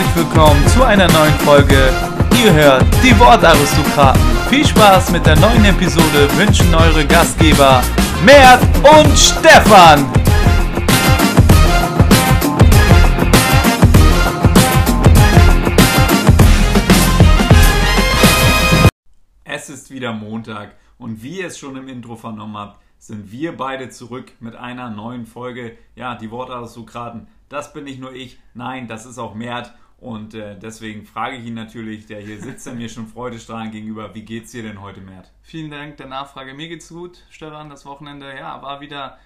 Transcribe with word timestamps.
herzlich 0.00 0.24
willkommen 0.24 0.66
zu 0.68 0.82
einer 0.82 1.08
neuen 1.12 1.34
Folge. 1.40 1.92
Ihr 2.42 2.52
hört 2.54 2.84
die 3.04 3.18
Wortaristokraten. 3.18 4.20
Viel 4.48 4.66
Spaß 4.66 5.10
mit 5.10 5.26
der 5.26 5.38
neuen 5.38 5.62
Episode 5.64 6.28
wünschen 6.36 6.74
eure 6.74 7.06
Gastgeber 7.06 7.82
Mert 8.24 8.62
und 8.78 9.18
Stefan. 9.18 10.10
Es 19.44 19.68
ist 19.68 19.90
wieder 19.90 20.14
Montag 20.14 20.76
und 20.96 21.22
wie 21.22 21.40
ihr 21.40 21.48
es 21.48 21.58
schon 21.58 21.76
im 21.76 21.88
Intro 21.88 22.16
vernommen 22.16 22.56
habt, 22.56 22.80
sind 22.98 23.30
wir 23.30 23.54
beide 23.56 23.90
zurück 23.90 24.32
mit 24.40 24.56
einer 24.56 24.88
neuen 24.88 25.26
Folge. 25.26 25.76
Ja, 25.94 26.14
die 26.14 26.30
Wortaristokraten. 26.30 27.28
Das 27.50 27.72
bin 27.72 27.84
nicht 27.84 28.00
nur 28.00 28.14
ich, 28.14 28.38
nein, 28.54 28.86
das 28.88 29.04
ist 29.04 29.18
auch 29.18 29.34
Mert. 29.34 29.74
Und 30.00 30.32
äh, 30.34 30.58
deswegen 30.58 31.04
frage 31.04 31.36
ich 31.36 31.44
ihn 31.44 31.54
natürlich, 31.54 32.06
der 32.06 32.20
hier 32.20 32.40
sitzt, 32.40 32.66
der 32.66 32.72
mir 32.72 32.88
schon 32.88 33.06
freudestrahlend 33.06 33.72
gegenüber, 33.72 34.14
wie 34.14 34.22
geht's 34.22 34.50
dir 34.50 34.62
denn 34.62 34.80
heute, 34.80 35.02
Mert? 35.02 35.30
Vielen 35.42 35.70
Dank 35.70 35.98
der 35.98 36.06
Nachfrage. 36.06 36.54
Mir 36.54 36.68
geht's 36.68 36.88
gut, 36.88 37.26
Stefan. 37.28 37.68
Das 37.68 37.84
Wochenende, 37.84 38.34
ja, 38.34 38.62
war 38.62 38.80
wieder 38.80 39.18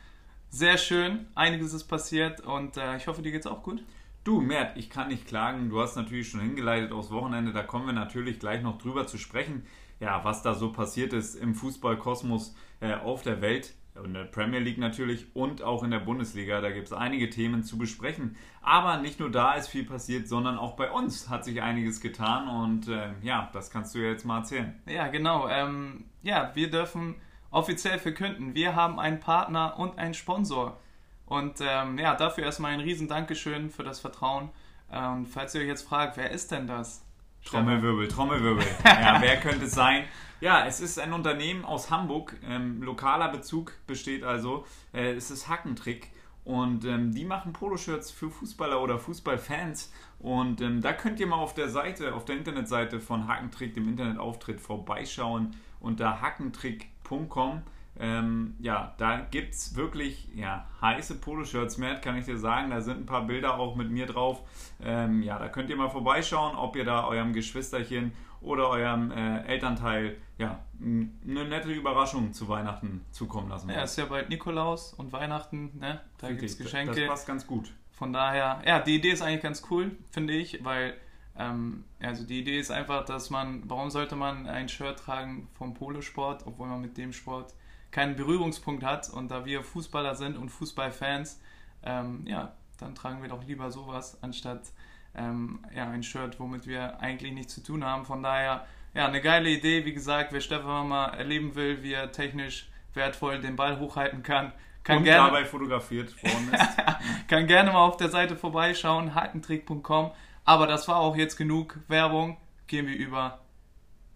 sehr 0.51 0.77
schön. 0.77 1.27
Einiges 1.37 1.73
ist 1.74 1.84
passiert 1.84 2.41
und 2.41 2.77
äh, 2.77 2.96
ich 2.96 3.06
hoffe, 3.06 3.23
dir 3.23 3.30
geht's 3.30 3.46
auch 3.46 3.62
gut. 3.62 3.84
Du, 4.24 4.41
Mert, 4.41 4.77
ich 4.77 4.91
kann 4.91 5.09
nicht 5.09 5.29
klagen. 5.29 5.68
Du 5.68 5.80
hast 5.80 5.96
natürlich 5.96 6.29
schon 6.29 6.41
hingeleitet 6.41 6.91
aufs 6.91 7.10
Wochenende. 7.10 7.52
Da 7.52 7.62
kommen 7.62 7.87
wir 7.87 7.93
natürlich 7.93 8.41
gleich 8.41 8.62
noch 8.62 8.79
drüber 8.79 9.06
zu 9.06 9.16
sprechen. 9.16 9.66
Ja, 10.01 10.24
was 10.24 10.43
da 10.43 10.54
so 10.54 10.73
passiert 10.73 11.12
ist 11.12 11.37
im 11.37 11.54
Fußballkosmos 11.54 12.56
äh, 12.80 12.95
auf 12.95 13.23
der 13.23 13.41
Welt 13.41 13.74
in 14.02 14.12
der 14.12 14.24
Premier 14.24 14.60
League 14.60 14.78
natürlich 14.78 15.26
und 15.34 15.62
auch 15.62 15.84
in 15.84 15.90
der 15.90 16.00
Bundesliga. 16.00 16.60
Da 16.60 16.70
gibt 16.70 16.88
es 16.88 16.92
einige 16.92 17.30
Themen 17.30 17.62
zu 17.62 17.78
besprechen. 17.78 18.37
Aber 18.60 18.96
nicht 18.98 19.20
nur 19.20 19.30
da 19.30 19.54
ist 19.54 19.68
viel 19.68 19.84
passiert, 19.84 20.26
sondern 20.26 20.59
auch 20.59 20.74
bei 20.74 20.90
uns 20.90 21.28
hat 21.28 21.45
sich 21.45 21.62
einiges 21.62 22.00
getan. 22.00 22.48
Und 22.48 22.88
äh, 22.88 23.10
ja, 23.22 23.50
das 23.52 23.70
kannst 23.70 23.95
du 23.95 24.00
ja 24.00 24.10
jetzt 24.10 24.24
mal 24.24 24.38
erzählen. 24.38 24.80
Ja, 24.87 25.09
genau. 25.09 25.48
Ähm, 25.48 26.06
ja, 26.22 26.50
wir 26.54 26.70
dürfen 26.70 27.15
offiziell 27.50 27.98
verkünden, 27.98 28.54
wir 28.54 28.74
haben 28.74 28.98
einen 28.98 29.20
Partner 29.20 29.78
und 29.78 29.96
einen 29.98 30.15
Sponsor. 30.15 30.80
Und 31.26 31.60
ähm, 31.60 31.98
ja, 31.98 32.15
dafür 32.15 32.45
erstmal 32.45 32.72
ein 32.72 32.80
riesen 32.80 33.06
Dankeschön 33.06 33.70
für 33.70 33.84
das 33.84 34.00
Vertrauen. 34.00 34.50
Und 34.90 35.26
falls 35.26 35.54
ihr 35.54 35.62
euch 35.62 35.68
jetzt 35.68 35.88
fragt, 35.88 36.16
wer 36.16 36.30
ist 36.30 36.50
denn 36.50 36.66
das? 36.66 37.04
Trommelwirbel, 37.45 38.09
Trommelwirbel. 38.09 38.65
ja, 38.84 39.18
wer 39.20 39.40
könnte 39.40 39.66
es 39.66 39.72
sein? 39.72 40.04
Ja, 40.45 40.66
es 40.66 40.78
ist 40.78 40.98
ein 40.98 41.14
Unternehmen 41.14 41.64
aus 41.64 41.90
Hamburg. 41.90 42.37
Ähm, 42.46 42.82
lokaler 42.82 43.30
Bezug 43.30 43.73
besteht 43.87 44.24
also. 44.24 44.66
Äh, 44.92 45.14
es 45.14 45.30
ist 45.30 45.48
Hackentrick. 45.48 46.10
Und 46.45 46.84
ähm, 46.84 47.14
die 47.14 47.24
machen 47.24 47.54
Poloshirts 47.54 48.10
für 48.10 48.28
Fußballer 48.28 48.82
oder 48.82 48.98
Fußballfans. 48.98 49.90
Und 50.18 50.60
ähm, 50.60 50.82
da 50.82 50.92
könnt 50.92 51.18
ihr 51.18 51.26
mal 51.26 51.37
auf 51.37 51.54
der 51.54 51.70
Seite, 51.70 52.15
auf 52.15 52.26
der 52.26 52.37
Internetseite 52.37 53.00
von 53.00 53.26
Hackentrick, 53.26 53.72
dem 53.72 53.88
Internetauftritt, 53.88 54.60
vorbeischauen 54.60 55.56
unter 55.80 56.20
hackentrick.com. 56.20 57.62
Ähm, 57.98 58.54
ja, 58.59 58.92
da 58.98 59.20
gibt 59.20 59.54
es 59.54 59.76
wirklich 59.76 60.28
ja, 60.34 60.68
heiße 60.82 61.20
Poloshirts, 61.20 61.78
Matt, 61.78 62.02
kann 62.02 62.18
ich 62.18 62.26
dir 62.26 62.37
sagen. 62.37 62.68
Da 62.68 62.82
sind 62.82 62.98
ein 62.98 63.06
paar 63.06 63.26
Bilder 63.26 63.59
auch 63.59 63.76
mit 63.76 63.90
mir 63.90 64.04
drauf. 64.04 64.42
Ähm, 64.82 65.22
ja, 65.22 65.38
da 65.38 65.48
könnt 65.48 65.70
ihr 65.70 65.76
mal 65.76 65.88
vorbeischauen, 65.88 66.54
ob 66.54 66.76
ihr 66.76 66.84
da 66.84 67.06
eurem 67.06 67.32
Geschwisterchen 67.32 68.12
oder 68.44 68.69
eurem 68.69 69.10
äh, 69.10 69.42
Elternteil 69.44 70.16
ja, 70.38 70.64
eine 70.81 71.44
nette 71.44 71.70
Überraschung 71.70 72.32
zu 72.32 72.48
Weihnachten 72.48 73.04
zukommen 73.10 73.48
lassen 73.48 73.69
wollt. 73.69 73.76
Ja, 73.76 73.84
ist 73.84 73.97
ja 73.97 74.06
bald 74.06 74.28
Nikolaus 74.28 74.94
und 74.94 75.12
Weihnachten, 75.12 75.78
ne? 75.78 76.00
Da 76.19 76.28
gibt 76.28 76.42
es 76.42 76.59
Geschenke. 76.59 77.00
Das 77.00 77.09
passt 77.09 77.26
ganz 77.26 77.47
gut. 77.47 77.72
Von 77.93 78.12
daher, 78.12 78.62
ja, 78.66 78.81
die 78.81 78.97
Idee 78.97 79.10
ist 79.10 79.22
eigentlich 79.22 79.43
ganz 79.43 79.62
cool, 79.71 79.93
finde 80.10 80.33
ich, 80.33 80.65
weil 80.65 80.94
ähm, 81.37 81.84
also 82.00 82.25
die 82.25 82.41
Idee 82.41 82.59
ist 82.59 82.71
einfach, 82.71 83.04
dass 83.04 83.31
man, 83.31 83.62
warum 83.69 83.91
sollte 83.91 84.16
man 84.16 84.47
ein 84.47 84.69
Shirt 84.69 84.99
tragen 84.99 85.49
vom 85.54 85.75
Polosport, 85.75 86.47
obwohl 86.47 86.69
man 86.69 86.81
mit 86.81 86.97
dem 86.97 87.12
Sport 87.12 87.54
keinen 87.91 88.16
Berührungspunkt 88.16 88.83
hat. 88.83 89.09
Und 89.10 89.31
da 89.31 89.44
wir 89.44 89.62
Fußballer 89.62 90.15
sind 90.15 90.37
und 90.37 90.49
Fußballfans, 90.49 91.41
ähm, 91.84 92.25
ja, 92.27 92.53
dann 92.78 92.94
tragen 92.94 93.22
wir 93.22 93.28
doch 93.28 93.44
lieber 93.44 93.71
sowas, 93.71 94.19
anstatt 94.22 94.72
ähm, 95.17 95.61
ja, 95.75 95.89
ein 95.89 96.03
Shirt, 96.03 96.39
womit 96.41 96.67
wir 96.67 97.01
eigentlich 97.01 97.33
nichts 97.33 97.55
zu 97.55 97.63
tun 97.63 97.85
haben. 97.85 98.05
Von 98.05 98.23
daher, 98.23 98.67
ja, 98.95 99.07
eine 99.07 99.21
geile 99.21 99.51
Idee. 99.51 99.85
Wie 99.85 99.93
gesagt, 99.93 100.33
wer 100.33 100.41
Stefan 100.41 100.89
mal 100.89 101.09
erleben 101.09 101.55
will, 101.55 101.83
wie 101.83 101.93
er 101.93 102.13
technisch 102.13 102.69
wertvoll 102.95 103.41
den 103.41 103.57
Ball 103.57 103.79
hochhalten 103.79 104.23
kann, 104.23 104.53
kann 104.85 104.99
und 104.99 105.05
gerne, 105.05 105.31
dabei 105.31 105.45
fotografiert 105.45 106.15
worden 106.23 106.53
ist. 106.53 106.77
kann 107.29 107.47
gerne 107.47 107.73
mal 107.73 107.85
auf 107.85 107.97
der 107.97 108.11
Seite 108.11 108.37
vorbeischauen, 108.37 109.15
hakentrick.com. 109.15 110.13
Aber 110.45 110.67
das 110.67 110.89
war 110.89 110.97
auch 110.97 111.17
jetzt 111.17 111.37
genug 111.37 111.79
Werbung. 111.89 112.37
Gehen 112.67 112.87
wir 112.87 112.97
über 112.97 113.41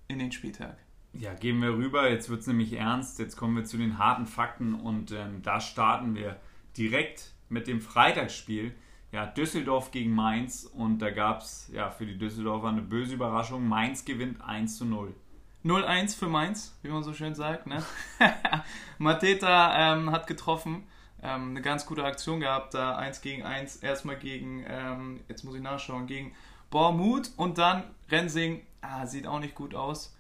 in 0.09 0.19
den 0.19 0.33
Spieltag. 0.33 0.77
Ja, 1.15 1.35
gehen 1.35 1.61
wir 1.61 1.71
rüber. 1.71 2.11
Jetzt 2.11 2.29
wird 2.29 2.41
es 2.41 2.47
nämlich 2.47 2.75
ernst. 2.75 3.19
Jetzt 3.19 3.37
kommen 3.37 3.57
wir 3.57 3.65
zu 3.65 3.79
den 3.79 3.99
harten 3.99 4.27
Fakten 4.27 4.75
und 4.75 5.11
ähm, 5.11 5.43
da 5.43 5.61
starten 5.61 6.15
wir 6.15 6.37
direkt 6.77 7.33
mit 7.49 7.67
dem 7.67 7.81
Freitagsspiel. 7.81 8.75
Ja, 9.11 9.25
Düsseldorf 9.25 9.91
gegen 9.91 10.15
Mainz 10.15 10.65
und 10.65 10.99
da 10.99 11.11
gab 11.11 11.41
es 11.41 11.71
ja, 11.73 11.91
für 11.91 12.05
die 12.05 12.19
Düsseldorfer 12.19 12.69
eine 12.69 12.83
böse 12.83 13.15
Überraschung. 13.15 13.67
Mainz 13.67 14.05
gewinnt 14.05 14.41
1 14.43 14.77
zu 14.77 14.85
0. 14.85 15.15
0-1 15.65 16.17
für 16.17 16.29
Mainz, 16.29 16.79
wie 16.83 16.89
man 16.89 17.03
so 17.03 17.13
schön 17.15 17.35
sagt. 17.35 17.67
Ne? 17.67 17.83
Mateta 18.99 19.95
ähm, 19.95 20.11
hat 20.13 20.27
getroffen, 20.27 20.87
ähm, 21.23 21.51
eine 21.51 21.63
ganz 21.63 21.87
gute 21.87 22.05
Aktion 22.05 22.41
gehabt, 22.41 22.75
da 22.75 22.97
1 22.97 23.23
gegen 23.23 23.45
1, 23.45 23.77
erstmal 23.77 24.19
gegen, 24.19 24.65
ähm, 24.69 25.21
jetzt 25.29 25.43
muss 25.43 25.55
ich 25.55 25.63
nachschauen, 25.63 26.07
gegen 26.07 26.35
Bormut 26.71 27.31
und 27.37 27.59
dann 27.59 27.85
Rensing, 28.11 28.63
ah, 28.83 29.07
sieht 29.07 29.27
auch 29.27 29.41
nicht 29.41 29.55
gut 29.55 29.75
aus. 29.75 30.15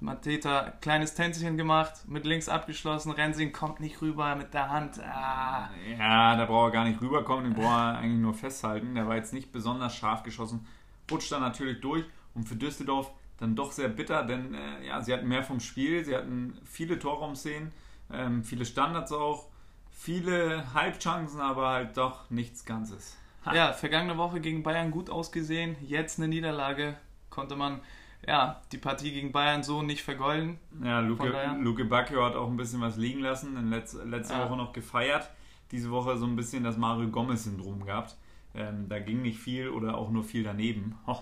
Mateta, 0.00 0.72
kleines 0.80 1.14
Tänzchen 1.14 1.56
gemacht, 1.56 2.06
mit 2.06 2.24
links 2.24 2.48
abgeschlossen, 2.48 3.10
Rensing 3.10 3.52
kommt 3.52 3.80
nicht 3.80 4.00
rüber 4.00 4.36
mit 4.36 4.54
der 4.54 4.70
Hand. 4.70 5.00
Ah. 5.00 5.70
Ja, 5.98 6.36
da 6.36 6.44
braucht 6.44 6.68
er 6.68 6.72
gar 6.72 6.84
nicht 6.84 7.00
rüberkommen, 7.00 7.44
den 7.44 7.54
braucht 7.54 7.72
er 7.72 7.98
eigentlich 7.98 8.20
nur 8.20 8.34
festhalten. 8.34 8.94
Der 8.94 9.08
war 9.08 9.16
jetzt 9.16 9.32
nicht 9.32 9.50
besonders 9.50 9.96
scharf 9.96 10.22
geschossen, 10.22 10.66
rutscht 11.10 11.32
dann 11.32 11.40
natürlich 11.40 11.80
durch 11.80 12.04
und 12.34 12.48
für 12.48 12.54
Düsseldorf 12.54 13.10
dann 13.38 13.56
doch 13.56 13.72
sehr 13.72 13.88
bitter, 13.88 14.24
denn 14.24 14.54
äh, 14.54 14.86
ja, 14.86 15.00
sie 15.00 15.12
hatten 15.12 15.28
mehr 15.28 15.42
vom 15.42 15.60
Spiel, 15.60 16.04
sie 16.04 16.14
hatten 16.14 16.58
viele 16.64 16.98
Torraumszenen, 16.98 17.72
ähm, 18.12 18.44
viele 18.44 18.64
Standards 18.64 19.12
auch, 19.12 19.46
viele 19.90 20.74
Halbchancen, 20.74 21.40
aber 21.40 21.68
halt 21.68 21.96
doch 21.96 22.30
nichts 22.30 22.64
Ganzes. 22.64 23.16
Ha. 23.44 23.54
Ja, 23.54 23.72
vergangene 23.72 24.16
Woche 24.16 24.40
gegen 24.40 24.62
Bayern 24.62 24.90
gut 24.90 25.10
ausgesehen, 25.10 25.76
jetzt 25.80 26.18
eine 26.18 26.28
Niederlage, 26.28 26.96
konnte 27.30 27.54
man 27.54 27.80
ja, 28.26 28.60
die 28.72 28.78
Partie 28.78 29.12
gegen 29.12 29.32
Bayern 29.32 29.62
so 29.62 29.82
nicht 29.82 30.02
vergolden. 30.02 30.58
Ja, 30.82 31.00
Luke, 31.00 31.32
Luke 31.60 31.84
Bacchio 31.84 32.24
hat 32.24 32.34
auch 32.34 32.48
ein 32.48 32.56
bisschen 32.56 32.80
was 32.80 32.96
liegen 32.96 33.20
lassen, 33.20 33.56
in 33.56 33.70
letz, 33.70 33.96
letzte 34.04 34.34
ja. 34.34 34.44
Woche 34.44 34.56
noch 34.56 34.72
gefeiert. 34.72 35.30
Diese 35.70 35.90
Woche 35.90 36.16
so 36.16 36.26
ein 36.26 36.36
bisschen 36.36 36.64
das 36.64 36.76
Mario 36.76 37.08
Gomez-Syndrom 37.08 37.84
gehabt. 37.84 38.16
Ähm, 38.54 38.88
da 38.88 38.98
ging 38.98 39.22
nicht 39.22 39.38
viel 39.38 39.68
oder 39.68 39.96
auch 39.96 40.10
nur 40.10 40.24
viel 40.24 40.42
daneben. 40.42 40.98
Oh. 41.06 41.18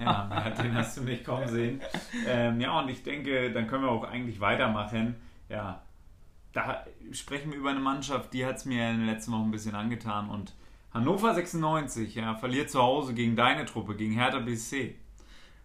Ja, 0.00 0.50
den 0.62 0.74
hast 0.74 0.96
du 0.96 1.02
nicht 1.02 1.24
kommen 1.24 1.48
sehen. 1.48 1.80
Ähm, 2.26 2.60
ja, 2.60 2.78
und 2.78 2.88
ich 2.88 3.02
denke, 3.02 3.52
dann 3.52 3.66
können 3.66 3.84
wir 3.84 3.90
auch 3.90 4.04
eigentlich 4.04 4.40
weitermachen. 4.40 5.16
Ja, 5.48 5.82
da 6.52 6.84
sprechen 7.12 7.50
wir 7.50 7.58
über 7.58 7.70
eine 7.70 7.80
Mannschaft, 7.80 8.32
die 8.32 8.46
hat 8.46 8.56
es 8.56 8.64
mir 8.64 8.88
in 8.90 8.98
den 8.98 9.06
letzten 9.06 9.32
Wochen 9.32 9.44
ein 9.44 9.50
bisschen 9.50 9.74
angetan. 9.74 10.30
Und 10.30 10.54
Hannover 10.94 11.34
96 11.34 12.14
ja, 12.14 12.34
verliert 12.34 12.70
zu 12.70 12.80
Hause 12.80 13.14
gegen 13.14 13.34
deine 13.34 13.64
Truppe, 13.64 13.96
gegen 13.96 14.12
Hertha 14.12 14.38
BSC. 14.38 14.96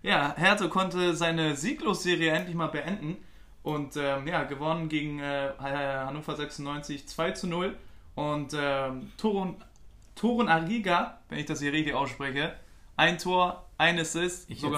Ja, 0.02 0.35
Hertha 0.38 0.68
konnte 0.68 1.16
seine 1.16 1.56
Sieglos-Serie 1.56 2.31
endlich 2.31 2.56
mal 2.56 2.68
beenden 2.68 3.18
und 3.63 3.98
ähm, 3.98 4.27
ja, 4.27 4.44
gewonnen 4.44 4.89
gegen 4.89 5.19
äh, 5.19 5.51
Hannover 5.60 6.36
96 6.36 7.07
2 7.07 7.31
zu 7.31 7.48
0. 7.48 7.75
Und 8.16 8.56
ähm, 8.57 9.12
Torun, 9.18 9.57
Torun 10.16 10.48
Ariga, 10.48 11.19
wenn 11.30 11.39
ich 11.39 11.45
das 11.45 11.60
hier 11.60 11.74
richtig 11.74 11.94
ausspreche, 11.94 12.56
ein 12.95 13.18
Tor, 13.19 13.68
ein 13.77 14.00
Assist. 14.00 14.50
Ich 14.50 14.63
hätte 14.63 14.75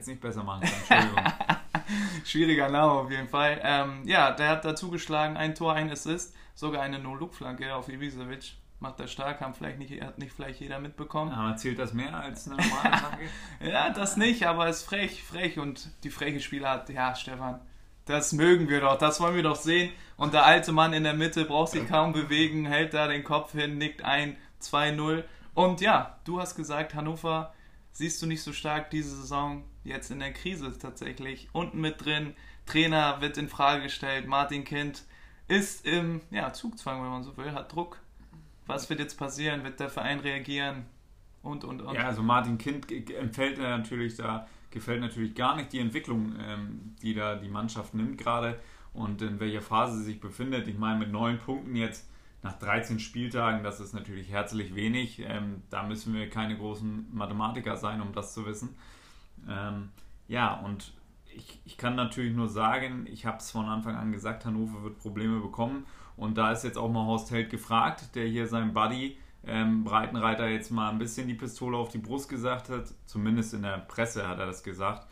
es 0.00 0.06
nicht, 0.06 0.20
besser 0.20 0.44
machen 0.44 0.62
können, 0.62 1.00
Entschuldigung. 1.00 1.32
Schwieriger 2.24 2.68
Name 2.68 2.92
auf 2.92 3.10
jeden 3.10 3.28
Fall. 3.28 3.60
Ähm, 3.62 4.02
ja, 4.04 4.30
der 4.32 4.50
hat 4.50 4.64
dazu 4.64 4.90
geschlagen, 4.90 5.36
ein 5.36 5.54
Tor, 5.54 5.72
ein 5.72 5.90
Assist, 5.90 6.34
sogar 6.54 6.82
eine 6.82 6.98
No-Look-Flanke 6.98 7.74
auf 7.74 7.88
Ibisevic 7.88 8.52
macht 8.80 9.00
er 9.00 9.08
stark, 9.08 9.40
haben 9.40 9.54
vielleicht 9.54 9.78
nicht, 9.78 10.00
hat 10.02 10.18
nicht 10.18 10.32
vielleicht 10.32 10.60
jeder 10.60 10.78
mitbekommen. 10.78 11.32
Aber 11.32 11.56
zählt 11.56 11.78
das 11.78 11.92
mehr 11.92 12.14
als 12.14 12.46
eine 12.46 12.56
normale 12.56 12.92
Attacke? 12.92 13.24
ja, 13.60 13.90
das 13.90 14.16
nicht, 14.16 14.46
aber 14.46 14.68
es 14.68 14.78
ist 14.78 14.84
frech, 14.84 15.22
frech 15.22 15.58
und 15.58 15.90
die 16.04 16.10
freche 16.10 16.40
Spieler 16.40 16.84
ja, 16.90 17.14
Stefan, 17.14 17.60
das 18.04 18.32
mögen 18.32 18.68
wir 18.68 18.80
doch, 18.80 18.98
das 18.98 19.20
wollen 19.20 19.34
wir 19.34 19.42
doch 19.42 19.56
sehen. 19.56 19.92
Und 20.16 20.32
der 20.32 20.46
alte 20.46 20.72
Mann 20.72 20.92
in 20.92 21.04
der 21.04 21.14
Mitte 21.14 21.44
braucht 21.44 21.72
sich 21.72 21.86
kaum 21.88 22.12
bewegen, 22.12 22.64
hält 22.64 22.94
da 22.94 23.08
den 23.08 23.24
Kopf 23.24 23.52
hin, 23.52 23.78
nickt 23.78 24.02
ein, 24.02 24.36
2-0. 24.62 25.24
Und 25.54 25.80
ja, 25.80 26.18
du 26.24 26.40
hast 26.40 26.54
gesagt, 26.54 26.94
Hannover 26.94 27.52
siehst 27.92 28.22
du 28.22 28.26
nicht 28.26 28.42
so 28.42 28.52
stark 28.52 28.90
diese 28.90 29.16
Saison, 29.16 29.64
jetzt 29.84 30.10
in 30.10 30.20
der 30.20 30.32
Krise 30.32 30.76
tatsächlich. 30.78 31.48
Unten 31.52 31.80
mit 31.80 32.04
drin, 32.04 32.34
Trainer 32.66 33.20
wird 33.20 33.38
in 33.38 33.48
Frage 33.48 33.84
gestellt, 33.84 34.26
Martin 34.26 34.64
Kind 34.64 35.04
ist 35.48 35.86
im 35.86 36.20
ja, 36.30 36.52
Zugzwang, 36.52 37.02
wenn 37.02 37.10
man 37.10 37.22
so 37.22 37.36
will, 37.36 37.52
hat 37.52 37.72
Druck 37.72 37.98
was 38.66 38.90
wird 38.90 39.00
jetzt 39.00 39.16
passieren? 39.16 39.64
Wird 39.64 39.80
der 39.80 39.90
Verein 39.90 40.20
reagieren? 40.20 40.86
und, 41.46 41.64
und, 41.64 41.80
und. 41.80 41.94
Ja, 41.94 42.06
also 42.06 42.22
Martin 42.22 42.58
Kind 42.58 42.90
empfällt 43.10 43.58
natürlich 43.58 44.16
da, 44.16 44.46
gefällt 44.70 45.00
natürlich 45.00 45.34
gar 45.34 45.56
nicht 45.56 45.72
die 45.72 45.78
Entwicklung, 45.78 46.34
ähm, 46.38 46.94
die 47.02 47.14
da 47.14 47.36
die 47.36 47.48
Mannschaft 47.48 47.94
nimmt 47.94 48.18
gerade 48.18 48.58
und 48.92 49.22
in 49.22 49.40
welcher 49.40 49.62
Phase 49.62 49.98
sie 49.98 50.04
sich 50.04 50.20
befindet. 50.20 50.68
Ich 50.68 50.76
meine, 50.76 50.98
mit 50.98 51.10
neun 51.10 51.38
Punkten 51.38 51.76
jetzt 51.76 52.10
nach 52.42 52.58
13 52.58 52.98
Spieltagen, 52.98 53.62
das 53.62 53.80
ist 53.80 53.94
natürlich 53.94 54.30
herzlich 54.30 54.74
wenig. 54.74 55.20
Ähm, 55.20 55.62
da 55.70 55.82
müssen 55.82 56.14
wir 56.14 56.28
keine 56.28 56.56
großen 56.56 57.08
Mathematiker 57.12 57.76
sein, 57.76 58.00
um 58.00 58.12
das 58.12 58.34
zu 58.34 58.44
wissen. 58.46 58.76
Ähm, 59.48 59.90
ja, 60.28 60.54
und 60.54 60.92
ich, 61.34 61.60
ich 61.64 61.76
kann 61.76 61.94
natürlich 61.94 62.34
nur 62.34 62.48
sagen, 62.48 63.06
ich 63.10 63.26
habe 63.26 63.38
es 63.38 63.50
von 63.50 63.66
Anfang 63.66 63.96
an 63.96 64.12
gesagt, 64.12 64.44
Hannover 64.44 64.82
wird 64.82 64.98
Probleme 64.98 65.40
bekommen. 65.40 65.86
Und 66.16 66.38
da 66.38 66.52
ist 66.52 66.64
jetzt 66.64 66.78
auch 66.78 66.90
mal 66.90 67.04
Horst 67.04 67.30
Held 67.30 67.50
gefragt, 67.50 68.14
der 68.14 68.26
hier 68.26 68.46
seinem 68.46 68.72
Buddy 68.72 69.18
ähm, 69.46 69.84
Breitenreiter 69.84 70.48
jetzt 70.48 70.70
mal 70.70 70.90
ein 70.90 70.98
bisschen 70.98 71.28
die 71.28 71.34
Pistole 71.34 71.76
auf 71.76 71.88
die 71.88 71.98
Brust 71.98 72.28
gesagt 72.28 72.68
hat. 72.68 72.92
Zumindest 73.06 73.54
in 73.54 73.62
der 73.62 73.78
Presse 73.78 74.26
hat 74.26 74.38
er 74.38 74.46
das 74.46 74.62
gesagt, 74.62 75.06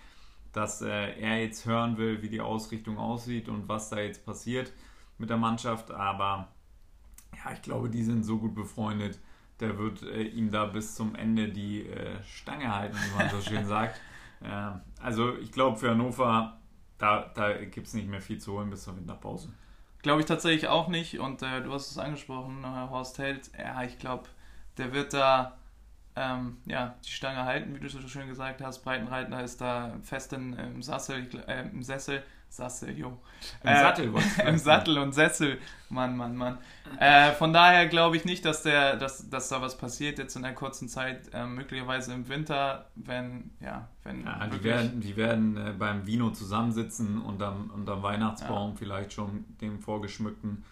dass 0.52 0.82
äh, 0.82 1.20
er 1.20 1.40
jetzt 1.40 1.66
hören 1.66 1.98
will, 1.98 2.22
wie 2.22 2.28
die 2.28 2.40
Ausrichtung 2.40 2.98
aussieht 2.98 3.48
und 3.48 3.68
was 3.68 3.90
da 3.90 4.00
jetzt 4.00 4.24
passiert 4.24 4.72
mit 5.18 5.30
der 5.30 5.36
Mannschaft. 5.36 5.90
Aber 5.90 6.48
ja, 7.32 7.52
ich 7.52 7.62
glaube, 7.62 7.90
die 7.90 8.02
sind 8.02 8.24
so 8.24 8.38
gut 8.38 8.54
befreundet, 8.54 9.18
der 9.60 9.78
wird 9.78 10.02
äh, 10.02 10.22
ihm 10.22 10.50
da 10.50 10.66
bis 10.66 10.94
zum 10.94 11.14
Ende 11.14 11.48
die 11.48 11.86
äh, 11.86 12.22
Stange 12.24 12.74
halten, 12.74 12.96
wie 12.96 13.16
man 13.16 13.30
so 13.30 13.40
schön 13.40 13.66
sagt. 13.66 14.00
Äh, 14.40 14.72
also 15.00 15.38
ich 15.38 15.52
glaube, 15.52 15.78
für 15.78 15.92
Hannover, 15.92 16.58
da, 16.98 17.30
da 17.34 17.54
gibt 17.64 17.86
es 17.86 17.94
nicht 17.94 18.08
mehr 18.08 18.20
viel 18.20 18.36
zu 18.38 18.52
holen 18.52 18.68
bis 18.68 18.82
zur 18.82 18.94
Winterpause. 18.94 19.48
Glaube 20.04 20.20
ich 20.20 20.26
tatsächlich 20.26 20.68
auch 20.68 20.88
nicht. 20.88 21.18
Und 21.18 21.40
äh, 21.40 21.62
du 21.62 21.72
hast 21.72 21.90
es 21.90 21.96
angesprochen, 21.96 22.62
äh, 22.62 22.90
Horst 22.90 23.18
Held. 23.18 23.50
Ja, 23.58 23.82
ich 23.84 23.98
glaube, 23.98 24.24
der 24.76 24.92
wird 24.92 25.14
da 25.14 25.56
ähm, 26.14 26.58
ja, 26.66 26.94
die 27.06 27.10
Stange 27.10 27.46
halten, 27.46 27.74
wie 27.74 27.80
du 27.80 27.88
so 27.88 28.06
schön 28.06 28.28
gesagt 28.28 28.60
hast. 28.60 28.84
Breitenreiter 28.84 29.42
ist 29.42 29.62
da 29.62 29.96
fest 30.02 30.34
in, 30.34 30.52
im, 30.52 30.82
Sassel, 30.82 31.26
äh, 31.48 31.62
im 31.62 31.82
Sessel. 31.82 32.22
Sassel, 32.56 32.96
jo. 32.96 33.18
Im 33.62 33.70
äh, 33.70 33.80
Sattel? 33.80 34.12
Im 34.46 34.58
Sattel 34.58 34.98
und 34.98 35.12
Sessel. 35.12 35.58
Mann, 35.88 36.16
Mann, 36.16 36.36
Mann. 36.36 36.58
Äh, 36.98 37.32
von 37.32 37.52
daher 37.52 37.88
glaube 37.88 38.16
ich 38.16 38.24
nicht, 38.24 38.44
dass, 38.44 38.62
der, 38.62 38.96
dass, 38.96 39.28
dass 39.28 39.48
da 39.48 39.60
was 39.60 39.76
passiert 39.76 40.18
jetzt 40.18 40.36
in 40.36 40.42
der 40.42 40.54
kurzen 40.54 40.88
Zeit. 40.88 41.30
Äh, 41.32 41.46
möglicherweise 41.46 42.12
im 42.12 42.28
Winter, 42.28 42.86
wenn, 42.94 43.50
ja, 43.60 43.88
wenn. 44.04 44.24
Ja, 44.24 44.46
die 44.46 44.62
werden, 44.62 45.00
die 45.00 45.16
werden 45.16 45.56
äh, 45.56 45.72
beim 45.76 46.06
Vino 46.06 46.30
zusammensitzen 46.30 47.20
und 47.20 47.42
am, 47.42 47.70
und 47.70 47.88
am 47.88 48.02
Weihnachtsbaum 48.02 48.70
ja. 48.70 48.76
vielleicht 48.76 49.12
schon 49.12 49.44
dem 49.60 49.80
vorgeschmückten 49.80 50.64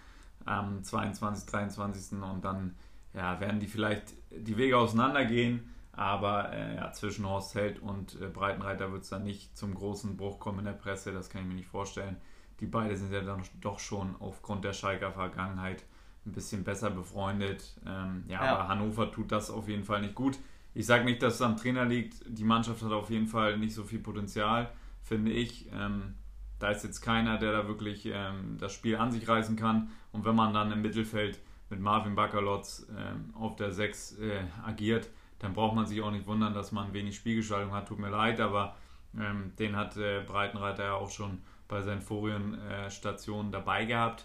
am 0.44 0.82
22., 0.82 1.46
23. 1.46 2.19
und 2.20 2.44
dann 2.44 2.75
ja, 3.14 3.40
werden 3.40 3.61
die 3.61 3.67
vielleicht 3.67 4.12
die 4.31 4.56
Wege 4.56 4.79
auseinandergehen. 4.79 5.69
Aber 5.92 6.52
äh, 6.52 6.76
ja, 6.76 6.90
zwischen 6.92 7.28
Horst 7.28 7.54
Held 7.54 7.80
und 7.80 8.20
äh, 8.20 8.28
Breitenreiter 8.28 8.92
wird 8.92 9.02
es 9.02 9.10
dann 9.10 9.24
nicht 9.24 9.56
zum 9.56 9.74
großen 9.74 10.16
Bruch 10.16 10.40
kommen 10.40 10.60
in 10.60 10.64
der 10.64 10.72
Presse, 10.72 11.12
das 11.12 11.28
kann 11.28 11.42
ich 11.42 11.48
mir 11.48 11.54
nicht 11.54 11.68
vorstellen. 11.68 12.16
Die 12.60 12.66
beiden 12.66 12.96
sind 12.96 13.12
ja 13.12 13.20
dann 13.20 13.42
doch 13.60 13.78
schon 13.78 14.16
aufgrund 14.20 14.64
der 14.64 14.72
Schalker 14.72 15.12
Vergangenheit 15.12 15.84
ein 16.24 16.32
bisschen 16.32 16.64
besser 16.64 16.90
befreundet. 16.90 17.76
Ähm, 17.86 18.24
ja, 18.28 18.44
ja, 18.44 18.54
aber 18.54 18.68
Hannover 18.68 19.10
tut 19.10 19.32
das 19.32 19.50
auf 19.50 19.68
jeden 19.68 19.84
Fall 19.84 20.00
nicht 20.00 20.14
gut. 20.14 20.38
Ich 20.74 20.86
sage 20.86 21.04
nicht, 21.04 21.22
dass 21.22 21.34
es 21.34 21.42
am 21.42 21.56
Trainer 21.56 21.84
liegt. 21.84 22.22
Die 22.26 22.44
Mannschaft 22.44 22.82
hat 22.82 22.92
auf 22.92 23.10
jeden 23.10 23.26
Fall 23.26 23.58
nicht 23.58 23.74
so 23.74 23.84
viel 23.84 23.98
Potenzial, 23.98 24.70
finde 25.02 25.32
ich. 25.32 25.68
Ähm, 25.72 26.14
da 26.58 26.70
ist 26.70 26.84
jetzt 26.84 27.00
keiner, 27.00 27.38
der 27.38 27.52
da 27.52 27.68
wirklich 27.68 28.06
ähm, 28.06 28.56
das 28.58 28.72
Spiel 28.72 28.96
an 28.96 29.10
sich 29.10 29.28
reißen 29.28 29.56
kann. 29.56 29.90
Und 30.12 30.24
wenn 30.24 30.36
man 30.36 30.54
dann 30.54 30.70
im 30.72 30.80
Mittelfeld 30.80 31.40
mit 31.68 31.80
Marvin 31.80 32.14
Bakalotz 32.14 32.86
ähm, 32.96 33.34
auf 33.34 33.56
der 33.56 33.72
6 33.72 34.18
äh, 34.18 34.44
agiert, 34.64 35.10
dann 35.42 35.52
braucht 35.52 35.74
man 35.74 35.86
sich 35.86 36.00
auch 36.00 36.10
nicht 36.10 36.26
wundern, 36.26 36.54
dass 36.54 36.72
man 36.72 36.94
wenig 36.94 37.16
Spielgestaltung 37.16 37.72
hat. 37.72 37.88
Tut 37.88 37.98
mir 37.98 38.10
leid, 38.10 38.40
aber 38.40 38.76
ähm, 39.18 39.52
den 39.58 39.76
hat 39.76 39.96
äh, 39.96 40.22
Breitenreiter 40.26 40.84
ja 40.84 40.94
auch 40.94 41.10
schon 41.10 41.42
bei 41.68 41.82
seinen 41.82 42.00
Forienstationen 42.00 43.48
äh, 43.48 43.52
dabei 43.52 43.84
gehabt. 43.84 44.24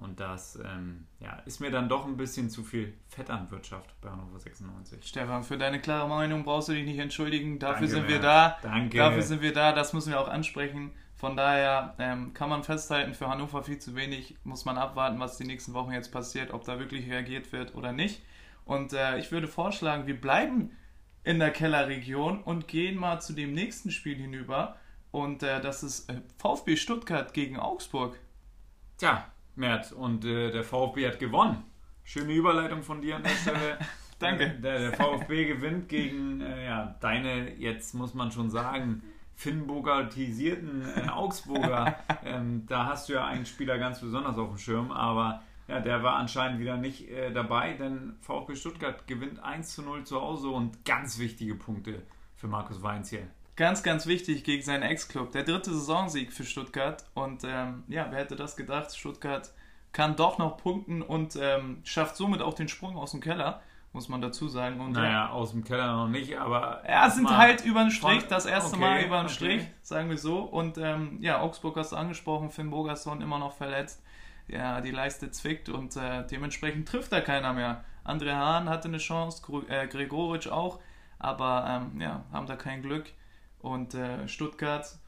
Und 0.00 0.20
das 0.20 0.56
ähm, 0.64 1.06
ja, 1.18 1.42
ist 1.44 1.60
mir 1.60 1.70
dann 1.70 1.88
doch 1.88 2.06
ein 2.06 2.16
bisschen 2.16 2.50
zu 2.50 2.62
viel 2.62 2.92
Vetternwirtschaft 3.08 4.00
bei 4.00 4.10
Hannover 4.10 4.38
96. 4.38 5.04
Stefan, 5.04 5.42
für 5.42 5.58
deine 5.58 5.80
klare 5.80 6.08
Meinung 6.08 6.44
brauchst 6.44 6.68
du 6.68 6.72
dich 6.72 6.84
nicht 6.84 6.98
entschuldigen. 6.98 7.58
Dafür 7.58 7.88
Danke, 7.88 7.88
sind 7.88 8.08
wir 8.08 8.20
da. 8.20 8.58
Danke. 8.62 8.98
Dafür 8.98 9.22
sind 9.22 9.42
wir 9.42 9.52
da. 9.52 9.72
Das 9.72 9.92
müssen 9.94 10.10
wir 10.10 10.20
auch 10.20 10.28
ansprechen. 10.28 10.92
Von 11.16 11.36
daher 11.36 11.96
ähm, 11.98 12.32
kann 12.32 12.48
man 12.48 12.62
festhalten, 12.62 13.14
für 13.14 13.28
Hannover 13.28 13.64
viel 13.64 13.80
zu 13.80 13.96
wenig. 13.96 14.36
Muss 14.44 14.64
man 14.64 14.78
abwarten, 14.78 15.18
was 15.18 15.36
die 15.36 15.44
nächsten 15.44 15.74
Wochen 15.74 15.90
jetzt 15.90 16.12
passiert, 16.12 16.52
ob 16.52 16.64
da 16.64 16.78
wirklich 16.78 17.10
reagiert 17.10 17.50
wird 17.50 17.74
oder 17.74 17.92
nicht. 17.92 18.22
Und 18.68 18.92
äh, 18.92 19.18
ich 19.18 19.32
würde 19.32 19.48
vorschlagen, 19.48 20.06
wir 20.06 20.20
bleiben 20.20 20.76
in 21.24 21.38
der 21.38 21.50
Kellerregion 21.50 22.42
und 22.42 22.68
gehen 22.68 22.98
mal 22.98 23.18
zu 23.18 23.32
dem 23.32 23.54
nächsten 23.54 23.90
Spiel 23.90 24.16
hinüber. 24.16 24.76
Und 25.10 25.42
äh, 25.42 25.62
das 25.62 25.82
ist 25.82 26.10
äh, 26.10 26.20
VfB 26.36 26.76
Stuttgart 26.76 27.32
gegen 27.32 27.58
Augsburg. 27.58 28.18
Tja, 28.98 29.24
Mert, 29.56 29.92
und 29.92 30.26
äh, 30.26 30.50
der 30.50 30.64
VfB 30.64 31.06
hat 31.06 31.18
gewonnen. 31.18 31.64
Schöne 32.04 32.34
Überleitung 32.34 32.82
von 32.82 33.00
dir 33.00 33.16
an 33.16 33.22
der 33.22 33.30
Stelle. 33.30 33.78
Danke. 34.18 34.44
Äh, 34.44 34.60
der, 34.60 34.78
der, 34.80 34.92
VfB 34.92 35.46
gewinnt 35.46 35.88
gegen 35.88 36.42
äh, 36.42 36.66
ja, 36.66 36.94
deine, 37.00 37.54
jetzt 37.54 37.94
muss 37.94 38.12
man 38.12 38.30
schon 38.30 38.50
sagen, 38.50 39.02
Finnburgertisierten 39.34 41.08
Augsburger. 41.08 42.00
ähm, 42.22 42.66
da 42.66 42.84
hast 42.84 43.08
du 43.08 43.14
ja 43.14 43.24
einen 43.24 43.46
Spieler 43.46 43.78
ganz 43.78 44.02
besonders 44.02 44.36
auf 44.36 44.50
dem 44.50 44.58
Schirm, 44.58 44.92
aber 44.92 45.42
ja, 45.68 45.80
der 45.80 46.02
war 46.02 46.16
anscheinend 46.16 46.60
wieder 46.60 46.78
nicht 46.78 47.08
äh, 47.10 47.30
dabei, 47.30 47.74
denn 47.74 48.16
VfB 48.22 48.56
Stuttgart 48.56 49.06
gewinnt 49.06 49.42
1 49.42 49.74
zu 49.74 49.82
0 49.82 50.04
zu 50.04 50.20
Hause 50.20 50.48
und 50.48 50.84
ganz 50.86 51.18
wichtige 51.18 51.54
Punkte 51.54 52.02
für 52.36 52.48
Markus 52.48 52.82
Weinz 52.82 53.10
hier. 53.10 53.28
Ganz, 53.54 53.82
ganz 53.82 54.06
wichtig 54.06 54.44
gegen 54.44 54.62
seinen 54.62 54.82
Ex-Club. 54.82 55.32
Der 55.32 55.42
dritte 55.42 55.74
Saisonsieg 55.74 56.32
für 56.32 56.44
Stuttgart. 56.44 57.04
Und 57.14 57.42
ähm, 57.44 57.82
ja, 57.88 58.06
wer 58.08 58.20
hätte 58.20 58.36
das 58.36 58.56
gedacht? 58.56 58.96
Stuttgart 58.96 59.50
kann 59.92 60.16
doch 60.16 60.38
noch 60.38 60.56
punkten 60.56 61.02
und 61.02 61.36
ähm, 61.36 61.80
schafft 61.84 62.16
somit 62.16 62.40
auch 62.40 62.54
den 62.54 62.68
Sprung 62.68 62.96
aus 62.96 63.10
dem 63.10 63.20
Keller, 63.20 63.60
muss 63.92 64.08
man 64.08 64.22
dazu 64.22 64.48
sagen. 64.48 64.80
Und, 64.80 64.92
naja, 64.92 65.10
ja, 65.10 65.30
aus 65.30 65.50
dem 65.50 65.64
Keller 65.64 65.92
noch 65.92 66.08
nicht, 66.08 66.38
aber. 66.38 66.82
Ja, 66.88 67.10
sind 67.10 67.36
halt 67.36 67.64
über 67.64 67.80
den 67.80 67.90
Strich, 67.90 68.26
das 68.28 68.46
erste 68.46 68.76
okay, 68.76 68.80
Mal 68.80 69.02
über 69.02 69.16
den 69.18 69.26
okay. 69.26 69.34
Strich, 69.34 69.66
sagen 69.82 70.08
wir 70.08 70.18
so. 70.18 70.38
Und 70.38 70.78
ähm, 70.78 71.18
ja, 71.20 71.40
Augsburg 71.40 71.76
hast 71.76 71.92
du 71.92 71.96
angesprochen, 71.96 72.50
Finn 72.50 72.70
Bogerson 72.70 73.20
immer 73.20 73.38
noch 73.38 73.54
verletzt 73.54 74.02
ja, 74.48 74.80
die 74.80 74.90
Leiste 74.90 75.30
zwickt 75.30 75.68
und 75.68 75.96
äh, 75.96 76.26
dementsprechend 76.26 76.88
trifft 76.88 77.12
da 77.12 77.20
keiner 77.20 77.52
mehr. 77.52 77.84
André 78.04 78.34
Hahn 78.34 78.68
hatte 78.68 78.88
eine 78.88 78.98
Chance, 78.98 79.42
äh, 79.68 79.86
Gregoritsch 79.86 80.48
auch, 80.48 80.80
aber 81.18 81.90
ähm, 81.92 82.00
ja, 82.00 82.24
haben 82.32 82.46
da 82.46 82.56
kein 82.56 82.82
Glück. 82.82 83.12
Und 83.60 83.94
äh, 83.94 84.26
Stuttgart 84.28 84.98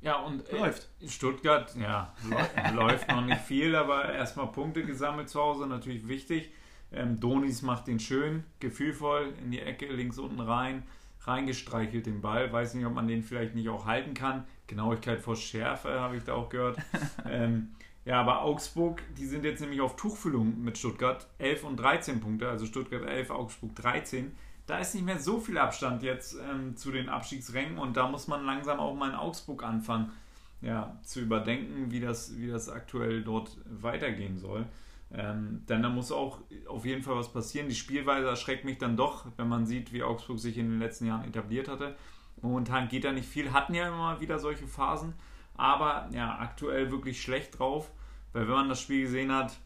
ja, 0.00 0.20
und 0.20 0.48
äh, 0.48 0.56
läuft. 0.56 0.88
Stuttgart, 1.06 1.74
ja, 1.76 2.14
läuft 2.74 3.08
noch 3.08 3.24
nicht 3.24 3.40
viel, 3.40 3.74
aber 3.74 4.12
erstmal 4.12 4.46
Punkte 4.52 4.84
gesammelt 4.84 5.28
zu 5.28 5.40
Hause, 5.40 5.66
natürlich 5.66 6.06
wichtig. 6.06 6.52
Ähm, 6.92 7.18
Donis 7.18 7.62
macht 7.62 7.88
den 7.88 7.98
schön, 7.98 8.44
gefühlvoll 8.60 9.34
in 9.42 9.50
die 9.50 9.60
Ecke, 9.60 9.86
links 9.86 10.18
unten 10.18 10.40
rein, 10.40 10.84
reingestreichelt 11.22 12.06
den 12.06 12.20
Ball. 12.20 12.52
Weiß 12.52 12.74
nicht, 12.74 12.86
ob 12.86 12.94
man 12.94 13.08
den 13.08 13.22
vielleicht 13.22 13.54
nicht 13.54 13.68
auch 13.68 13.86
halten 13.86 14.14
kann. 14.14 14.44
Genauigkeit 14.66 15.20
vor 15.20 15.34
Schärfe, 15.34 16.00
habe 16.00 16.16
ich 16.16 16.24
da 16.24 16.34
auch 16.34 16.48
gehört. 16.48 16.78
ähm, 17.28 17.74
ja, 18.06 18.20
aber 18.20 18.42
Augsburg, 18.42 19.02
die 19.18 19.26
sind 19.26 19.44
jetzt 19.44 19.60
nämlich 19.60 19.80
auf 19.80 19.96
Tuchfüllung 19.96 20.62
mit 20.62 20.78
Stuttgart. 20.78 21.26
11 21.38 21.64
und 21.64 21.76
13 21.76 22.20
Punkte, 22.20 22.48
also 22.48 22.64
Stuttgart 22.64 23.04
11, 23.04 23.30
Augsburg 23.30 23.74
13. 23.74 24.32
Da 24.68 24.78
ist 24.78 24.94
nicht 24.94 25.04
mehr 25.04 25.18
so 25.18 25.40
viel 25.40 25.58
Abstand 25.58 26.04
jetzt 26.04 26.36
ähm, 26.50 26.76
zu 26.76 26.92
den 26.92 27.08
Abstiegsrängen 27.08 27.78
und 27.78 27.96
da 27.96 28.08
muss 28.08 28.28
man 28.28 28.44
langsam 28.46 28.78
auch 28.78 28.94
mal 28.94 29.10
in 29.10 29.16
Augsburg 29.16 29.64
anfangen, 29.64 30.12
ja, 30.60 30.96
zu 31.02 31.20
überdenken, 31.20 31.90
wie 31.90 31.98
das, 31.98 32.38
wie 32.38 32.46
das 32.46 32.68
aktuell 32.68 33.24
dort 33.24 33.58
weitergehen 33.64 34.38
soll. 34.38 34.66
Ähm, 35.12 35.64
denn 35.68 35.82
da 35.82 35.88
muss 35.88 36.12
auch 36.12 36.38
auf 36.68 36.84
jeden 36.84 37.02
Fall 37.02 37.16
was 37.16 37.32
passieren. 37.32 37.68
Die 37.68 37.74
Spielweise 37.74 38.28
erschreckt 38.28 38.64
mich 38.64 38.78
dann 38.78 38.96
doch, 38.96 39.26
wenn 39.36 39.48
man 39.48 39.66
sieht, 39.66 39.92
wie 39.92 40.04
Augsburg 40.04 40.38
sich 40.38 40.58
in 40.58 40.70
den 40.70 40.78
letzten 40.78 41.06
Jahren 41.06 41.26
etabliert 41.26 41.66
hatte. 41.66 41.96
Momentan 42.40 42.88
geht 42.88 43.02
da 43.02 43.10
nicht 43.10 43.28
viel, 43.28 43.52
hatten 43.52 43.74
ja 43.74 43.88
immer 43.88 44.20
wieder 44.20 44.38
solche 44.38 44.68
Phasen 44.68 45.14
aber 45.56 46.08
ja, 46.12 46.38
aktuell 46.38 46.90
wirklich 46.90 47.20
schlecht 47.20 47.58
drauf, 47.58 47.90
weil 48.36 48.48
wenn 48.48 48.54
man 48.54 48.68
das 48.68 48.80
Spiel 48.80 49.02
gesehen 49.02 49.32
hat, 49.32 49.56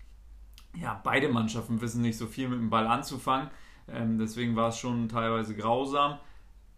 ja, 0.76 1.00
beide 1.02 1.28
Mannschaften 1.28 1.80
wissen 1.80 2.02
nicht 2.02 2.16
so 2.16 2.26
viel 2.26 2.48
mit 2.48 2.58
dem 2.58 2.70
Ball 2.70 2.86
anzufangen. 2.86 3.50
Ähm, 3.88 4.18
deswegen 4.18 4.54
war 4.54 4.68
es 4.68 4.78
schon 4.78 5.08
teilweise 5.08 5.56
grausam. 5.56 6.18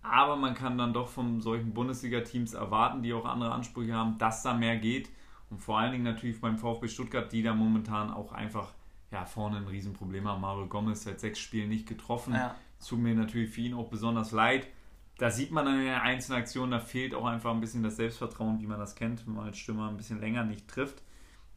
Aber 0.01 0.37
man 0.37 0.55
kann 0.55 0.79
dann 0.79 0.93
doch 0.93 1.09
von 1.09 1.41
solchen 1.41 1.75
Bundesliga-Teams 1.75 2.55
erwarten, 2.55 3.03
die 3.03 3.13
auch 3.13 3.27
andere 3.27 3.53
Ansprüche 3.53 3.95
haben, 3.95 4.17
dass 4.19 4.43
da 4.43 4.55
mehr 4.55 4.79
geht. 4.79 5.11
Und 5.51 5.61
vor 5.61 5.79
allen 5.79 5.93
Dingen 5.93 6.05
natürlich 6.05 6.41
beim 6.41 6.59
VfB 6.59 6.89
Stuttgart, 6.89 7.31
die 7.31 7.43
da 7.43 7.55
momentan 7.55 8.11
auch 8.11 8.33
einfach 8.33 8.73
ja, 9.11 9.27
vorne 9.27 9.59
ein 9.59 9.67
Riesenproblem 9.69 10.27
haben. 10.27 10.41
Mario 10.41 10.67
Gomez 10.67 11.03
seit 11.03 11.21
sechs 11.21 11.39
Spielen 11.39 11.69
nicht 11.69 11.87
getroffen. 11.87 12.33
Ja. 12.35 12.55
Tut 12.85 12.99
mir 12.99 13.15
natürlich 13.15 13.51
für 13.51 13.61
ihn 13.61 13.75
auch 13.75 13.89
besonders 13.89 14.33
leid 14.33 14.67
da 15.19 15.31
sieht 15.31 15.53
man 15.53 15.67
dann 15.67 15.79
in 15.79 15.85
der 15.85 16.03
einzelnen 16.03 16.41
Aktion, 16.41 16.71
da 16.71 16.81
fehlt 16.81 17.15
auch 17.15 17.27
einfach 17.27 17.53
ein 17.53 17.61
bisschen 17.61 17.83
das 17.83 17.97
Selbstvertrauen, 17.97 18.61
wie 18.61 18.67
man 18.67 18.81
das 18.81 18.97
kennt, 18.97 19.27
wenn 19.27 19.35
man 19.35 19.47
als 19.47 19.59
Stürmer 19.59 19.89
ein 19.89 19.97
bisschen 19.97 20.21
länger 20.21 20.45
nicht 20.45 20.67
trifft. 20.67 21.03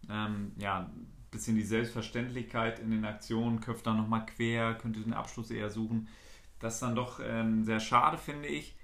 Ähm, 0.10 0.54
ja, 0.58 0.80
ein 0.80 1.08
bisschen 1.32 1.56
die 1.56 1.64
Selbstverständlichkeit 1.64 2.80
in 2.80 2.92
den 2.92 3.06
Aktionen, 3.06 3.60
köpft 3.62 3.88
da 3.88 3.94
nochmal 3.94 4.26
quer, 4.26 4.76
könnte 4.76 5.02
den 5.02 5.14
Abschluss 5.14 5.52
eher 5.52 5.70
suchen. 5.70 6.08
Das 6.60 6.76
ist 6.76 6.82
dann 6.82 6.96
doch 6.96 7.20
ähm, 7.24 7.64
sehr 7.64 7.80
schade, 7.80 8.18
finde 8.18 8.48
ich. 8.48 8.76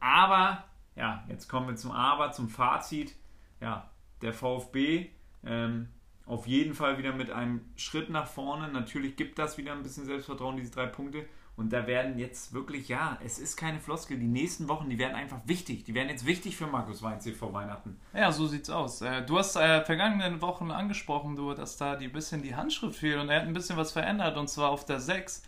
Aber, 0.00 0.64
ja, 0.94 1.24
jetzt 1.28 1.48
kommen 1.48 1.68
wir 1.68 1.76
zum 1.76 1.90
Aber, 1.92 2.32
zum 2.32 2.48
Fazit. 2.48 3.14
Ja, 3.60 3.90
der 4.22 4.34
VfB 4.34 5.10
ähm, 5.44 5.88
auf 6.26 6.46
jeden 6.46 6.74
Fall 6.74 6.98
wieder 6.98 7.12
mit 7.12 7.30
einem 7.30 7.60
Schritt 7.76 8.10
nach 8.10 8.26
vorne. 8.26 8.68
Natürlich 8.68 9.16
gibt 9.16 9.38
das 9.38 9.56
wieder 9.58 9.72
ein 9.72 9.82
bisschen 9.82 10.04
Selbstvertrauen, 10.04 10.56
diese 10.56 10.72
drei 10.72 10.86
Punkte. 10.86 11.26
Und 11.56 11.72
da 11.72 11.86
werden 11.86 12.18
jetzt 12.18 12.52
wirklich, 12.52 12.88
ja, 12.88 13.18
es 13.24 13.38
ist 13.38 13.56
keine 13.56 13.80
Floskel. 13.80 14.18
Die 14.18 14.26
nächsten 14.26 14.68
Wochen, 14.68 14.90
die 14.90 14.98
werden 14.98 15.14
einfach 15.14 15.40
wichtig. 15.46 15.84
Die 15.84 15.94
werden 15.94 16.10
jetzt 16.10 16.26
wichtig 16.26 16.54
für 16.56 16.66
Markus 16.66 17.02
Weinzel 17.02 17.32
vor 17.32 17.52
Weihnachten. 17.54 17.98
Ja, 18.12 18.30
so 18.30 18.46
sieht's 18.46 18.68
aus. 18.68 19.00
Äh, 19.00 19.24
du 19.24 19.38
hast 19.38 19.56
äh, 19.56 19.82
vergangenen 19.82 20.42
Wochen 20.42 20.70
angesprochen, 20.70 21.34
du, 21.34 21.54
dass 21.54 21.78
da 21.78 21.96
die 21.96 22.08
bisschen 22.08 22.42
die 22.42 22.54
Handschrift 22.54 22.98
fehlt 22.98 23.18
und 23.18 23.30
er 23.30 23.40
hat 23.40 23.48
ein 23.48 23.54
bisschen 23.54 23.78
was 23.78 23.92
verändert 23.92 24.36
und 24.36 24.48
zwar 24.48 24.68
auf 24.68 24.84
der 24.84 25.00
6. 25.00 25.42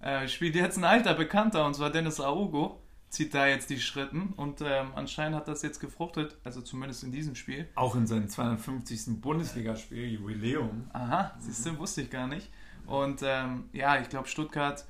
Äh, 0.00 0.28
spielt 0.28 0.54
jetzt 0.54 0.78
ein 0.78 0.84
alter 0.84 1.14
Bekannter 1.14 1.66
und 1.66 1.74
zwar 1.74 1.90
Dennis 1.90 2.20
Aogo. 2.20 2.80
Zieht 3.08 3.32
da 3.32 3.46
jetzt 3.46 3.70
die 3.70 3.80
Schritten 3.80 4.34
und 4.36 4.60
ähm, 4.60 4.92
anscheinend 4.94 5.34
hat 5.34 5.48
das 5.48 5.62
jetzt 5.62 5.80
gefruchtet, 5.80 6.36
also 6.44 6.60
zumindest 6.60 7.02
in 7.04 7.10
diesem 7.10 7.34
Spiel. 7.34 7.66
Auch 7.74 7.96
in 7.96 8.06
seinem 8.06 8.28
250. 8.28 9.22
Bundesligaspiel, 9.22 10.12
Jubiläum. 10.12 10.90
Aha, 10.92 11.34
siehst 11.38 11.64
du, 11.64 11.78
wusste 11.78 12.02
ich 12.02 12.10
gar 12.10 12.26
nicht. 12.26 12.50
Und 12.86 13.22
ähm, 13.24 13.70
ja, 13.72 13.98
ich 13.98 14.10
glaube, 14.10 14.28
Stuttgart 14.28 14.84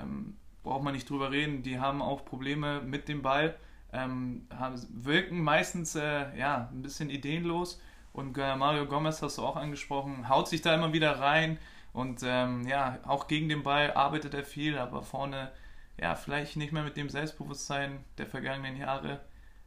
ähm, 0.00 0.36
braucht 0.62 0.82
man 0.82 0.94
nicht 0.94 1.08
drüber 1.08 1.30
reden. 1.30 1.62
Die 1.62 1.78
haben 1.78 2.02
auch 2.02 2.24
Probleme 2.24 2.80
mit 2.80 3.08
dem 3.08 3.22
Ball, 3.22 3.56
ähm, 3.92 4.46
haben, 4.56 4.80
wirken 4.90 5.40
meistens 5.42 5.94
äh, 5.94 6.36
ja, 6.36 6.68
ein 6.72 6.82
bisschen 6.82 7.10
ideenlos. 7.10 7.80
Und 8.12 8.36
Mario 8.36 8.86
Gomez 8.86 9.22
hast 9.22 9.38
du 9.38 9.42
auch 9.42 9.54
angesprochen, 9.54 10.28
haut 10.28 10.48
sich 10.48 10.62
da 10.62 10.74
immer 10.74 10.92
wieder 10.92 11.20
rein. 11.20 11.58
Und 11.92 12.22
ähm, 12.24 12.66
ja, 12.66 12.98
auch 13.06 13.28
gegen 13.28 13.48
den 13.48 13.62
Ball 13.62 13.92
arbeitet 13.92 14.34
er 14.34 14.44
viel, 14.44 14.78
aber 14.78 15.02
vorne 15.02 15.52
ja, 16.00 16.14
vielleicht 16.14 16.56
nicht 16.56 16.72
mehr 16.72 16.82
mit 16.82 16.96
dem 16.96 17.08
Selbstbewusstsein 17.08 18.04
der 18.18 18.26
vergangenen 18.26 18.76
Jahre. 18.76 19.20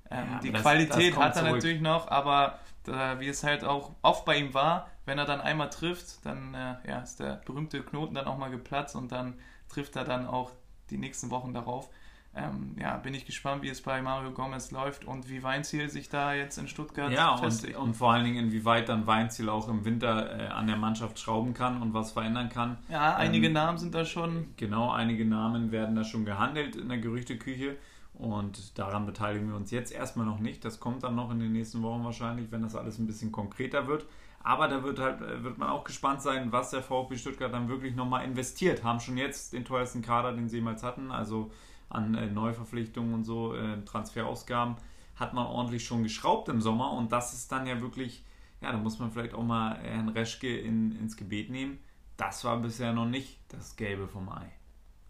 Ähm, 0.10 0.28
ja, 0.34 0.40
die 0.40 0.52
das, 0.52 0.62
Qualität 0.62 1.16
das 1.16 1.24
hat 1.24 1.36
er 1.36 1.42
zurück. 1.44 1.52
natürlich 1.54 1.82
noch, 1.82 2.10
aber 2.10 2.60
äh, 2.88 3.20
wie 3.20 3.28
es 3.28 3.44
halt 3.44 3.64
auch 3.64 3.92
oft 4.02 4.26
bei 4.26 4.38
ihm 4.38 4.54
war, 4.54 4.90
wenn 5.06 5.18
er 5.18 5.26
dann 5.26 5.42
einmal 5.42 5.70
trifft, 5.70 6.26
dann 6.26 6.54
äh, 6.54 6.76
ja, 6.88 7.00
ist 7.00 7.20
der 7.20 7.42
berühmte 7.46 7.82
Knoten 7.82 8.16
dann 8.16 8.26
auch 8.26 8.38
mal 8.38 8.50
geplatzt 8.50 8.96
und 8.96 9.12
dann 9.12 9.36
trifft 9.74 9.96
er 9.96 10.04
dann 10.04 10.28
auch 10.28 10.52
die 10.90 10.98
nächsten 10.98 11.30
Wochen 11.30 11.54
darauf. 11.54 11.90
Ähm, 12.36 12.76
ja, 12.80 12.98
bin 12.98 13.14
ich 13.14 13.26
gespannt, 13.26 13.62
wie 13.62 13.70
es 13.70 13.82
bei 13.82 14.02
Mario 14.02 14.32
Gomez 14.32 14.72
läuft 14.72 15.06
und 15.06 15.30
wie 15.30 15.44
Weinziel 15.44 15.90
sich 15.90 16.10
da 16.10 16.34
jetzt 16.34 16.58
in 16.58 16.68
Stuttgart 16.68 17.12
ja, 17.12 17.38
festigt. 17.38 17.76
Und, 17.76 17.90
und 17.90 17.94
vor 17.94 18.12
allen 18.12 18.24
Dingen, 18.24 18.48
inwieweit 18.48 18.90
dann 18.90 19.06
Weinziel 19.06 19.50
auch 19.50 19.70
im 19.70 19.86
Winter 19.86 20.40
äh, 20.40 20.48
an 20.48 20.66
der 20.66 20.78
Mannschaft 20.78 21.20
schrauben 21.20 21.54
kann 21.54 21.80
und 21.80 21.94
was 21.94 22.12
verändern 22.12 22.50
kann. 22.50 22.78
Ja, 22.90 23.16
einige 23.16 23.48
ähm, 23.48 23.54
Namen 23.54 23.78
sind 23.78 23.94
da 23.94 24.04
schon. 24.04 24.48
Genau, 24.58 24.90
einige 24.90 25.26
Namen 25.26 25.72
werden 25.72 25.96
da 25.96 26.04
schon 26.04 26.26
gehandelt 26.26 26.76
in 26.76 26.90
der 26.90 26.98
Gerüchteküche. 26.98 27.78
Und 28.16 28.80
daran 28.80 29.06
beteiligen 29.06 29.50
wir 29.50 29.56
uns 29.56 29.70
jetzt 29.70 29.92
erstmal 29.92 30.26
noch 30.26 30.40
nicht. 30.40 30.66
Das 30.66 30.80
kommt 30.80 31.04
dann 31.04 31.16
noch 31.16 31.30
in 31.30 31.40
den 31.40 31.52
nächsten 31.52 31.84
Wochen 31.84 32.04
wahrscheinlich, 32.04 32.52
wenn 32.52 32.64
das 32.64 32.76
alles 32.76 32.98
ein 32.98 33.06
bisschen 33.06 33.32
konkreter 33.32 33.86
wird. 33.86 34.06
Aber 34.44 34.68
da 34.68 34.84
wird 34.84 35.00
halt 35.00 35.22
wird 35.22 35.58
man 35.58 35.70
auch 35.70 35.86
gespannt 35.86 36.22
sein, 36.22 36.52
was 36.52 36.72
der 36.72 36.84
VfB 36.84 37.18
Stuttgart 37.18 37.54
dann 37.54 37.70
wirklich 37.70 37.96
nochmal 37.96 38.26
investiert. 38.26 38.84
Haben 38.84 39.00
schon 39.00 39.18
jetzt 39.18 39.54
den 39.54 39.64
teuersten 39.64 40.02
Kader, 40.02 40.34
den 40.34 40.50
sie 40.50 40.58
jemals 40.58 40.84
hatten, 40.84 41.12
also 41.12 41.52
an 41.90 42.14
äh, 42.16 42.28
Neuverpflichtungen 42.28 43.14
und 43.14 43.24
so, 43.24 43.56
äh, 43.56 43.82
Transferausgaben, 43.86 44.76
hat 45.16 45.34
man 45.34 45.46
ordentlich 45.46 45.86
schon 45.86 46.04
geschraubt 46.04 46.50
im 46.50 46.60
Sommer. 46.60 46.92
Und 46.92 47.12
das 47.12 47.34
ist 47.34 47.52
dann 47.52 47.66
ja 47.68 47.80
wirklich, 47.82 48.26
ja, 48.62 48.72
da 48.72 48.78
muss 48.78 49.00
man 49.00 49.12
vielleicht 49.12 49.34
auch 49.34 49.44
mal 49.44 49.78
Herrn 49.78 50.10
Reschke 50.10 50.58
in, 50.58 51.00
ins 51.00 51.16
Gebet 51.16 51.50
nehmen. 51.50 51.80
Das 52.18 52.44
war 52.44 52.58
bisher 52.58 52.92
noch 52.92 53.06
nicht 53.06 53.40
das 53.48 53.76
Gelbe 53.76 54.08
vom 54.08 54.30
Ei. 54.30 54.52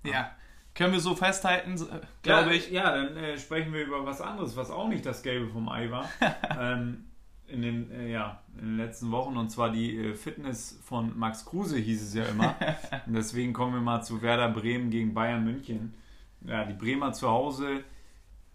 Ja, 0.03 0.31
können 0.75 0.93
wir 0.93 0.99
so 0.99 1.15
festhalten, 1.15 1.75
glaube 2.21 2.49
ja, 2.49 2.55
ich. 2.55 2.71
Ja, 2.71 2.95
dann 2.95 3.15
äh, 3.15 3.37
sprechen 3.37 3.73
wir 3.73 3.85
über 3.85 4.05
was 4.05 4.21
anderes, 4.21 4.55
was 4.55 4.69
auch 4.69 4.87
nicht 4.87 5.05
das 5.05 5.23
Gelbe 5.23 5.49
vom 5.49 5.69
Ei 5.69 5.89
war. 5.89 6.09
ähm, 6.59 7.05
in 7.53 7.61
den, 7.61 7.91
äh, 7.91 8.11
ja, 8.11 8.41
in 8.57 8.65
den 8.65 8.77
letzten 8.77 9.11
Wochen 9.11 9.37
und 9.37 9.49
zwar 9.49 9.71
die 9.71 9.95
äh, 9.95 10.15
Fitness 10.15 10.79
von 10.83 11.17
Max 11.17 11.45
Kruse 11.45 11.77
hieß 11.77 12.01
es 12.01 12.13
ja 12.15 12.25
immer. 12.25 12.55
und 13.05 13.13
deswegen 13.13 13.53
kommen 13.53 13.75
wir 13.75 13.81
mal 13.81 14.01
zu 14.01 14.21
Werder 14.21 14.49
Bremen 14.49 14.89
gegen 14.89 15.13
Bayern 15.13 15.43
München. 15.43 15.93
Ja, 16.41 16.65
die 16.65 16.73
Bremer 16.73 17.13
zu 17.13 17.29
Hause 17.29 17.83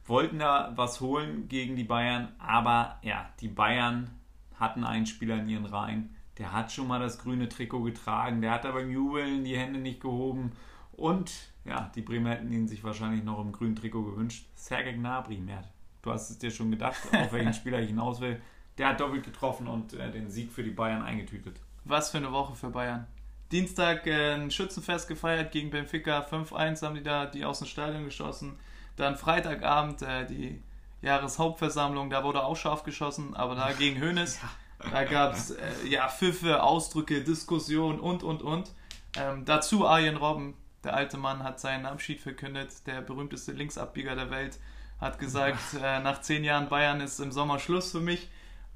wollten 0.04 0.40
da 0.40 0.72
was 0.74 1.00
holen 1.00 1.48
gegen 1.48 1.76
die 1.76 1.84
Bayern, 1.84 2.28
aber 2.38 2.98
ja, 3.02 3.30
die 3.40 3.48
Bayern 3.48 4.10
hatten 4.56 4.84
einen 4.84 5.06
Spieler 5.06 5.36
in 5.36 5.48
ihren 5.48 5.66
Reihen, 5.66 6.14
der 6.38 6.52
hat 6.52 6.72
schon 6.72 6.88
mal 6.88 6.98
das 6.98 7.18
grüne 7.18 7.48
Trikot 7.48 7.82
getragen, 7.82 8.40
der 8.40 8.50
hat 8.50 8.66
aber 8.66 8.80
beim 8.80 8.90
Jubeln 8.90 9.44
die 9.44 9.56
Hände 9.56 9.78
nicht 9.78 10.00
gehoben 10.00 10.52
und 10.92 11.32
ja, 11.64 11.90
die 11.94 12.02
Bremer 12.02 12.30
hätten 12.30 12.50
ihn 12.50 12.66
sich 12.66 12.82
wahrscheinlich 12.82 13.22
noch 13.22 13.40
im 13.40 13.52
grünen 13.52 13.76
Trikot 13.76 14.02
gewünscht. 14.02 14.46
Sergej 14.54 14.94
Gnabry, 14.94 15.38
Mert. 15.38 15.68
Du 16.02 16.10
hast 16.10 16.30
es 16.30 16.38
dir 16.38 16.50
schon 16.50 16.70
gedacht, 16.70 16.98
auf 17.12 17.32
welchen 17.32 17.52
Spieler 17.52 17.80
ich 17.80 17.88
hinaus 17.88 18.20
will 18.20 18.40
der 18.78 18.88
hat 18.88 19.00
doppelt 19.00 19.24
getroffen 19.24 19.68
und 19.68 19.92
äh, 19.92 20.10
den 20.10 20.30
Sieg 20.30 20.52
für 20.52 20.62
die 20.62 20.70
Bayern 20.70 21.02
eingetütet. 21.02 21.60
Was 21.84 22.10
für 22.10 22.18
eine 22.18 22.32
Woche 22.32 22.54
für 22.54 22.70
Bayern. 22.70 23.06
Dienstag 23.50 24.06
äh, 24.06 24.34
ein 24.34 24.50
Schützenfest 24.50 25.08
gefeiert 25.08 25.52
gegen 25.52 25.70
Benfica. 25.70 26.20
5-1 26.20 26.82
haben 26.82 26.94
die 26.94 27.02
da 27.02 27.26
die 27.26 27.44
aus 27.44 27.58
dem 27.58 27.66
Stadion 27.66 28.04
geschossen. 28.04 28.58
Dann 28.96 29.16
Freitagabend 29.16 30.02
äh, 30.02 30.26
die 30.26 30.62
Jahreshauptversammlung. 31.02 32.10
Da 32.10 32.24
wurde 32.24 32.44
auch 32.44 32.56
scharf 32.56 32.82
geschossen, 32.82 33.34
aber 33.34 33.54
da 33.54 33.72
gegen 33.72 34.00
Hoeneß. 34.02 34.40
ja. 34.42 34.48
Da 34.90 35.04
gab 35.04 35.34
es 35.34 35.50
äh, 35.50 35.86
ja, 35.88 36.08
Pfiffe, 36.08 36.62
Ausdrücke, 36.62 37.22
Diskussionen 37.22 37.98
und, 37.98 38.22
und, 38.22 38.42
und. 38.42 38.70
Ähm, 39.16 39.44
dazu 39.44 39.86
Arjen 39.86 40.16
Robben. 40.16 40.54
Der 40.84 40.94
alte 40.94 41.16
Mann 41.16 41.42
hat 41.42 41.58
seinen 41.58 41.86
Abschied 41.86 42.20
verkündet. 42.20 42.86
Der 42.86 43.00
berühmteste 43.00 43.52
Linksabbieger 43.52 44.14
der 44.14 44.30
Welt 44.30 44.60
hat 45.00 45.18
gesagt, 45.18 45.58
äh, 45.82 46.00
nach 46.00 46.20
zehn 46.20 46.44
Jahren 46.44 46.68
Bayern 46.68 47.00
ist 47.00 47.18
im 47.18 47.32
Sommer 47.32 47.58
Schluss 47.58 47.90
für 47.90 48.00
mich. 48.00 48.28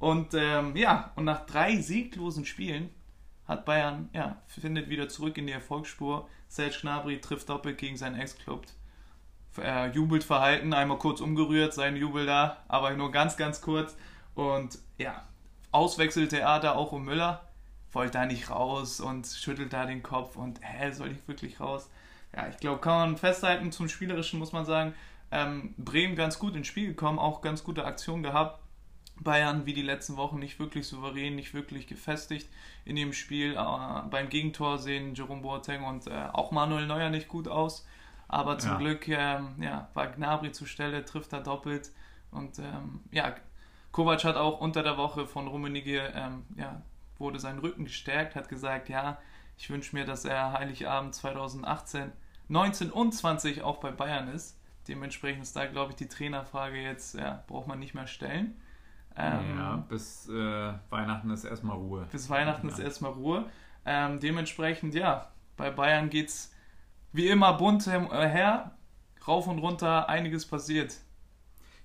Und 0.02 0.34
ähm, 0.34 0.74
ja, 0.74 1.12
und 1.14 1.26
nach 1.26 1.46
drei 1.46 1.76
sieglosen 1.76 2.44
Spielen 2.44 2.90
hat 3.46 3.64
Bayern, 3.64 4.10
ja, 4.12 4.42
findet 4.48 4.88
wieder 4.88 5.08
zurück 5.08 5.38
in 5.38 5.46
die 5.46 5.52
Erfolgsspur. 5.52 6.28
Serge 6.48 6.78
Gnabry 6.80 7.20
trifft 7.20 7.48
doppelt 7.48 7.78
gegen 7.78 7.96
seinen 7.96 8.18
Ex-Club. 8.18 8.66
Er 9.58 9.92
jubelt 9.92 10.24
verhalten, 10.24 10.74
einmal 10.74 10.98
kurz 10.98 11.20
umgerührt, 11.20 11.72
sein 11.72 11.94
Jubel 11.94 12.26
da, 12.26 12.64
aber 12.66 12.90
nur 12.94 13.12
ganz, 13.12 13.36
ganz 13.36 13.60
kurz. 13.60 13.96
Und 14.34 14.80
ja, 14.98 15.22
Auswechseltheater 15.70 16.74
auch 16.74 16.90
um 16.90 17.04
Müller. 17.04 17.48
Wollte 17.92 18.18
da 18.18 18.26
nicht 18.26 18.50
raus 18.50 18.98
und 18.98 19.28
schüttelt 19.28 19.72
da 19.72 19.86
den 19.86 20.02
Kopf 20.02 20.34
und 20.34 20.58
hä, 20.62 20.90
soll 20.90 21.12
ich 21.12 21.28
wirklich 21.28 21.60
raus? 21.60 21.88
Ja, 22.34 22.48
ich 22.48 22.56
glaube, 22.56 22.80
kann 22.80 23.10
man 23.10 23.16
festhalten, 23.18 23.70
zum 23.70 23.88
Spielerischen 23.88 24.40
muss 24.40 24.50
man 24.50 24.64
sagen, 24.64 24.94
ähm, 25.30 25.76
Bremen 25.78 26.16
ganz 26.16 26.40
gut 26.40 26.56
ins 26.56 26.66
Spiel 26.66 26.88
gekommen, 26.88 27.20
auch 27.20 27.40
ganz 27.40 27.62
gute 27.62 27.84
Aktion 27.84 28.24
gehabt. 28.24 28.61
Bayern 29.22 29.66
wie 29.66 29.72
die 29.72 29.82
letzten 29.82 30.16
Wochen 30.16 30.38
nicht 30.38 30.58
wirklich 30.58 30.86
souverän, 30.86 31.34
nicht 31.34 31.54
wirklich 31.54 31.86
gefestigt 31.86 32.48
in 32.84 32.96
dem 32.96 33.12
Spiel. 33.12 33.54
Äh, 33.54 34.08
beim 34.10 34.28
Gegentor 34.28 34.78
sehen 34.78 35.14
Jerome 35.14 35.42
Boateng 35.42 35.84
und 35.84 36.06
äh, 36.06 36.28
auch 36.32 36.50
Manuel 36.50 36.86
Neuer 36.86 37.10
nicht 37.10 37.28
gut 37.28 37.48
aus. 37.48 37.86
Aber 38.28 38.58
zum 38.58 38.72
ja. 38.72 38.78
Glück 38.78 39.08
ähm, 39.08 39.56
ja, 39.60 39.88
war 39.94 40.06
Gnabry 40.08 40.52
zur 40.52 40.66
Stelle, 40.66 41.04
trifft 41.04 41.32
er 41.32 41.40
doppelt. 41.40 41.90
Und 42.30 42.58
ähm, 42.58 43.00
ja, 43.10 43.34
Kovac 43.92 44.24
hat 44.24 44.36
auch 44.36 44.60
unter 44.60 44.82
der 44.82 44.96
Woche 44.96 45.26
von 45.26 45.46
Rummenigge, 45.46 46.12
ähm, 46.14 46.44
ja, 46.56 46.80
wurde 47.18 47.38
sein 47.38 47.58
Rücken 47.58 47.84
gestärkt, 47.84 48.34
hat 48.34 48.48
gesagt, 48.48 48.88
ja, 48.88 49.18
ich 49.58 49.68
wünsche 49.68 49.94
mir, 49.94 50.06
dass 50.06 50.24
er 50.24 50.52
Heiligabend 50.52 51.14
2018, 51.14 52.10
19 52.48 52.90
und 52.90 53.12
20 53.12 53.62
auch 53.62 53.76
bei 53.78 53.90
Bayern 53.90 54.28
ist. 54.28 54.58
Dementsprechend 54.88 55.42
ist 55.42 55.54
da, 55.54 55.66
glaube 55.66 55.92
ich, 55.92 55.96
die 55.96 56.08
Trainerfrage 56.08 56.80
jetzt, 56.82 57.14
ja, 57.14 57.44
braucht 57.46 57.68
man 57.68 57.78
nicht 57.78 57.94
mehr 57.94 58.06
stellen. 58.06 58.60
Ähm, 59.16 59.58
ja, 59.58 59.76
bis 59.88 60.28
äh, 60.28 60.72
Weihnachten 60.90 61.30
ist 61.30 61.44
erstmal 61.44 61.76
Ruhe. 61.76 62.06
Bis 62.10 62.30
Weihnachten 62.30 62.68
ja. 62.68 62.72
ist 62.72 62.78
erstmal 62.78 63.12
Ruhe. 63.12 63.46
Ähm, 63.84 64.20
dementsprechend, 64.20 64.94
ja, 64.94 65.28
bei 65.56 65.70
Bayern 65.70 66.08
geht 66.08 66.28
es 66.28 66.52
wie 67.12 67.28
immer 67.28 67.52
bunt 67.54 67.86
äh, 67.86 67.98
her, 68.28 68.72
rauf 69.26 69.46
und 69.46 69.58
runter, 69.58 70.08
einiges 70.08 70.46
passiert. 70.46 70.96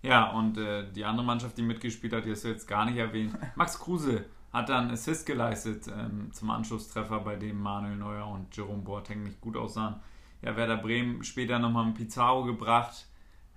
Ja, 0.01 0.29
und 0.31 0.57
äh, 0.57 0.89
die 0.91 1.03
andere 1.03 1.25
Mannschaft, 1.25 1.57
die 1.57 1.63
mitgespielt 1.63 2.13
hat, 2.13 2.25
die 2.25 2.31
hast 2.31 2.43
du 2.43 2.49
jetzt 2.49 2.67
gar 2.67 2.85
nicht 2.85 2.97
erwähnt. 2.97 3.35
Max 3.55 3.79
Kruse 3.79 4.25
hat 4.53 4.69
dann 4.69 4.89
Assist 4.91 5.25
geleistet 5.25 5.87
ähm, 5.87 6.31
zum 6.31 6.49
Anschlusstreffer, 6.49 7.19
bei 7.19 7.35
dem 7.35 7.61
Manuel 7.61 7.97
Neuer 7.97 8.27
und 8.27 8.55
Jerome 8.55 8.83
Boateng 8.83 9.23
nicht 9.23 9.41
gut 9.41 9.57
aussahen. 9.57 9.95
Ja, 10.41 10.55
Werder 10.55 10.77
Bremen 10.77 11.23
später 11.23 11.59
nochmal 11.59 11.85
einen 11.85 11.93
Pizarro 11.93 12.43
gebracht. 12.43 13.07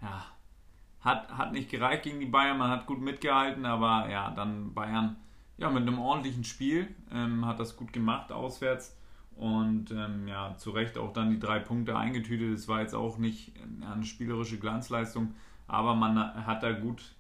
Ja, 0.03 0.25
hat, 1.01 1.31
hat 1.37 1.53
nicht 1.53 1.71
gereicht 1.71 2.05
gegen 2.05 2.21
die 2.21 2.27
Bayern, 2.27 2.59
man 2.59 2.71
hat 2.71 2.87
gut 2.87 3.01
mitgehalten, 3.01 3.65
aber 3.65 4.09
ja, 4.11 4.31
dann 4.31 4.75
Bayern 4.75 5.17
ja, 5.57 5.71
mit 5.71 5.83
einem 5.83 5.99
ordentlichen 5.99 6.45
Spiel 6.45 6.89
ähm, 7.13 7.47
hat 7.47 7.61
das 7.61 7.77
gut 7.77 7.93
gemacht 7.93 8.33
auswärts 8.33 8.97
und 9.37 9.91
ähm, 9.91 10.27
ja, 10.29 10.55
zu 10.57 10.71
Recht 10.71 10.99
auch 10.99 11.13
dann 11.13 11.31
die 11.31 11.39
drei 11.39 11.59
Punkte 11.59 11.97
eingetütet. 11.97 12.55
Es 12.55 12.69
war 12.69 12.81
jetzt 12.81 12.95
auch 12.95 13.19
nicht 13.19 13.53
ja, 13.81 13.93
eine 13.93 14.05
spielerische 14.05 14.59
Glanzleistung, 14.59 15.35
aber 15.67 15.95
man 15.95 16.19
hat 16.47 16.63
da 16.63 16.73
gut, 16.73 17.15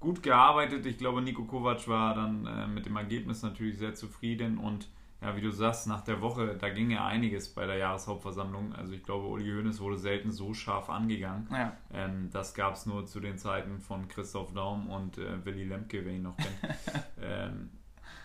gut 0.00 0.22
gearbeitet. 0.22 0.86
Ich 0.86 0.98
glaube, 0.98 1.22
Nico 1.22 1.44
Kovac 1.44 1.88
war 1.88 2.14
dann 2.14 2.46
äh, 2.46 2.66
mit 2.66 2.86
dem 2.86 2.96
Ergebnis 2.96 3.42
natürlich 3.42 3.78
sehr 3.78 3.94
zufrieden 3.94 4.58
und 4.58 4.88
ja, 5.24 5.34
wie 5.36 5.40
du 5.40 5.50
sagst, 5.50 5.86
nach 5.86 6.02
der 6.02 6.20
Woche, 6.20 6.54
da 6.54 6.68
ging 6.68 6.90
ja 6.90 7.06
einiges 7.06 7.48
bei 7.48 7.64
der 7.64 7.76
Jahreshauptversammlung. 7.76 8.74
Also 8.74 8.92
ich 8.92 9.02
glaube, 9.02 9.26
Uli 9.26 9.50
Hoeneß 9.50 9.80
wurde 9.80 9.96
selten 9.96 10.30
so 10.30 10.52
scharf 10.52 10.90
angegangen. 10.90 11.48
Ja. 11.50 11.72
Ähm, 11.94 12.28
das 12.30 12.52
gab 12.52 12.74
es 12.74 12.84
nur 12.84 13.06
zu 13.06 13.20
den 13.20 13.38
Zeiten 13.38 13.80
von 13.80 14.06
Christoph 14.06 14.52
Daum 14.52 14.90
und 14.90 15.16
äh, 15.16 15.42
Willy 15.46 15.64
Lemke, 15.64 16.04
wer 16.04 16.12
ihn 16.12 16.24
noch 16.24 16.36
kennt. 16.36 16.76
ähm, 17.22 17.70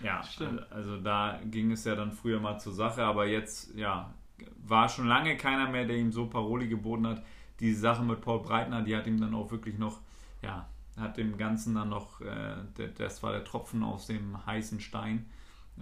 ja, 0.01 0.22
Stimmt. 0.24 0.70
also 0.74 0.98
da 0.98 1.39
ging 1.46 1.72
es 1.72 1.86
ja 1.86 1.96
dann 1.96 2.12
früher 2.12 2.41
mal 2.41 2.60
zur 2.60 2.74
Sache, 2.74 3.03
aber 3.03 3.27
jetzt, 3.27 3.74
ja, 3.75 4.13
war 4.65 4.89
schon 4.89 5.08
lange 5.08 5.38
keiner 5.38 5.70
mehr, 5.70 5.86
der 5.86 5.96
ihm 5.96 6.12
so 6.12 6.27
Paroli 6.27 6.68
geboten 6.68 7.08
hat. 7.08 7.24
Die 7.62 7.74
Sache 7.74 8.03
mit 8.03 8.20
Paul 8.20 8.41
Breitner, 8.41 8.82
die 8.82 8.96
hat 8.96 9.08
ihm 9.08 9.22
dann 9.22 9.34
auch 9.36 9.51
wirklich 9.51 9.77
noch, 9.77 10.01
ja, 10.41 10.68
hat 10.98 11.15
dem 11.15 11.38
Ganzen 11.38 11.75
dann 11.75 11.89
noch, 11.89 12.20
äh, 12.20 12.58
das 12.98 13.24
war 13.24 13.32
der 13.32 13.46
Tropfen 13.46 13.84
aus 13.84 14.08
dem 14.08 14.46
heißen 14.46 14.82
Stein. 14.82 15.29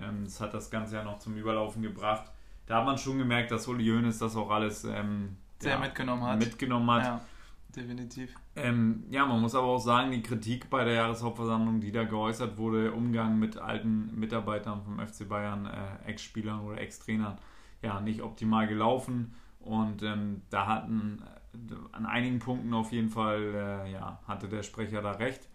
Ähm, 0.02 0.24
das 0.26 0.40
hat 0.42 0.54
das 0.54 0.70
Ganze 0.70 0.96
ja 0.96 1.04
noch 1.04 1.20
zum 1.20 1.36
Überlaufen 1.38 1.82
gebracht. 1.82 2.32
Da 2.66 2.80
hat 2.80 2.86
man 2.86 2.98
schon 2.98 3.18
gemerkt, 3.18 3.52
dass 3.52 3.68
Uli 3.68 3.88
Hoeneß 3.88 4.20
das 4.20 4.36
auch 4.36 4.50
alles 4.50 4.84
ähm, 4.84 5.38
Sehr 5.60 5.74
ja, 5.74 5.80
mitgenommen 5.80 6.24
hat. 6.24 6.40
mitgenommen 6.40 6.92
hat. 6.92 7.04
Ja, 7.04 7.22
definitiv. 7.76 8.36
Ähm, 8.56 9.06
ja, 9.10 9.26
man 9.26 9.40
muss 9.40 9.56
aber 9.56 9.68
auch 9.68 9.80
sagen, 9.80 10.12
die 10.12 10.22
Kritik 10.22 10.70
bei 10.70 10.84
der 10.84 10.96
Jahreshauptversammlung, 10.96 11.80
die 11.80 11.92
da 11.92 12.04
geäußert 12.04 12.58
wurde, 12.58 12.92
Umgang 12.92 13.40
mit 13.40 13.58
alten 13.58 14.20
Mitarbeitern 14.20 14.82
vom 14.84 15.00
FC 15.00 15.28
Bayern, 15.30 15.66
äh, 15.66 16.10
Ex-Spielern 16.10 16.62
oder 16.62 16.82
Ex-Trainern, 16.82 17.38
ja, 17.82 18.02
nicht 18.02 18.22
optimal 18.22 18.68
gelaufen. 18.68 19.34
Und 19.60 20.04
ähm, 20.04 20.42
da 20.50 20.66
hatten 20.66 21.24
an 21.92 22.06
einigen 22.06 22.40
Punkten 22.40 22.74
auf 22.74 22.92
jeden 22.92 23.10
Fall, 23.10 23.54
äh, 23.86 23.92
ja, 23.92 24.20
hatte 24.28 24.48
der 24.48 24.64
Sprecher 24.64 25.02
da 25.02 25.12
recht, 25.12 25.48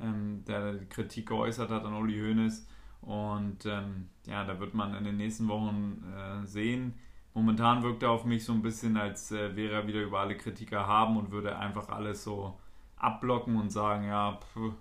ähm, 0.00 0.44
der 0.46 0.74
die 0.74 0.86
Kritik 0.86 1.28
geäußert 1.28 1.70
hat 1.70 1.84
an 1.84 1.94
Uli 1.94 2.18
Hoeneß. 2.18 2.66
Und 3.00 3.64
ähm, 3.66 4.08
ja, 4.26 4.44
da 4.44 4.58
wird 4.60 4.74
man 4.74 4.94
in 4.94 5.04
den 5.04 5.16
nächsten 5.16 5.48
Wochen 5.48 6.04
äh, 6.14 6.46
sehen. 6.46 6.94
Momentan 7.34 7.82
wirkt 7.82 8.02
er 8.02 8.10
auf 8.10 8.24
mich 8.24 8.44
so 8.44 8.52
ein 8.52 8.62
bisschen, 8.62 8.96
als 8.96 9.30
äh, 9.32 9.54
wäre 9.54 9.74
er 9.74 9.86
wieder 9.86 10.02
über 10.02 10.20
alle 10.20 10.36
Kritiker 10.36 10.86
haben 10.86 11.16
und 11.16 11.30
würde 11.30 11.56
einfach 11.56 11.88
alles 11.88 12.24
so 12.24 12.58
abblocken 12.96 13.56
und 13.56 13.70
sagen, 13.70 14.08
ja, 14.08 14.38
pff, 14.40 14.72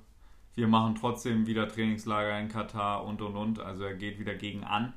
wir 0.55 0.67
machen 0.67 0.95
trotzdem 0.95 1.45
wieder 1.45 1.67
Trainingslager 1.67 2.39
in 2.39 2.49
Katar 2.49 3.05
und 3.05 3.21
und 3.21 3.35
und. 3.35 3.59
Also 3.59 3.83
er 3.83 3.93
geht 3.93 4.19
wieder 4.19 4.33
gegen 4.33 4.63
an. 4.63 4.93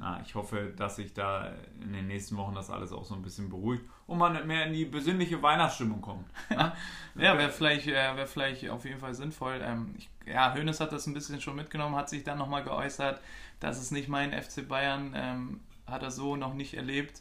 Ja, 0.00 0.20
ich 0.24 0.34
hoffe, 0.34 0.72
dass 0.74 0.96
sich 0.96 1.12
da 1.12 1.52
in 1.80 1.92
den 1.92 2.06
nächsten 2.06 2.36
Wochen 2.38 2.54
das 2.54 2.70
alles 2.70 2.92
auch 2.92 3.04
so 3.04 3.14
ein 3.14 3.22
bisschen 3.22 3.50
beruhigt 3.50 3.84
und 4.06 4.18
man 4.18 4.46
mehr 4.46 4.66
in 4.66 4.72
die 4.72 4.86
besinnliche 4.86 5.42
Weihnachtsstimmung 5.42 6.00
kommt. 6.00 6.26
Ja, 6.50 6.74
ja 7.14 7.36
wäre 7.36 7.50
vielleicht, 7.50 7.86
äh, 7.88 8.16
wär 8.16 8.26
vielleicht 8.26 8.68
auf 8.70 8.84
jeden 8.86 9.00
Fall 9.00 9.14
sinnvoll. 9.14 9.60
Ähm, 9.62 9.94
ich, 9.98 10.08
ja, 10.26 10.54
Hoeneß 10.54 10.80
hat 10.80 10.92
das 10.92 11.06
ein 11.06 11.14
bisschen 11.14 11.40
schon 11.40 11.56
mitgenommen, 11.56 11.94
hat 11.94 12.08
sich 12.08 12.24
dann 12.24 12.38
nochmal 12.38 12.64
geäußert, 12.64 13.20
dass 13.60 13.78
es 13.78 13.90
nicht 13.90 14.08
mein 14.08 14.32
FC 14.32 14.66
Bayern, 14.66 15.12
ähm, 15.14 15.60
hat 15.86 16.02
er 16.02 16.10
so 16.10 16.36
noch 16.36 16.54
nicht 16.54 16.74
erlebt. 16.74 17.20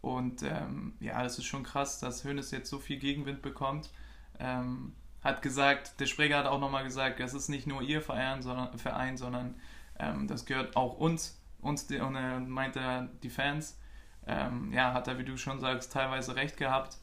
Und 0.00 0.42
ähm, 0.42 0.94
ja, 1.00 1.22
das 1.22 1.38
ist 1.38 1.46
schon 1.46 1.64
krass, 1.64 1.98
dass 1.98 2.24
Hoeneß 2.24 2.50
jetzt 2.52 2.70
so 2.70 2.78
viel 2.78 2.98
Gegenwind 2.98 3.42
bekommt. 3.42 3.90
Ähm, 4.38 4.92
hat 5.22 5.42
gesagt, 5.42 6.00
der 6.00 6.06
Sprecher 6.06 6.38
hat 6.38 6.46
auch 6.46 6.60
nochmal 6.60 6.84
gesagt, 6.84 7.20
das 7.20 7.34
ist 7.34 7.48
nicht 7.48 7.66
nur 7.66 7.82
ihr 7.82 8.02
Verein, 8.02 8.42
sondern, 8.42 8.76
Verein, 8.78 9.16
sondern 9.16 9.54
ähm, 9.98 10.26
das 10.26 10.46
gehört 10.46 10.76
auch 10.76 10.98
uns. 10.98 11.41
Uns 11.62 11.86
die, 11.86 11.98
und 11.98 12.16
er 12.16 12.40
meinte 12.40 13.08
die 13.22 13.30
Fans. 13.30 13.80
Ähm, 14.26 14.70
ja, 14.72 14.92
hat 14.92 15.08
er, 15.08 15.18
wie 15.18 15.24
du 15.24 15.36
schon 15.36 15.60
sagst, 15.60 15.92
teilweise 15.92 16.36
recht 16.36 16.56
gehabt. 16.58 16.98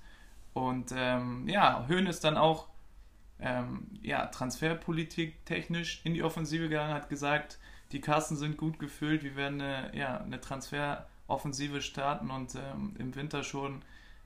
Und 0.54 0.94
ähm, 0.96 1.48
ja, 1.48 1.86
Hoeneß 1.90 2.20
dann 2.20 2.38
auch 2.38 2.68
ähm, 3.40 3.88
ja, 4.02 4.26
Transferpolitik 4.28 5.46
technisch 5.46 6.02
in 6.04 6.14
die 6.14 6.24
Offensive 6.24 6.70
gegangen, 6.70 6.94
hat 6.94 7.10
gesagt, 7.10 7.58
die 7.92 8.02
Kassen 8.02 8.38
sind 8.38 8.58
gut 8.58 8.80
gefüllt, 8.80 9.24
wir 9.24 9.36
werden 9.36 9.62
eine, 9.62 9.96
ja, 9.96 10.20
eine 10.20 10.40
Transferoffensive 10.40 11.82
starten 11.82 12.30
und 12.30 12.56
ähm, 12.56 12.96
im 13.00 13.16
Winter 13.16 13.44
schon 13.44 13.82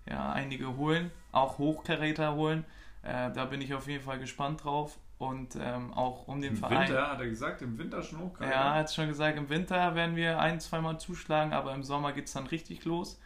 ja, 0.05 0.31
einige 0.31 0.75
holen, 0.75 1.11
auch 1.31 1.59
Hochkaräter 1.59 2.35
holen. 2.35 2.65
Äh, 3.03 3.31
da 3.31 3.45
bin 3.45 3.61
ich 3.61 3.73
auf 3.73 3.87
jeden 3.87 4.03
Fall 4.03 4.19
gespannt 4.19 4.63
drauf 4.63 4.97
und 5.23 5.55
ähm, 5.59 5.93
auch 5.93 6.27
um 6.27 6.41
den 6.41 6.51
Im 6.51 6.57
Verein. 6.57 6.87
Winter, 6.89 7.11
hat 7.11 7.19
er 7.19 7.27
gesagt, 7.27 7.61
im 7.61 7.77
Winter 7.77 8.03
schon 8.03 8.19
hoch. 8.19 8.39
Ja, 8.41 8.47
er 8.47 8.73
hat 8.75 8.93
schon 8.93 9.07
gesagt, 9.07 9.37
im 9.37 9.49
Winter 9.49 9.95
werden 9.95 10.15
wir 10.15 10.39
ein, 10.39 10.59
zweimal 10.59 10.99
zuschlagen, 10.99 11.53
aber 11.53 11.73
im 11.73 11.83
Sommer 11.83 12.11
geht 12.11 12.25
es 12.25 12.33
dann 12.33 12.47
richtig 12.47 12.83
los. 12.85 13.19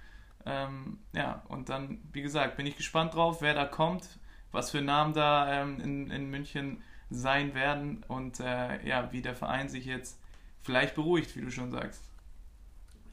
Ähm, 0.45 0.99
ja, 1.13 1.41
und 1.47 1.69
dann, 1.69 1.99
wie 2.13 2.21
gesagt, 2.21 2.55
bin 2.55 2.65
ich 2.65 2.77
gespannt 2.77 3.15
drauf, 3.15 3.41
wer 3.41 3.53
da 3.53 3.65
kommt, 3.65 4.19
was 4.51 4.71
für 4.71 4.81
Namen 4.81 5.13
da 5.13 5.61
ähm, 5.61 5.79
in, 5.81 6.11
in 6.11 6.29
München 6.29 6.81
sein 7.09 7.55
werden 7.55 8.03
und 8.07 8.39
äh, 8.39 8.85
ja, 8.87 9.11
wie 9.11 9.21
der 9.21 9.35
Verein 9.35 9.67
sich 9.67 9.85
jetzt 9.85 10.21
vielleicht 10.61 10.95
beruhigt, 10.95 11.35
wie 11.35 11.41
du 11.41 11.49
schon 11.51 11.71
sagst. 11.71 12.03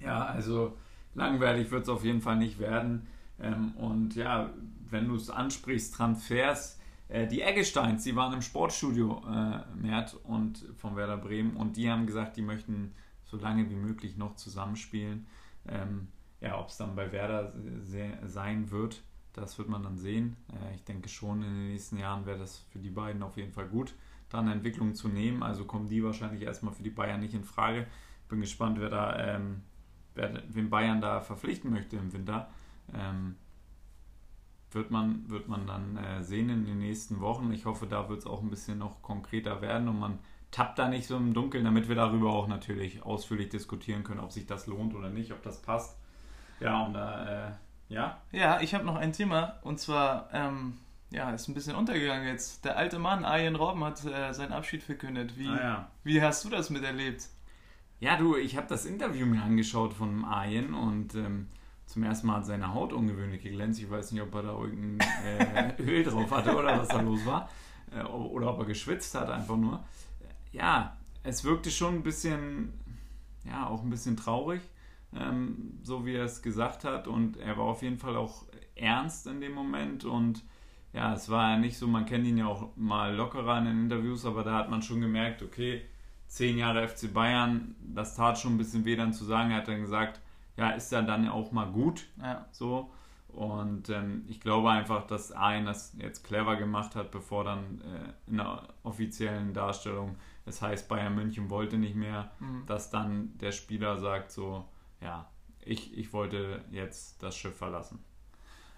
Ja, 0.01 0.27
also 0.27 0.77
langweilig 1.15 1.71
wird 1.71 1.85
es 1.85 1.89
auf 1.89 2.05
jeden 2.05 2.21
Fall 2.21 2.37
nicht 2.37 2.59
werden. 2.59 3.07
Ähm, 3.41 3.73
und 3.77 4.15
ja, 4.15 4.51
wenn 4.91 5.09
du 5.09 5.15
es 5.15 5.31
ansprichst, 5.31 5.95
Transfers, 5.95 6.79
äh, 7.09 7.27
die 7.27 7.43
Eggesteins, 7.43 8.05
die 8.05 8.17
waren 8.17 8.33
im 8.33 8.43
Sportstudio 8.43 9.23
äh, 9.27 9.61
Mert 9.77 10.15
und 10.25 10.65
von 10.77 10.97
Werder 10.97 11.17
Bremen 11.17 11.57
und 11.57 11.77
die 11.77 11.91
haben 11.91 12.07
gesagt, 12.07 12.37
die 12.37 12.43
möchten 12.43 12.95
so 13.25 13.37
lange 13.37 13.69
wie 13.71 13.75
möglich 13.75 14.17
noch 14.17 14.37
zusammenspielen. 14.37 15.27
Ähm, 15.67 16.09
ja, 16.41 16.59
ob 16.59 16.69
es 16.69 16.77
dann 16.77 16.95
bei 16.95 17.11
Werder 17.11 17.53
se- 17.83 18.19
sein 18.27 18.71
wird, 18.71 19.03
das 19.33 19.59
wird 19.59 19.69
man 19.69 19.83
dann 19.83 19.97
sehen. 19.97 20.37
Äh, 20.53 20.75
ich 20.75 20.85
denke 20.85 21.09
schon, 21.09 21.43
in 21.43 21.55
den 21.55 21.69
nächsten 21.69 21.99
Jahren 21.99 22.27
wäre 22.27 22.39
das 22.39 22.59
für 22.71 22.79
die 22.79 22.91
beiden 22.91 23.23
auf 23.23 23.37
jeden 23.37 23.53
Fall 23.53 23.67
gut, 23.69 23.95
da 24.29 24.41
eine 24.41 24.53
Entwicklung 24.53 24.95
zu 24.95 25.09
nehmen. 25.09 25.43
Also 25.43 25.65
kommen 25.65 25.89
die 25.89 26.05
wahrscheinlich 26.05 26.43
erstmal 26.43 26.75
für 26.75 26.83
die 26.83 26.91
Bayern 26.91 27.21
nicht 27.21 27.35
in 27.35 27.45
Frage. 27.45 27.87
Bin 28.29 28.41
gespannt, 28.41 28.79
wer 28.81 28.91
da, 28.91 29.19
ähm, 29.19 29.63
wer, 30.15 30.43
wen 30.49 30.71
Bayern 30.71 31.01
da 31.01 31.21
verpflichten 31.21 31.71
möchte 31.71 31.97
im 31.97 32.13
Winter. 32.13 32.51
Ähm, 32.93 33.37
wird 34.75 34.91
man, 34.91 35.29
wird 35.29 35.49
man 35.49 35.67
dann 35.67 35.97
äh, 35.97 36.23
sehen 36.23 36.49
in 36.51 36.65
den 36.67 36.79
nächsten 36.79 37.21
Wochen. 37.21 37.53
Ich 37.53 37.65
hoffe, 37.65 37.87
da 37.87 38.09
wird 38.09 38.21
es 38.21 38.27
auch 38.27 38.43
ein 38.43 38.51
bisschen 38.51 38.79
noch 38.79 39.03
konkreter 39.03 39.61
werden 39.63 39.89
und 39.89 39.99
man 39.99 40.19
tappt 40.51 40.79
da 40.79 40.89
nicht 40.89 41.07
so 41.07 41.17
im 41.17 41.35
Dunkeln, 41.35 41.65
damit 41.65 41.89
wir 41.89 41.97
darüber 41.97 42.33
auch 42.33 42.47
natürlich 42.47 43.03
ausführlich 43.03 43.49
diskutieren 43.49 44.05
können, 44.05 44.21
ob 44.21 44.31
sich 44.33 44.47
das 44.47 44.67
lohnt 44.67 44.95
oder 44.95 45.11
nicht, 45.11 45.33
ob 45.33 45.43
das 45.43 45.61
passt. 45.63 45.99
Ja, 46.61 46.85
und 46.85 46.95
da, 46.95 47.49
äh, 47.49 47.53
ja. 47.89 48.19
Ja, 48.33 48.61
ich 48.61 48.75
habe 48.75 48.85
noch 48.85 48.97
ein 48.97 49.13
Thema 49.13 49.59
und 49.63 49.81
zwar, 49.81 50.29
ähm, 50.33 50.75
ja, 51.11 51.31
ist 51.31 51.49
ein 51.49 51.55
bisschen 51.55 51.75
untergegangen 51.77 52.27
jetzt. 52.29 52.65
Der 52.65 52.77
alte 52.77 52.99
Mann, 52.99 53.25
Arjen 53.25 53.57
Robben, 53.57 53.83
hat 53.85 54.05
äh, 54.05 54.33
seinen 54.33 54.53
Abschied 54.53 54.83
verkündet. 54.83 55.37
Wie, 55.39 55.49
Ah, 55.49 55.61
ja. 55.61 55.89
wie 56.05 56.23
hast 56.23 56.45
du 56.45 56.49
das 56.49 56.71
miterlebt? 56.71 57.29
Ja, 58.01 58.17
du, 58.17 58.37
ich 58.37 58.57
habe 58.57 58.67
das 58.69 58.85
Interview 58.87 59.27
mir 59.27 59.43
angeschaut 59.43 59.95
von 59.95 60.25
Arjen 60.25 60.75
und 60.75 61.15
ähm, 61.15 61.49
zum 61.95 62.03
ersten 62.03 62.27
Mal 62.27 62.39
hat 62.39 62.47
seine 62.47 62.75
Haut 62.75 62.93
ungewöhnlich 62.93 63.41
geglänzt. 63.41 63.81
Ich 63.81 63.89
weiß 63.89 64.11
nicht, 64.11 64.21
ob 64.21 64.35
er 64.35 64.43
da 64.43 64.59
irgendein 64.59 64.99
äh, 65.25 65.81
Öl 65.81 66.03
drauf 66.03 66.29
hatte 66.33 66.57
oder 66.57 66.77
was 66.77 66.89
da 66.89 67.01
los 67.01 67.25
war. 67.25 67.49
Äh, 67.95 68.03
oder 68.03 68.53
ob 68.53 68.59
er 68.59 68.65
geschwitzt 68.65 69.15
hat, 69.15 69.31
einfach 69.31 69.57
nur. 69.57 69.85
Ja, 70.51 70.97
es 71.23 71.45
wirkte 71.45 71.71
schon 71.71 71.95
ein 71.95 72.03
bisschen, 72.03 72.73
ja, 73.45 73.69
auch 73.69 73.85
ein 73.85 73.91
bisschen 73.91 74.17
traurig, 74.17 74.61
ähm, 75.15 75.79
so 75.85 76.05
wie 76.05 76.17
er 76.17 76.25
es 76.25 76.43
gesagt 76.43 76.83
hat. 76.83 77.07
Und 77.07 77.37
er 77.37 77.57
war 77.59 77.67
auf 77.67 77.83
jeden 77.83 77.99
Fall 77.99 78.17
auch 78.17 78.45
ernst 78.75 79.29
in 79.29 79.41
dem 79.41 79.53
Moment. 79.53 80.05
Und 80.05 80.43
ja, 80.93 81.15
es 81.15 81.29
war 81.29 81.51
ja 81.51 81.59
nicht 81.59 81.79
so, 81.79 81.87
man 81.87 82.07
kennt 82.07 82.27
ihn 82.27 82.39
ja 82.39 82.49
auch 82.49 82.75
mal 82.75 83.15
lockerer 83.15 83.59
in 83.59 83.67
den 83.67 83.83
Interviews, 83.85 84.27
aber 84.27 84.43
da 84.43 84.57
hat 84.57 84.69
man 84.69 84.83
schon 84.83 85.01
gemerkt, 85.01 85.45
okay, 85.45 85.83
zehn 86.27 86.59
Jahre 86.59 86.89
FC 86.89 87.15
Bayern, 87.15 87.77
das 87.79 88.17
tat 88.17 88.37
schon 88.37 88.55
ein 88.55 88.59
bisschen 88.59 88.85
weh 88.85 88.97
dann 88.97 89.13
zu 89.13 89.25
sagen. 89.25 89.53
Er 89.53 89.59
hat 89.59 89.69
dann 89.69 89.81
gesagt, 89.81 90.21
ja, 90.57 90.71
ist 90.71 90.93
ja 90.93 91.03
dann 91.03 91.29
auch 91.29 91.53
mal 91.53 91.71
gut, 91.71 92.07
Ja, 92.21 92.47
so. 92.51 92.91
Und 93.29 93.89
ähm, 93.89 94.25
ich 94.29 94.41
glaube 94.41 94.71
einfach, 94.71 95.09
dass 95.09 95.33
Ein 95.33 95.67
das 95.67 95.97
jetzt 95.99 96.23
clever 96.23 96.55
gemacht 96.55 96.95
hat, 96.95 97.11
bevor 97.11 97.43
dann 97.43 97.81
äh, 97.81 98.31
in 98.31 98.37
der 98.37 98.69
offiziellen 98.85 99.53
Darstellung 99.53 100.17
es 100.47 100.61
heißt, 100.61 100.89
Bayern 100.89 101.15
München 101.15 101.51
wollte 101.51 101.79
nicht 101.79 101.95
mehr, 101.95 102.31
mhm. 102.39 102.65
dass 102.67 102.91
dann 102.91 103.37
der 103.39 103.53
Spieler 103.53 103.97
sagt 103.99 104.31
so, 104.31 104.69
ja, 105.01 105.29
ich, 105.65 105.97
ich 105.97 106.13
wollte 106.13 106.63
jetzt 106.71 107.23
das 107.23 107.37
Schiff 107.37 107.57
verlassen. 107.57 108.05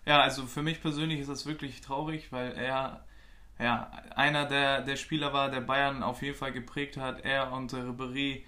ja, 0.05 0.21
also 0.21 0.47
für 0.47 0.63
mich 0.63 0.81
persönlich 0.81 1.21
ist 1.21 1.29
das 1.29 1.47
wirklich 1.47 1.81
traurig, 1.81 2.31
weil 2.31 2.53
er 2.53 3.05
ja, 3.59 3.91
einer 4.15 4.45
der, 4.45 4.83
der 4.83 4.97
Spieler 4.97 5.33
war, 5.33 5.51
der 5.51 5.63
Bayern 5.63 6.03
auf 6.03 6.23
jeden 6.23 6.37
Fall 6.37 6.53
geprägt 6.53 6.99
hat. 6.99 7.25
Er 7.25 7.53
und 7.53 7.73
Ribéry, 7.73 8.43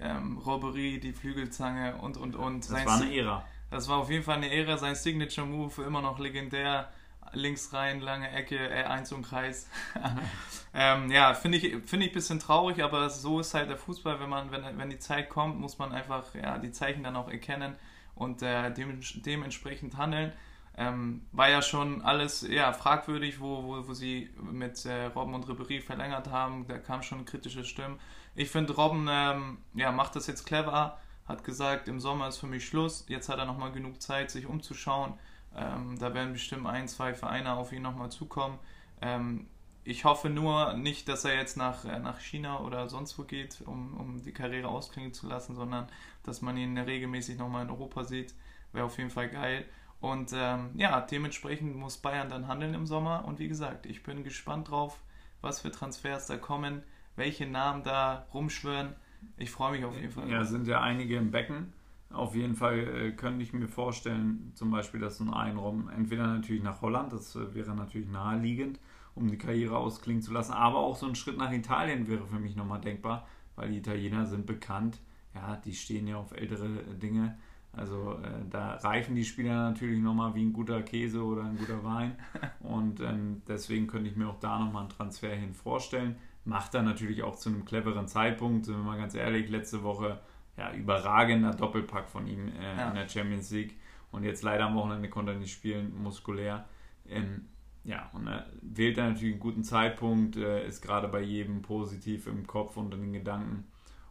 ähm, 0.00 0.38
Robbery, 0.38 1.00
die 1.00 1.12
Flügelzange 1.12 1.96
und 1.96 2.16
und 2.16 2.36
und. 2.36 2.60
Das 2.60 2.68
Sein 2.68 2.86
war 2.86 2.98
Si- 2.98 3.04
eine 3.04 3.16
Ära. 3.16 3.44
Das 3.70 3.88
war 3.88 3.98
auf 3.98 4.10
jeden 4.10 4.22
Fall 4.22 4.36
eine 4.36 4.52
Ära, 4.52 4.76
sein 4.76 4.94
Signature 4.94 5.46
Move, 5.46 5.82
immer 5.82 6.02
noch 6.02 6.18
legendär. 6.18 6.90
Links 7.34 7.72
rein, 7.72 8.00
lange 8.00 8.30
Ecke, 8.30 8.58
R1 8.58 9.14
und 9.14 9.22
Kreis. 9.22 9.68
ähm, 10.74 11.10
ja, 11.10 11.32
finde 11.32 11.58
ich, 11.58 11.76
finde 11.86 12.06
ich 12.06 12.12
ein 12.12 12.14
bisschen 12.14 12.38
traurig, 12.38 12.82
aber 12.82 13.08
so 13.08 13.40
ist 13.40 13.54
halt 13.54 13.70
der 13.70 13.78
Fußball, 13.78 14.20
wenn 14.20 14.28
man, 14.28 14.50
wenn, 14.50 14.76
wenn 14.76 14.90
die 14.90 14.98
Zeit 14.98 15.30
kommt, 15.30 15.58
muss 15.58 15.78
man 15.78 15.92
einfach 15.92 16.34
ja, 16.34 16.58
die 16.58 16.72
Zeichen 16.72 17.02
dann 17.02 17.16
auch 17.16 17.30
erkennen 17.30 17.76
und 18.14 18.42
äh, 18.42 18.70
dem, 18.72 19.00
dementsprechend 19.24 19.96
handeln. 19.96 20.32
Ähm, 20.76 21.22
war 21.32 21.50
ja 21.50 21.60
schon 21.60 22.00
alles 22.02 22.46
ja, 22.48 22.72
fragwürdig, 22.72 23.40
wo, 23.40 23.62
wo, 23.62 23.88
wo 23.88 23.92
sie 23.92 24.30
mit 24.40 24.84
äh, 24.86 25.04
Robben 25.06 25.34
und 25.34 25.46
Ribéry 25.46 25.82
verlängert 25.82 26.28
haben. 26.30 26.66
Da 26.66 26.78
kamen 26.78 27.02
schon 27.02 27.24
kritische 27.26 27.64
Stimmen. 27.64 27.98
Ich 28.34 28.50
finde, 28.50 28.74
Robben 28.74 29.08
ähm, 29.10 29.58
ja, 29.74 29.92
macht 29.92 30.16
das 30.16 30.26
jetzt 30.26 30.46
clever, 30.46 30.98
hat 31.26 31.44
gesagt, 31.44 31.88
im 31.88 32.00
Sommer 32.00 32.28
ist 32.28 32.38
für 32.38 32.46
mich 32.46 32.66
Schluss. 32.66 33.04
Jetzt 33.08 33.28
hat 33.28 33.38
er 33.38 33.44
nochmal 33.44 33.72
genug 33.72 34.00
Zeit, 34.00 34.30
sich 34.30 34.46
umzuschauen. 34.46 35.14
Ähm, 35.54 35.98
da 35.98 36.14
werden 36.14 36.32
bestimmt 36.32 36.66
ein, 36.66 36.88
zwei 36.88 37.14
Vereine 37.14 37.54
auf 37.54 37.72
ihn 37.72 37.82
nochmal 37.82 38.10
zukommen. 38.10 38.58
Ähm, 39.00 39.46
ich 39.84 40.04
hoffe 40.04 40.30
nur 40.30 40.74
nicht, 40.74 41.08
dass 41.08 41.24
er 41.24 41.34
jetzt 41.34 41.56
nach, 41.56 41.84
äh, 41.84 41.98
nach 41.98 42.20
China 42.20 42.60
oder 42.60 42.88
sonst 42.88 43.18
wo 43.18 43.24
geht, 43.24 43.62
um, 43.66 43.94
um 43.98 44.22
die 44.22 44.32
Karriere 44.32 44.68
ausklingen 44.68 45.12
zu 45.12 45.26
lassen, 45.26 45.54
sondern 45.56 45.88
dass 46.22 46.40
man 46.40 46.56
ihn 46.56 46.78
regelmäßig 46.78 47.36
nochmal 47.36 47.64
in 47.64 47.70
Europa 47.70 48.04
sieht. 48.04 48.34
Wäre 48.72 48.86
auf 48.86 48.96
jeden 48.98 49.10
Fall 49.10 49.28
geil. 49.28 49.66
Und 50.00 50.32
ähm, 50.34 50.70
ja, 50.74 51.00
dementsprechend 51.00 51.76
muss 51.76 51.98
Bayern 51.98 52.28
dann 52.28 52.48
handeln 52.48 52.74
im 52.74 52.86
Sommer. 52.86 53.24
Und 53.24 53.38
wie 53.38 53.48
gesagt, 53.48 53.86
ich 53.86 54.02
bin 54.02 54.24
gespannt 54.24 54.70
drauf, 54.70 54.98
was 55.40 55.60
für 55.60 55.70
Transfers 55.70 56.26
da 56.26 56.36
kommen, 56.36 56.82
welche 57.16 57.46
Namen 57.46 57.82
da 57.82 58.26
rumschwören. 58.32 58.94
Ich 59.36 59.50
freue 59.50 59.72
mich 59.72 59.84
auf 59.84 59.94
jeden 59.94 60.10
Fall. 60.10 60.28
Ja, 60.28 60.44
sind 60.44 60.66
ja 60.66 60.80
einige 60.80 61.16
im 61.16 61.30
Becken. 61.30 61.72
Auf 62.10 62.34
jeden 62.34 62.54
Fall 62.54 62.78
äh, 62.78 63.12
könnte 63.12 63.42
ich 63.42 63.52
mir 63.52 63.68
vorstellen, 63.68 64.52
zum 64.54 64.70
Beispiel, 64.70 65.00
dass 65.00 65.16
so 65.16 65.24
ein 65.24 65.32
Einraum 65.32 65.88
entweder 65.88 66.26
natürlich 66.26 66.62
nach 66.62 66.82
Holland, 66.82 67.12
das 67.12 67.34
äh, 67.36 67.54
wäre 67.54 67.74
natürlich 67.74 68.08
naheliegend, 68.08 68.78
um 69.14 69.28
die 69.28 69.38
Karriere 69.38 69.78
ausklingen 69.78 70.22
zu 70.22 70.32
lassen, 70.32 70.52
aber 70.52 70.78
auch 70.78 70.96
so 70.96 71.06
ein 71.06 71.14
Schritt 71.14 71.38
nach 71.38 71.52
Italien 71.52 72.08
wäre 72.08 72.26
für 72.26 72.38
mich 72.38 72.54
nochmal 72.54 72.80
denkbar, 72.80 73.26
weil 73.56 73.70
die 73.70 73.78
Italiener 73.78 74.26
sind 74.26 74.44
bekannt, 74.44 74.98
ja, 75.34 75.56
die 75.56 75.74
stehen 75.74 76.06
ja 76.06 76.16
auf 76.16 76.32
ältere 76.32 76.68
Dinge. 77.00 77.38
Also 77.74 78.18
äh, 78.22 78.44
da 78.50 78.74
reifen 78.74 79.14
die 79.14 79.24
Spieler 79.24 79.70
natürlich 79.70 80.00
nochmal 80.00 80.34
wie 80.34 80.44
ein 80.44 80.52
guter 80.52 80.82
Käse 80.82 81.22
oder 81.22 81.44
ein 81.44 81.56
guter 81.56 81.82
Wein. 81.82 82.16
Und 82.60 83.00
ähm, 83.00 83.40
deswegen 83.48 83.86
könnte 83.86 84.10
ich 84.10 84.16
mir 84.16 84.28
auch 84.28 84.38
da 84.40 84.58
nochmal 84.58 84.82
einen 84.82 84.90
Transfer 84.90 85.34
hin 85.34 85.54
vorstellen. 85.54 86.16
Macht 86.44 86.74
er 86.74 86.82
natürlich 86.82 87.22
auch 87.22 87.36
zu 87.36 87.48
einem 87.48 87.64
cleveren 87.64 88.08
Zeitpunkt, 88.08 88.66
sind 88.66 88.76
wir 88.76 88.82
mal 88.82 88.98
ganz 88.98 89.14
ehrlich, 89.14 89.48
letzte 89.48 89.82
Woche 89.82 90.20
ja, 90.56 90.72
überragender 90.74 91.52
Doppelpack 91.52 92.08
von 92.08 92.26
ihm 92.26 92.48
äh, 92.48 92.76
ja. 92.76 92.88
in 92.88 92.94
der 92.94 93.08
Champions 93.08 93.50
League. 93.50 93.78
Und 94.10 94.24
jetzt 94.24 94.42
leider 94.42 94.66
am 94.66 94.74
Wochenende 94.74 95.08
konnte 95.08 95.32
er 95.32 95.38
nicht 95.38 95.52
spielen, 95.52 95.94
muskulär. 96.02 96.66
Ähm, 97.08 97.46
ja, 97.84 98.10
und 98.12 98.26
er 98.26 98.46
wählt 98.60 98.98
dann 98.98 99.12
natürlich 99.12 99.34
einen 99.34 99.40
guten 99.40 99.64
Zeitpunkt, 99.64 100.36
äh, 100.36 100.66
ist 100.66 100.82
gerade 100.82 101.08
bei 101.08 101.20
jedem 101.20 101.62
positiv 101.62 102.26
im 102.26 102.46
Kopf 102.46 102.76
und 102.76 102.92
in 102.94 103.00
den 103.00 103.12
Gedanken. 103.12 103.64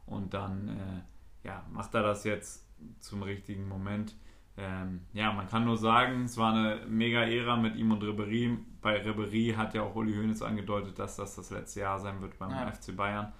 Und 0.06 0.34
dann 0.34 0.68
äh, 0.68 1.48
ja, 1.48 1.66
macht 1.72 1.94
er 1.94 2.04
das 2.04 2.24
jetzt 2.24 2.66
zum 3.00 3.24
richtigen 3.24 3.68
Moment. 3.68 4.16
Ähm, 4.58 5.02
ja, 5.14 5.32
man 5.32 5.48
kann 5.48 5.66
nur 5.66 5.78
sagen, 5.78 6.26
es 6.26 6.38
war 6.38 6.54
eine 6.54 6.86
mega 6.88 7.24
Ära 7.24 7.56
mit 7.56 7.76
ihm 7.76 7.92
und 7.92 8.04
Ribery. 8.04 8.58
Bei 8.82 9.02
Ribery 9.02 9.54
hat 9.56 9.74
ja 9.74 9.84
auch 9.84 9.96
Uli 9.96 10.14
Hoeneß 10.14 10.42
angedeutet, 10.42 11.00
dass 11.00 11.16
das 11.16 11.36
das 11.36 11.50
letzte 11.52 11.82
Jahr 11.82 12.00
sein 12.00 12.22
wird 12.22 12.38
beim 12.38 12.52
ja. 12.52 12.70
FC 12.70 12.96
Bayern. 12.96 13.32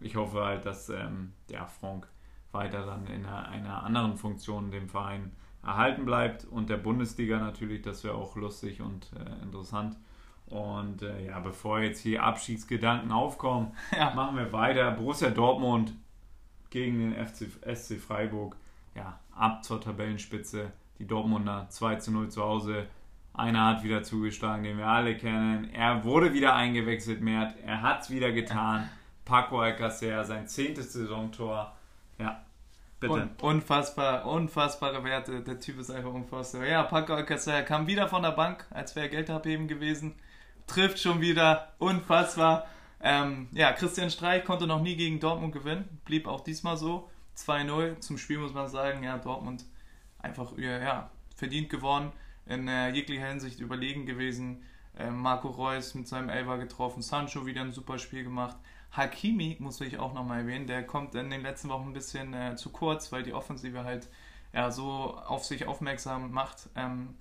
Ich 0.00 0.16
hoffe 0.16 0.44
halt, 0.44 0.66
dass 0.66 0.90
ähm, 0.90 1.32
der 1.48 1.66
Frank 1.66 2.06
weiter 2.52 2.86
dann 2.86 3.06
in 3.06 3.26
einer, 3.26 3.48
einer, 3.48 3.82
anderen 3.82 4.16
Funktion 4.16 4.70
dem 4.70 4.88
Verein 4.88 5.32
erhalten 5.62 6.04
bleibt 6.04 6.44
und 6.44 6.70
der 6.70 6.76
Bundesliga 6.76 7.38
natürlich, 7.38 7.82
das 7.82 8.04
wäre 8.04 8.14
auch 8.14 8.36
lustig 8.36 8.80
und 8.80 9.10
äh, 9.12 9.42
interessant. 9.42 9.96
Und 10.46 11.02
äh, 11.02 11.26
ja, 11.26 11.40
bevor 11.40 11.80
jetzt 11.80 12.00
hier 12.00 12.22
Abschiedsgedanken 12.22 13.12
aufkommen, 13.12 13.72
ja. 13.96 14.14
machen 14.14 14.36
wir 14.36 14.52
weiter. 14.52 14.90
Borussia 14.92 15.30
Dortmund 15.30 15.94
gegen 16.70 16.98
den 16.98 17.26
FC, 17.26 17.48
SC 17.74 17.98
Freiburg 17.98 18.56
ja, 18.94 19.18
ab 19.38 19.64
zur 19.64 19.80
Tabellenspitze. 19.80 20.72
Die 20.98 21.06
Dortmunder 21.06 21.66
2 21.68 21.96
zu 21.96 22.10
0 22.10 22.28
zu 22.30 22.42
Hause. 22.42 22.86
Einer 23.32 23.66
hat 23.66 23.84
wieder 23.84 24.02
zugeschlagen, 24.02 24.64
den 24.64 24.78
wir 24.78 24.86
alle 24.86 25.16
kennen. 25.16 25.72
Er 25.72 26.02
wurde 26.02 26.32
wieder 26.32 26.54
eingewechselt, 26.54 27.20
Mert. 27.20 27.54
Er 27.64 27.82
hat 27.82 28.02
es 28.02 28.10
wieder 28.10 28.32
getan. 28.32 28.90
Paco 29.24 29.60
Alcacer, 29.60 30.24
sein 30.24 30.48
zehntes 30.48 30.92
Saisontor. 30.92 31.76
Ja, 32.18 32.44
bitte. 32.98 33.12
Un 33.12 33.30
unfassbar, 33.40 34.26
unfassbare 34.26 35.04
Werte. 35.04 35.42
Der 35.42 35.60
Typ 35.60 35.78
ist 35.78 35.90
einfach 35.90 36.12
unfassbar. 36.12 36.66
Ja, 36.66 36.82
Paco 36.82 37.14
Alcacer 37.14 37.62
kam 37.62 37.86
wieder 37.86 38.08
von 38.08 38.22
der 38.22 38.32
Bank, 38.32 38.66
als 38.70 38.96
wäre 38.96 39.08
Geld 39.08 39.30
abheben 39.30 39.68
gewesen. 39.68 40.16
Trifft 40.66 40.98
schon 40.98 41.20
wieder. 41.20 41.74
Unfassbar. 41.78 42.66
Ähm, 43.00 43.48
ja, 43.52 43.72
Christian 43.72 44.10
Streich 44.10 44.44
konnte 44.44 44.66
noch 44.66 44.82
nie 44.82 44.96
gegen 44.96 45.20
Dortmund 45.20 45.52
gewinnen. 45.52 46.00
Blieb 46.04 46.26
auch 46.26 46.40
diesmal 46.40 46.76
so. 46.76 47.08
2-0. 47.46 48.00
Zum 48.00 48.18
Spiel 48.18 48.38
muss 48.38 48.54
man 48.54 48.68
sagen, 48.68 49.02
ja, 49.02 49.18
Dortmund 49.18 49.64
einfach 50.18 50.56
ja, 50.58 51.10
verdient 51.36 51.70
gewonnen, 51.70 52.12
in 52.46 52.68
äh, 52.68 52.90
jeglicher 52.90 53.28
Hinsicht 53.28 53.60
überlegen 53.60 54.06
gewesen. 54.06 54.62
Äh, 54.98 55.10
Marco 55.10 55.48
Reus 55.48 55.94
mit 55.94 56.08
seinem 56.08 56.28
Elfer 56.28 56.58
getroffen, 56.58 57.02
Sancho 57.02 57.46
wieder 57.46 57.60
ein 57.60 57.72
super 57.72 57.98
Spiel 57.98 58.24
gemacht. 58.24 58.56
Hakimi 58.90 59.56
muss 59.60 59.80
ich 59.80 59.98
auch 59.98 60.14
nochmal 60.14 60.40
erwähnen, 60.40 60.66
der 60.66 60.84
kommt 60.84 61.14
in 61.14 61.30
den 61.30 61.42
letzten 61.42 61.68
Wochen 61.68 61.88
ein 61.88 61.92
bisschen 61.92 62.34
äh, 62.34 62.56
zu 62.56 62.70
kurz, 62.70 63.12
weil 63.12 63.22
die 63.22 63.34
Offensive 63.34 63.84
halt 63.84 64.08
ja, 64.52 64.70
so 64.70 65.14
auf 65.26 65.44
sich 65.44 65.66
aufmerksam 65.66 66.32
macht. 66.32 66.68
Ähm, 66.74 67.14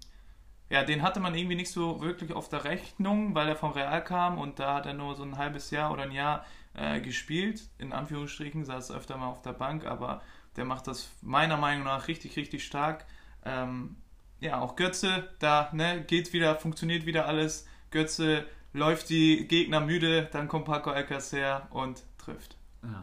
ja, 0.69 0.83
den 0.83 1.01
hatte 1.01 1.19
man 1.19 1.35
irgendwie 1.35 1.55
nicht 1.55 1.71
so 1.71 2.01
wirklich 2.01 2.33
auf 2.33 2.49
der 2.49 2.63
Rechnung, 2.63 3.35
weil 3.35 3.47
er 3.47 3.55
vom 3.55 3.71
Real 3.71 4.03
kam 4.03 4.37
und 4.37 4.59
da 4.59 4.75
hat 4.75 4.85
er 4.85 4.93
nur 4.93 5.15
so 5.15 5.23
ein 5.23 5.37
halbes 5.37 5.71
Jahr 5.71 5.91
oder 5.91 6.03
ein 6.03 6.11
Jahr 6.11 6.45
äh, 6.77 7.01
gespielt, 7.01 7.69
in 7.77 7.91
Anführungsstrichen, 7.91 8.63
saß 8.63 8.91
öfter 8.91 9.17
mal 9.17 9.27
auf 9.27 9.41
der 9.41 9.53
Bank, 9.53 9.85
aber 9.85 10.21
der 10.55 10.65
macht 10.65 10.87
das 10.87 11.09
meiner 11.21 11.57
Meinung 11.57 11.83
nach 11.83 12.07
richtig, 12.07 12.37
richtig 12.37 12.65
stark. 12.65 13.05
Ähm, 13.43 13.97
ja, 14.39 14.59
auch 14.59 14.75
Götze, 14.75 15.29
da 15.39 15.69
ne, 15.73 16.03
geht 16.03 16.33
wieder, 16.33 16.55
funktioniert 16.55 17.05
wieder 17.05 17.25
alles. 17.25 17.67
Götze 17.91 18.45
läuft 18.73 19.09
die 19.09 19.47
Gegner 19.47 19.79
müde, 19.79 20.29
dann 20.31 20.47
kommt 20.47 20.65
Paco 20.65 20.91
Alcacer 20.91 21.67
und 21.71 22.03
trifft. 22.17 22.55
Ja, 22.83 23.01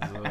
also 0.00 0.22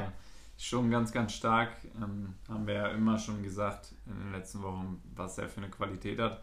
schon 0.58 0.90
ganz, 0.90 1.12
ganz 1.12 1.34
stark. 1.34 1.72
Ähm, 1.96 2.36
haben 2.48 2.68
wir 2.68 2.76
ja 2.76 2.88
immer 2.90 3.18
schon 3.18 3.44
gesagt 3.44 3.94
in 4.06 4.18
den 4.18 4.32
letzten 4.32 4.62
Wochen, 4.64 5.02
was 5.16 5.38
er 5.38 5.50
für 5.50 5.58
eine 5.58 5.70
Qualität 5.70 6.20
hat. 6.20 6.42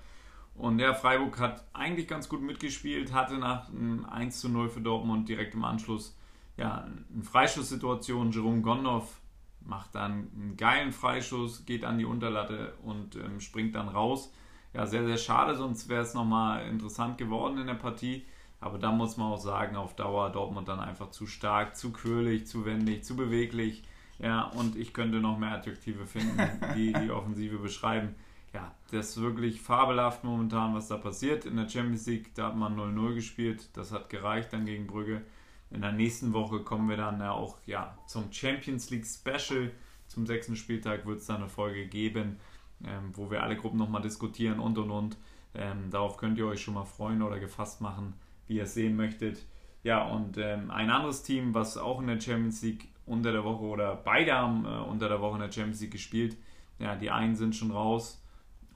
Und 0.59 0.81
ja, 0.81 0.93
Freiburg 0.93 1.39
hat 1.39 1.65
eigentlich 1.73 2.09
ganz 2.09 2.29
gut 2.29 2.43
mitgespielt, 2.43 3.13
hatte 3.13 3.39
nach 3.39 3.69
einem 3.69 4.05
1 4.05 4.41
zu 4.41 4.49
0 4.49 4.69
für 4.69 4.81
Dortmund 4.81 5.29
direkt 5.29 5.55
im 5.55 5.65
Anschluss 5.65 6.19
ja, 6.57 6.85
eine 7.15 7.23
Freischusssituation. 7.23 8.33
Jerome 8.33 8.61
Gondorf 8.61 9.21
macht 9.61 9.95
dann 9.95 10.29
einen 10.35 10.57
geilen 10.57 10.91
Freischuss, 10.91 11.65
geht 11.65 11.85
an 11.85 11.99
die 11.99 12.05
Unterlatte 12.05 12.75
und 12.83 13.15
ähm, 13.15 13.41
springt 13.41 13.77
dann 13.77 13.89
raus. 13.89 14.33
Ja, 14.75 14.85
sehr, 14.85 15.05
sehr 15.07 15.17
schade, 15.17 15.55
sonst 15.55 15.89
wäre 15.89 16.03
es 16.03 16.15
nochmal 16.15 16.67
interessant 16.67 17.19
geworden 17.19 17.59
in 17.59 17.69
der 17.69 17.75
Partie. 17.75 18.27
Aber 18.61 18.79
da 18.79 18.91
muss 18.91 19.17
man 19.17 19.29
auch 19.29 19.41
sagen, 19.41 19.77
auf 19.77 19.95
Dauer 19.95 20.31
Dortmund 20.31 20.67
dann 20.67 20.81
einfach 20.81 21.11
zu 21.11 21.29
stark, 21.29 21.77
zu 21.77 21.93
quirlig, 21.93 22.49
zu 22.49 22.65
wendig, 22.65 23.05
zu 23.05 23.15
beweglich. 23.15 23.85
Ja, 24.19 24.47
und 24.47 24.75
ich 24.75 24.93
könnte 24.93 25.21
noch 25.21 25.39
mehr 25.39 25.53
Adjektive 25.53 26.05
finden, 26.05 26.37
die 26.75 26.93
die 26.93 27.13
Offensive 27.13 27.59
beschreiben 27.59 28.17
ja, 28.55 28.75
das 28.91 29.11
ist 29.11 29.21
wirklich 29.21 29.61
fabelhaft 29.61 30.25
momentan, 30.25 30.75
was 30.75 30.89
da 30.89 30.97
passiert. 30.97 31.45
In 31.45 31.57
der 31.57 31.69
Champions 31.69 32.07
League, 32.07 32.35
da 32.35 32.49
hat 32.49 32.57
man 32.57 32.79
0-0 32.79 33.15
gespielt. 33.15 33.69
Das 33.75 33.93
hat 33.93 34.09
gereicht 34.09 34.53
dann 34.53 34.65
gegen 34.65 34.87
Brügge. 34.87 35.23
In 35.71 35.83
der 35.83 35.93
nächsten 35.93 36.33
Woche 36.33 36.61
kommen 36.61 36.89
wir 36.89 36.97
dann 36.97 37.21
ja 37.21 37.33
auch 37.33 37.59
ja, 37.67 37.97
zum 38.07 38.33
Champions 38.33 38.91
League 38.91 39.07
Special. 39.07 39.71
Zum 40.07 40.27
sechsten 40.27 40.57
Spieltag 40.57 41.05
wird 41.05 41.19
es 41.19 41.27
dann 41.27 41.37
eine 41.37 41.49
Folge 41.49 41.87
geben, 41.87 42.39
ähm, 42.83 43.13
wo 43.13 43.31
wir 43.31 43.43
alle 43.43 43.57
Gruppen 43.57 43.79
nochmal 43.79 44.01
diskutieren 44.01 44.61
und 44.61 44.79
und 44.79 44.91
und. 44.91 45.17
Ähm, 45.55 45.91
darauf 45.91 46.17
könnt 46.17 46.39
ihr 46.39 46.47
euch 46.47 46.63
schon 46.63 46.75
mal 46.75 46.85
freuen 46.85 47.21
oder 47.21 47.39
gefasst 47.39 47.83
machen, 47.83 48.15
wie 48.47 48.57
ihr 48.57 48.63
es 48.63 48.75
sehen 48.75 48.97
möchtet. 48.97 49.45
Ja, 49.83 50.07
und 50.07 50.39
ähm, 50.39 50.71
ein 50.71 50.91
anderes 50.91 51.23
Team, 51.23 51.53
was 51.53 51.77
auch 51.77 52.01
in 52.01 52.07
der 52.07 52.21
Champions 52.21 52.63
League 52.63 52.89
unter 53.05 53.33
der 53.33 53.45
Woche 53.45 53.65
oder 53.65 53.97
beide 53.97 54.33
haben 54.33 54.65
äh, 54.65 54.69
unter 54.69 55.09
der 55.09 55.21
Woche 55.21 55.35
in 55.35 55.43
der 55.43 55.53
Champions 55.53 55.81
League 55.81 55.93
gespielt. 55.93 56.37
Ja, 56.79 56.97
die 56.97 57.11
einen 57.11 57.37
sind 57.37 57.57
schon 57.57 57.71
raus, 57.71 58.23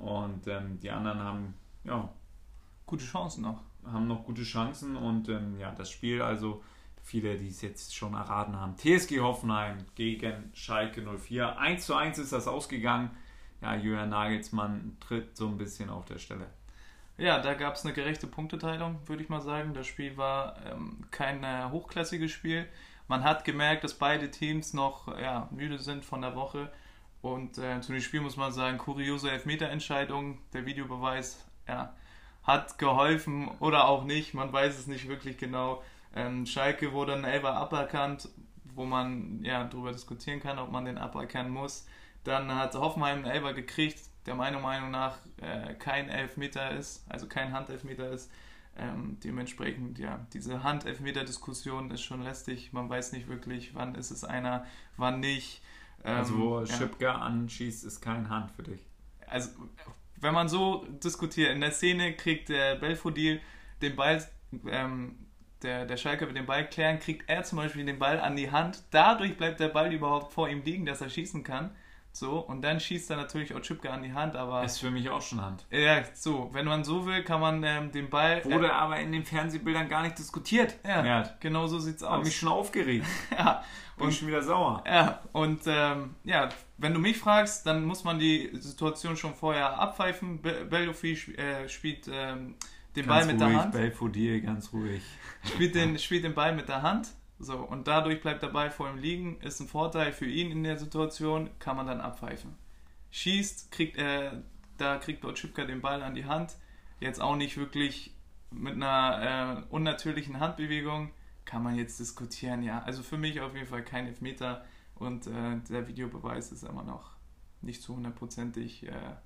und 0.02 0.46
ähm, 0.48 0.78
die 0.80 0.90
anderen 0.90 1.20
haben 1.20 1.54
ja 1.84 2.08
gute 2.86 3.04
Chancen 3.04 3.42
noch. 3.42 3.62
Haben 3.84 4.08
noch 4.08 4.24
gute 4.24 4.42
Chancen 4.42 4.96
und 4.96 5.28
ähm, 5.28 5.58
ja, 5.58 5.72
das 5.72 5.90
Spiel, 5.90 6.22
also 6.22 6.62
viele, 7.02 7.36
die 7.36 7.48
es 7.48 7.62
jetzt 7.62 7.94
schon 7.94 8.14
erraten 8.14 8.56
haben. 8.56 8.76
TSG 8.76 9.20
Hoffenheim 9.20 9.78
gegen 9.94 10.50
Schalke 10.54 11.02
04. 11.02 11.58
1 11.58 11.86
zu 11.86 11.94
1 11.94 12.18
ist 12.18 12.32
das 12.32 12.46
ausgegangen. 12.46 13.10
Ja, 13.60 13.76
Julian 13.76 14.10
Nagelsmann 14.10 14.96
tritt 15.00 15.36
so 15.36 15.48
ein 15.48 15.56
bisschen 15.56 15.88
auf 15.88 16.04
der 16.04 16.18
Stelle. 16.18 16.46
Ja, 17.16 17.40
da 17.40 17.54
gab 17.54 17.74
es 17.74 17.84
eine 17.84 17.94
gerechte 17.94 18.26
Punkteteilung, 18.26 18.98
würde 19.06 19.22
ich 19.22 19.28
mal 19.28 19.40
sagen. 19.40 19.74
Das 19.74 19.86
Spiel 19.86 20.16
war 20.16 20.56
ähm, 20.66 21.04
kein 21.10 21.44
äh, 21.44 21.68
hochklassiges 21.70 22.30
Spiel. 22.30 22.66
Man 23.06 23.22
hat 23.22 23.44
gemerkt, 23.44 23.84
dass 23.84 23.94
beide 23.94 24.30
Teams 24.30 24.74
noch 24.74 25.08
ja, 25.18 25.48
müde 25.50 25.78
sind 25.78 26.04
von 26.04 26.22
der 26.22 26.34
Woche. 26.34 26.72
Und 27.22 27.56
äh, 27.58 27.80
zu 27.80 27.92
dem 27.92 28.00
Spiel 28.00 28.20
muss 28.20 28.36
man 28.36 28.52
sagen, 28.52 28.78
kuriose 28.78 29.30
Elfmeterentscheidung, 29.30 30.38
der 30.52 30.66
Videobeweis 30.66 31.46
ja, 31.68 31.94
hat 32.42 32.78
geholfen 32.78 33.48
oder 33.60 33.86
auch 33.86 34.04
nicht, 34.04 34.34
man 34.34 34.52
weiß 34.52 34.76
es 34.76 34.88
nicht 34.88 35.08
wirklich 35.08 35.38
genau. 35.38 35.82
Ähm, 36.14 36.44
Schalke 36.46 36.92
wurde 36.92 37.14
ein 37.14 37.24
Elber 37.24 37.54
aberkannt, 37.54 38.28
wo 38.74 38.84
man 38.84 39.42
ja 39.44 39.64
darüber 39.64 39.92
diskutieren 39.92 40.40
kann, 40.40 40.58
ob 40.58 40.72
man 40.72 40.84
den 40.84 40.98
aberkennen 40.98 41.52
muss. 41.52 41.86
Dann 42.24 42.52
hat 42.54 42.74
Hoffenheim 42.74 43.18
einen 43.18 43.26
Elber 43.26 43.52
gekriegt, 43.54 44.00
der 44.26 44.34
meiner 44.34 44.60
Meinung 44.60 44.90
nach 44.90 45.18
äh, 45.40 45.74
kein 45.74 46.08
Elfmeter 46.08 46.72
ist, 46.72 47.04
also 47.08 47.26
kein 47.26 47.52
Handelfmeter 47.52 48.10
ist. 48.10 48.30
Ähm, 48.76 49.18
dementsprechend, 49.22 49.98
ja, 49.98 50.26
diese 50.32 50.62
Handelfmeter-Diskussion 50.62 51.90
ist 51.90 52.02
schon 52.02 52.22
lästig. 52.22 52.72
Man 52.72 52.88
weiß 52.88 53.12
nicht 53.12 53.28
wirklich, 53.28 53.74
wann 53.74 53.94
ist 53.94 54.10
es 54.10 54.24
einer, 54.24 54.64
wann 54.96 55.20
nicht. 55.20 55.62
Also 56.02 56.38
wo 56.38 56.58
Ähm, 56.60 56.66
ja. 56.66 56.76
Schipka 56.76 57.12
anschießt, 57.12 57.84
ist 57.84 58.00
kein 58.00 58.28
Hand 58.28 58.50
für 58.52 58.62
dich. 58.62 58.80
also 59.26 59.50
wenn 60.20 60.34
man 60.34 60.48
so 60.48 60.84
diskutiert, 61.02 61.50
in 61.50 61.60
der 61.60 61.72
Szene 61.72 62.14
kriegt 62.14 62.48
der 62.48 62.76
Belfodil 62.76 63.40
den 63.80 63.96
Ball, 63.96 64.24
ähm, 64.68 65.16
der, 65.62 65.84
der 65.86 65.96
Schalke 65.96 66.26
wird 66.26 66.36
den 66.36 66.46
Ball 66.46 66.68
klären, 66.68 66.98
kriegt 67.00 67.28
er 67.28 67.42
zum 67.42 67.58
Beispiel 67.58 67.84
den 67.84 67.98
Ball 67.98 68.20
an 68.20 68.36
die 68.36 68.50
Hand, 68.50 68.84
dadurch 68.90 69.36
bleibt 69.36 69.58
der 69.60 69.68
Ball 69.68 69.92
überhaupt 69.92 70.32
vor 70.32 70.48
ihm 70.48 70.62
liegen, 70.62 70.86
dass 70.86 71.00
er 71.00 71.08
schießen 71.10 71.42
kann. 71.42 71.74
So, 72.14 72.38
und 72.40 72.60
dann 72.60 72.78
schießt 72.78 73.10
er 73.10 73.16
natürlich 73.16 73.54
auch 73.54 73.60
Chipka 73.60 73.88
an 73.88 74.02
die 74.02 74.12
Hand, 74.12 74.36
aber 74.36 74.62
Ist 74.64 74.78
für 74.80 74.90
mich 74.90 75.08
auch 75.08 75.22
schon 75.22 75.40
Hand. 75.40 75.64
ja, 75.70 76.02
so, 76.14 76.50
wenn 76.52 76.66
man 76.66 76.84
so 76.84 77.06
will, 77.06 77.24
kann 77.24 77.40
man 77.40 77.64
ähm, 77.64 77.90
den 77.90 78.10
Ball. 78.10 78.44
Wurde 78.44 78.72
aber 78.72 78.98
in 79.00 79.12
den 79.12 79.24
Fernsehbildern 79.24 79.88
gar 79.88 80.02
nicht 80.02 80.18
diskutiert. 80.18 80.74
ja, 80.86 81.04
Ja. 81.04 81.30
genau 81.40 81.66
so 81.66 81.78
sieht's 81.78 82.02
aus. 82.02 82.22
mich 82.24 82.36
schon 82.36 82.50
aufgeregt. 82.50 83.06
ja, 83.30 83.64
Bin 83.96 84.06
und 84.06 84.12
schon 84.12 84.28
wieder 84.28 84.42
sauer. 84.42 84.84
Ja, 84.86 85.20
und 85.32 85.62
ähm, 85.66 86.14
ja, 86.24 86.50
wenn 86.76 86.92
du 86.92 87.00
mich 87.00 87.16
fragst, 87.18 87.64
dann 87.66 87.84
muss 87.84 88.04
man 88.04 88.18
die 88.18 88.50
Situation 88.54 89.16
schon 89.16 89.34
vorher 89.34 89.78
abpfeifen. 89.78 90.42
Be 90.42 90.66
Bellofi 90.68 91.12
sp 91.16 91.32
äh, 91.38 91.66
spielt 91.68 92.08
ähm, 92.12 92.56
den 92.94 93.06
Ball 93.06 93.24
mit 93.24 93.40
ruhig, 93.40 93.48
der 93.52 93.62
Hand, 93.62 93.72
Belfodil, 93.72 94.40
ganz 94.42 94.70
ruhig. 94.74 95.02
spielt 95.44 95.74
den, 95.74 95.98
spielt 95.98 96.24
den 96.24 96.34
Ball 96.34 96.54
mit 96.54 96.68
der 96.68 96.82
Hand. 96.82 97.08
So, 97.42 97.58
und 97.58 97.88
dadurch 97.88 98.20
bleibt 98.20 98.44
der 98.44 98.48
Ball 98.48 98.70
vor 98.70 98.88
ihm 98.88 98.98
liegen, 98.98 99.40
ist 99.40 99.58
ein 99.58 99.66
Vorteil 99.66 100.12
für 100.12 100.26
ihn 100.26 100.52
in 100.52 100.62
der 100.62 100.78
Situation, 100.78 101.50
kann 101.58 101.76
man 101.76 101.88
dann 101.88 102.00
abpfeifen. 102.00 102.54
Schießt, 103.10 103.72
kriegt 103.72 103.96
er, 103.96 104.44
da 104.78 104.96
kriegt 104.98 105.24
dort 105.24 105.40
Schipka 105.40 105.64
den 105.64 105.80
Ball 105.80 106.04
an 106.04 106.14
die 106.14 106.24
Hand. 106.24 106.54
Jetzt 107.00 107.20
auch 107.20 107.34
nicht 107.34 107.56
wirklich 107.56 108.14
mit 108.52 108.74
einer 108.74 109.64
äh, 109.66 109.74
unnatürlichen 109.74 110.38
Handbewegung, 110.38 111.10
kann 111.44 111.64
man 111.64 111.74
jetzt 111.74 111.98
diskutieren, 111.98 112.62
ja. 112.62 112.80
Also 112.84 113.02
für 113.02 113.18
mich 113.18 113.40
auf 113.40 113.54
jeden 113.56 113.66
Fall 113.66 113.84
kein 113.84 114.06
Elfmeter 114.06 114.64
und 114.94 115.26
äh, 115.26 115.58
der 115.68 115.88
Videobeweis 115.88 116.52
ist 116.52 116.62
immer 116.62 116.84
noch 116.84 117.10
nicht 117.60 117.82
zu 117.82 117.96
hundertprozentig, 117.96 118.86
äh, 118.86 119.16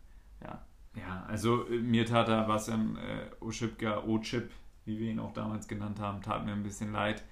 ja. 0.42 0.64
Ja, 0.94 1.26
also 1.28 1.68
äh, 1.68 1.80
mir 1.80 2.06
tat 2.06 2.28
er 2.28 2.48
was 2.48 2.68
im 2.68 2.96
äh, 2.96 3.28
Oschipka, 3.40 4.04
O-Chip, 4.04 4.50
wie 4.86 4.98
wir 4.98 5.10
ihn 5.10 5.18
auch 5.18 5.34
damals 5.34 5.68
genannt 5.68 6.00
haben, 6.00 6.22
tat 6.22 6.46
mir 6.46 6.52
ein 6.52 6.62
bisschen 6.62 6.92
leid. 6.92 7.22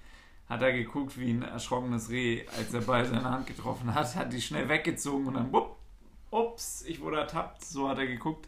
Hat 0.47 0.61
er 0.61 0.73
geguckt 0.73 1.19
wie 1.19 1.31
ein 1.31 1.41
erschrockenes 1.41 2.09
Reh, 2.09 2.45
als 2.55 2.71
der 2.71 2.81
Ball 2.81 3.05
seine 3.05 3.23
Hand 3.23 3.47
getroffen 3.47 3.93
hat, 3.93 4.15
hat 4.15 4.31
die 4.31 4.41
schnell 4.41 4.69
weggezogen 4.69 5.27
und 5.27 5.33
dann, 5.33 5.51
wupp, 5.51 5.75
ups, 6.29 6.83
ich 6.87 7.01
wurde 7.01 7.17
ertappt. 7.17 7.63
So 7.63 7.89
hat 7.89 7.97
er 7.97 8.07
geguckt 8.07 8.47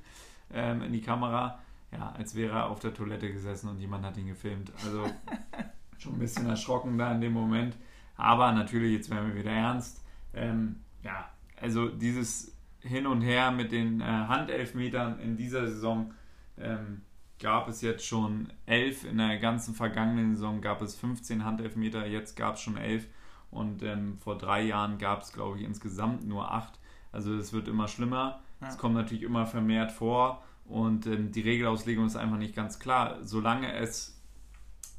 ähm, 0.54 0.84
in 0.84 0.94
die 0.94 1.02
Kamera, 1.02 1.60
ja, 1.92 2.14
als 2.18 2.36
wäre 2.36 2.54
er 2.54 2.70
auf 2.70 2.80
der 2.80 2.94
Toilette 2.94 3.32
gesessen 3.32 3.70
und 3.70 3.80
jemand 3.80 4.06
hat 4.06 4.18
ihn 4.18 4.28
gefilmt. 4.28 4.72
Also 4.86 5.06
schon 5.98 6.14
ein 6.14 6.20
bisschen 6.20 6.48
erschrocken 6.48 6.98
da 6.98 7.12
in 7.12 7.22
dem 7.22 7.34
Moment. 7.34 7.76
Aber 8.16 8.52
natürlich, 8.52 8.94
jetzt 8.94 9.10
werden 9.10 9.30
wir 9.30 9.40
wieder 9.40 9.52
ernst. 9.52 10.04
Ähm, 10.34 10.78
ja, 11.04 11.30
also 11.60 11.90
dieses 11.90 12.56
Hin 12.82 13.08
und 13.08 13.22
Her 13.22 13.52
mit 13.52 13.72
den 13.72 14.02
äh, 14.02 14.04
Handelfmetern 14.04 15.20
in 15.20 15.38
dieser 15.38 15.68
Saison 15.68 16.14
ähm, 16.60 17.02
gab 17.40 17.68
es 17.68 17.82
jetzt 17.82 18.06
schon 18.06 18.52
elf. 18.66 19.04
In 19.04 19.18
der 19.18 19.38
ganzen 19.40 19.74
vergangenen 19.74 20.36
Saison 20.36 20.62
gab 20.62 20.82
es 20.82 20.96
15 20.96 21.44
Handelfmeter, 21.44 22.06
jetzt 22.08 22.36
gab 22.36 22.56
es 22.56 22.62
schon 22.62 22.78
elf. 22.78 23.08
Und 23.52 23.84
ähm, 23.84 24.18
vor 24.20 24.38
drei 24.38 24.64
Jahren 24.64 24.98
gab 24.98 25.22
es, 25.22 25.32
glaube 25.32 25.58
ich, 25.58 25.66
insgesamt 25.66 26.28
nur 26.28 26.52
acht. 26.52 26.80
Also 27.12 27.34
es 27.36 27.54
wird 27.54 27.68
immer 27.68 27.88
schlimmer. 27.88 28.42
Ja. 28.62 28.68
Es 28.68 28.78
kommt 28.78 28.96
natürlich 28.96 29.24
immer 29.24 29.46
vermehrt 29.46 29.92
vor. 29.92 30.44
Und 30.66 31.08
ähm, 31.08 31.32
die 31.32 31.42
Regelauslegung 31.42 32.06
ist 32.06 32.18
einfach 32.18 32.38
nicht 32.38 32.56
ganz 32.56 32.80
klar. 32.80 33.20
Solange 33.24 33.74
es 33.74 34.22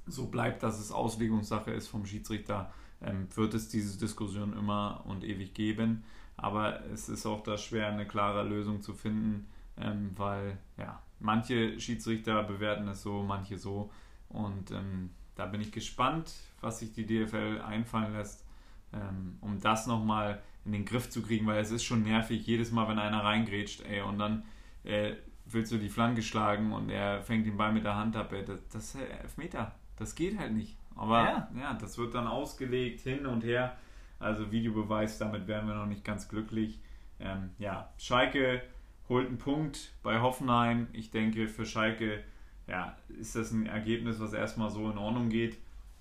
so 0.06 0.26
bleibt, 0.26 0.62
dass 0.62 0.78
es 0.78 0.90
Auslegungssache 0.90 1.70
ist 1.70 1.88
vom 1.88 2.06
Schiedsrichter, 2.06 2.72
ähm, 3.02 3.28
wird 3.34 3.54
es 3.54 3.68
diese 3.68 3.98
Diskussion 3.98 4.56
immer 4.56 5.02
und 5.06 5.24
ewig 5.24 5.54
geben. 5.54 6.04
Aber 6.36 6.84
es 6.86 7.08
ist 7.08 7.26
auch 7.26 7.42
da 7.42 7.58
schwer, 7.58 7.88
eine 7.88 8.06
klare 8.06 8.44
Lösung 8.44 8.80
zu 8.80 8.94
finden, 8.94 9.46
ähm, 9.76 10.12
weil 10.16 10.58
ja, 10.78 11.02
manche 11.20 11.78
Schiedsrichter 11.80 12.42
bewerten 12.42 12.88
es 12.88 13.02
so, 13.02 13.22
manche 13.22 13.58
so. 13.58 13.90
Und 14.28 14.70
ähm, 14.70 15.10
da 15.34 15.46
bin 15.46 15.60
ich 15.60 15.72
gespannt, 15.72 16.32
was 16.60 16.80
sich 16.80 16.92
die 16.92 17.06
DFL 17.06 17.60
einfallen 17.60 18.12
lässt, 18.12 18.44
ähm, 18.92 19.38
um 19.40 19.60
das 19.60 19.86
nochmal 19.86 20.42
in 20.64 20.72
den 20.72 20.84
Griff 20.84 21.08
zu 21.08 21.22
kriegen, 21.22 21.46
weil 21.46 21.60
es 21.60 21.70
ist 21.70 21.84
schon 21.84 22.02
nervig, 22.02 22.46
jedes 22.46 22.72
Mal, 22.72 22.88
wenn 22.88 22.98
einer 22.98 23.24
reingrätscht, 23.24 23.82
ey, 23.82 24.02
und 24.02 24.18
dann 24.18 24.42
äh, 24.84 25.14
willst 25.46 25.72
du 25.72 25.78
die 25.78 25.88
Flanke 25.88 26.22
schlagen 26.22 26.72
und 26.72 26.90
er 26.90 27.22
fängt 27.22 27.46
den 27.46 27.56
Ball 27.56 27.72
mit 27.72 27.84
der 27.84 27.96
Hand 27.96 28.16
ab, 28.16 28.32
ey, 28.32 28.44
das, 28.44 28.68
das 28.68 28.94
ist 28.94 29.00
äh, 29.00 29.22
Elfmeter. 29.22 29.72
Das 29.96 30.14
geht 30.14 30.38
halt 30.38 30.52
nicht. 30.52 30.76
Aber 30.94 31.24
Ja. 31.24 31.48
ja. 31.56 31.74
das 31.74 31.96
wird 31.98 32.14
dann 32.14 32.26
ausgelegt 32.26 33.00
hin 33.00 33.26
und 33.26 33.44
her. 33.44 33.76
Also 34.18 34.50
Videobeweis, 34.50 35.18
damit 35.18 35.46
wären 35.46 35.66
wir 35.66 35.74
noch 35.74 35.86
nicht 35.86 36.04
ganz 36.04 36.28
glücklich. 36.28 36.80
Ähm, 37.20 37.50
ja, 37.58 37.88
Schalke 37.98 38.62
holt 39.08 39.28
einen 39.28 39.38
Punkt 39.38 39.92
bei 40.02 40.20
Hoffenheim. 40.20 40.88
Ich 40.92 41.10
denke, 41.10 41.48
für 41.48 41.66
Schalke 41.66 42.22
ja, 42.66 42.96
ist 43.18 43.34
das 43.36 43.52
ein 43.52 43.66
Ergebnis, 43.66 44.20
was 44.20 44.32
erstmal 44.32 44.70
so 44.70 44.90
in 44.90 44.98
Ordnung 44.98 45.28
geht. 45.28 45.58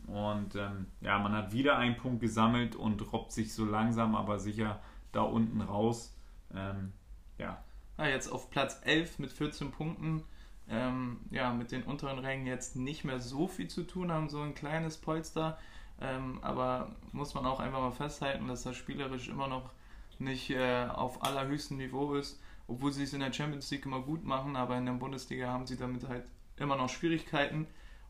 Und 0.07 0.55
ähm, 0.55 0.87
ja, 1.01 1.19
man 1.19 1.33
hat 1.33 1.51
wieder 1.53 1.77
einen 1.77 1.97
Punkt 1.97 2.21
gesammelt 2.21 2.75
und 2.75 3.11
robbt 3.11 3.31
sich 3.31 3.53
so 3.53 3.65
langsam, 3.65 4.15
aber 4.15 4.39
sicher 4.39 4.79
da 5.11 5.21
unten 5.21 5.61
raus. 5.61 6.15
Ähm, 6.53 6.93
ja, 7.37 7.61
Ah, 7.97 8.07
jetzt 8.07 8.31
auf 8.31 8.51
Platz 8.51 8.79
11 8.85 9.17
mit 9.17 9.31
14 9.33 9.71
Punkten. 9.71 10.23
Ähm, 10.69 11.19
ja, 11.31 11.51
mit 11.51 11.71
den 11.71 11.83
unteren 11.83 12.19
Rängen 12.19 12.45
jetzt 12.45 12.75
nicht 12.75 13.03
mehr 13.03 13.19
so 13.19 13.47
viel 13.47 13.67
zu 13.67 13.83
tun 13.83 14.11
haben, 14.11 14.29
so 14.29 14.41
ein 14.41 14.53
kleines 14.53 14.97
Polster. 14.97 15.57
Ähm, 15.99 16.37
aber 16.43 16.95
muss 17.11 17.33
man 17.33 17.45
auch 17.47 17.59
einfach 17.59 17.79
mal 17.79 17.91
festhalten, 17.91 18.47
dass 18.47 18.63
das 18.63 18.75
spielerisch 18.75 19.29
immer 19.29 19.47
noch 19.47 19.71
nicht 20.19 20.51
äh, 20.51 20.85
auf 20.85 21.23
allerhöchstem 21.23 21.77
Niveau 21.77 22.13
ist, 22.13 22.39
obwohl 22.67 22.91
sie 22.91 23.03
es 23.03 23.13
in 23.13 23.21
der 23.21 23.33
Champions 23.33 23.71
League 23.71 23.85
immer 23.85 24.01
gut 24.01 24.23
machen, 24.23 24.55
aber 24.55 24.77
in 24.77 24.85
der 24.85 24.93
Bundesliga 24.93 25.47
haben 25.47 25.65
sie 25.65 25.77
damit 25.77 26.07
halt 26.07 26.25
immer 26.57 26.75
noch 26.75 26.89
Schwierigkeiten. 26.89 27.67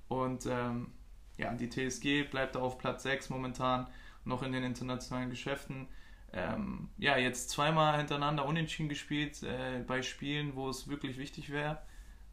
Und 0.08 0.46
ähm, 0.48 0.92
ja, 1.38 1.54
die 1.54 1.70
TSG 1.70 2.24
bleibt 2.30 2.56
da 2.56 2.60
auf 2.60 2.78
Platz 2.78 3.04
6 3.04 3.30
momentan 3.30 3.88
noch 4.26 4.44
in 4.44 4.52
den 4.52 4.64
internationalen 4.64 5.30
Geschäften. 5.30 5.88
Ähm, 6.34 6.90
ja, 6.98 7.18
jetzt 7.18 7.50
zweimal 7.52 7.98
hintereinander 7.98 8.46
unentschieden 8.46 8.90
gespielt 8.90 9.42
äh, 9.44 9.84
bei 9.86 10.02
Spielen, 10.02 10.56
wo 10.56 10.70
es 10.70 10.88
wirklich 10.88 11.18
wichtig 11.18 11.52
wäre. 11.52 11.82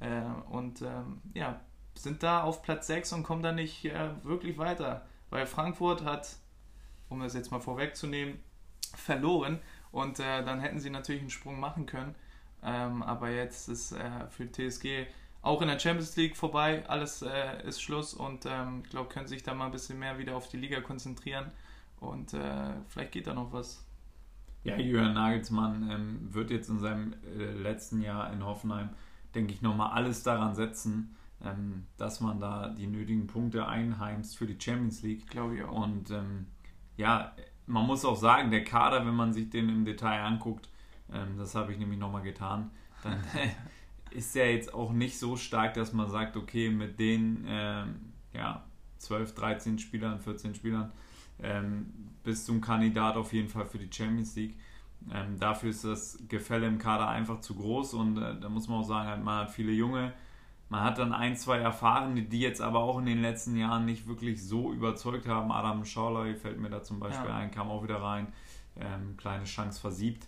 Äh, 0.01 0.23
und 0.51 0.83
ähm, 0.83 1.21
ja, 1.35 1.61
sind 1.95 2.23
da 2.23 2.43
auf 2.43 2.63
Platz 2.63 2.87
6 2.89 3.13
und 3.13 3.23
kommen 3.23 3.43
da 3.43 3.53
nicht 3.53 3.85
äh, 3.85 4.11
wirklich 4.25 4.59
weiter. 4.59 5.07
Weil 5.31 5.47
Frankfurt 5.47 6.05
hat, 6.05 6.37
um 7.09 7.21
das 7.21 7.35
jetzt 7.35 7.51
mal 7.51 7.61
vorwegzunehmen, 7.61 8.43
verloren 8.97 9.61
und 9.95 10.19
äh, 10.19 10.45
dann 10.45 10.59
hätten 10.59 10.81
sie 10.81 10.91
natürlich 10.91 11.23
einen 11.23 11.31
Sprung 11.31 11.61
machen 11.61 11.87
können. 11.87 12.17
Ähm, 12.65 13.03
aber 13.03 13.31
jetzt 13.31 13.69
ist 13.69 13.93
äh, 13.93 14.27
für 14.29 14.51
TSG 14.51 15.07
auch 15.41 15.63
in 15.63 15.69
der 15.69 15.79
Champions 15.79 16.17
League 16.17 16.37
vorbei, 16.37 16.85
alles 16.89 17.23
äh, 17.23 17.65
ist 17.65 17.81
Schluss 17.81 18.13
und 18.13 18.45
ähm, 18.47 18.81
ich 18.83 18.91
glaube, 18.91 19.09
können 19.09 19.29
sich 19.29 19.43
da 19.43 19.55
mal 19.55 19.67
ein 19.67 19.73
bisschen 19.73 19.99
mehr 19.99 20.19
wieder 20.19 20.35
auf 20.35 20.49
die 20.49 20.57
Liga 20.57 20.81
konzentrieren 20.81 21.53
und 22.01 22.35
äh, 22.35 22.73
vielleicht 22.89 23.13
geht 23.13 23.27
da 23.29 23.35
noch 23.35 23.53
was. 23.53 23.85
Ja, 24.65 24.77
Jürgen 24.79 25.13
Nagelsmann 25.13 25.89
ähm, 25.91 26.35
wird 26.35 26.51
jetzt 26.51 26.71
in 26.71 26.81
seinem 26.81 27.15
äh, 27.39 27.53
letzten 27.53 28.01
Jahr 28.01 28.33
in 28.33 28.45
Hoffenheim, 28.45 28.89
denke 29.35 29.53
ich, 29.53 29.63
nochmal 29.63 29.93
alles 29.93 30.23
daran 30.23 30.55
setzen, 30.55 31.15
ähm, 31.45 31.87
dass 31.99 32.21
man 32.21 32.41
da 32.41 32.71
die 32.71 32.87
nötigen 32.87 33.27
Punkte 33.27 33.69
einheimst 33.69 34.39
für 34.39 34.47
die 34.47 34.59
Champions 34.59 35.03
League. 35.03 35.29
Glaube 35.29 35.57
ich 35.57 35.63
auch. 35.63 35.85
Und 35.85 36.11
ähm, 36.11 36.47
ja, 36.97 37.35
man 37.67 37.87
muss 37.87 38.05
auch 38.05 38.17
sagen, 38.17 38.51
der 38.51 38.65
Kader, 38.65 39.07
wenn 39.07 39.15
man 39.15 39.33
sich 39.33 39.51
den 39.51 39.69
im 39.69 39.85
Detail 39.85 40.21
anguckt, 40.21 40.69
ähm, 41.13 41.37
das 41.39 41.55
habe 41.55 41.73
ich 41.73 41.79
nämlich 41.79 41.99
nochmal 41.99 42.23
getan, 42.23 42.71
dann 43.03 43.23
ist 44.11 44.37
er 44.37 44.53
jetzt 44.53 44.73
auch 44.73 44.93
nicht 44.93 45.19
so 45.19 45.37
stark, 45.37 45.75
dass 45.75 45.93
man 45.93 46.09
sagt, 46.09 46.37
okay, 46.37 46.71
mit 46.71 46.99
den 46.99 47.45
ähm, 47.47 48.13
ja, 48.33 48.65
12, 48.99 49.35
13 49.35 49.79
Spielern, 49.79 50.21
14 50.21 50.55
Spielern 50.55 50.93
ähm, 51.43 51.93
bist 52.23 52.49
du 52.49 52.55
ein 52.55 52.61
Kandidat 52.61 53.17
auf 53.17 53.33
jeden 53.33 53.49
Fall 53.49 53.67
für 53.67 53.79
die 53.79 53.91
Champions 53.93 54.35
League. 54.37 54.57
Ähm, 55.13 55.39
dafür 55.39 55.71
ist 55.71 55.85
das 55.85 56.19
Gefälle 56.29 56.67
im 56.67 56.79
Kader 56.79 57.09
einfach 57.09 57.41
zu 57.41 57.55
groß 57.55 57.95
und 57.95 58.17
äh, 58.17 58.41
da 58.41 58.49
muss 58.49 58.69
man 58.69 58.79
auch 58.79 58.85
sagen, 58.85 59.09
halt, 59.09 59.23
man 59.23 59.41
hat 59.41 59.51
viele 59.51 59.73
junge, 59.73 60.15
man 60.75 60.83
hat 60.83 60.99
dann 60.99 61.13
ein, 61.13 61.37
zwei 61.37 61.59
Erfahrene, 61.59 62.23
die 62.23 62.41
jetzt 62.41 62.61
aber 62.61 62.81
auch 62.81 62.99
in 62.99 63.07
den 63.07 63.23
letzten 63.23 63.57
Jahren 63.57 63.85
nicht 63.85 64.09
wirklich 64.09 64.43
so 64.45 64.73
überzeugt 64.73 65.29
haben. 65.29 65.53
Adam 65.53 65.85
Schauler 65.85 66.35
fällt 66.35 66.59
mir 66.59 66.69
da 66.69 66.83
zum 66.83 66.99
Beispiel 66.99 67.31
Ja. 67.31 67.37
ein, 67.37 67.53
kam 67.53 67.71
auch 67.71 67.85
wieder 67.85 68.03
rein, 68.03 68.27
ähm, 68.77 69.17
kleine 69.17 69.45
Chance 69.45 69.81
versiebt. 69.81 70.27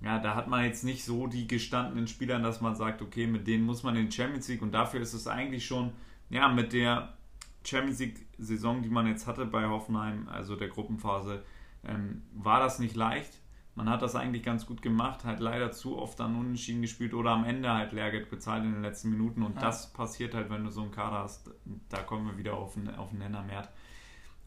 Ja, 0.00 0.20
da 0.20 0.36
hat 0.36 0.46
man 0.46 0.62
jetzt 0.64 0.84
nicht 0.84 1.04
so 1.04 1.26
die 1.26 1.48
gestandenen 1.48 2.06
Spieler, 2.06 2.38
dass 2.38 2.60
man 2.60 2.76
sagt, 2.76 3.02
okay, 3.02 3.26
mit 3.26 3.48
denen 3.48 3.66
muss 3.66 3.82
man 3.82 3.96
in 3.96 4.12
Champions 4.12 4.46
League 4.46 4.62
und 4.62 4.70
dafür 4.70 5.00
ist 5.00 5.12
es 5.12 5.26
eigentlich 5.26 5.66
schon, 5.66 5.90
ja, 6.28 6.46
mit 6.48 6.72
der 6.72 7.14
Champions 7.64 7.98
League-Saison, 7.98 8.82
die 8.82 8.90
man 8.90 9.08
jetzt 9.08 9.26
hatte 9.26 9.44
bei 9.44 9.66
Hoffenheim, 9.66 10.28
also 10.28 10.54
der 10.54 10.68
Gruppenphase, 10.68 11.42
ähm, 11.84 12.22
war 12.32 12.60
das 12.60 12.78
nicht 12.78 12.94
leicht. 12.94 13.39
Man 13.80 13.88
hat 13.88 14.02
das 14.02 14.14
eigentlich 14.14 14.42
ganz 14.42 14.66
gut 14.66 14.82
gemacht, 14.82 15.24
halt 15.24 15.40
leider 15.40 15.72
zu 15.72 15.96
oft 15.96 16.20
dann 16.20 16.36
unentschieden 16.36 16.82
gespielt 16.82 17.14
oder 17.14 17.30
am 17.30 17.44
Ende 17.44 17.72
halt 17.72 17.92
Lehrgeld 17.92 18.28
bezahlt 18.28 18.62
in 18.62 18.74
den 18.74 18.82
letzten 18.82 19.08
Minuten 19.08 19.42
und 19.42 19.54
Ja. 19.54 19.62
das 19.62 19.90
passiert 19.94 20.34
halt, 20.34 20.50
wenn 20.50 20.64
du 20.64 20.70
so 20.70 20.82
einen 20.82 20.90
Kader 20.90 21.20
hast. 21.20 21.50
Da 21.88 22.02
kommen 22.02 22.26
wir 22.26 22.36
wieder 22.36 22.58
auf 22.58 22.76
einen, 22.76 22.94
auf 22.94 23.08
einen 23.08 23.20
Nennerwert. 23.20 23.70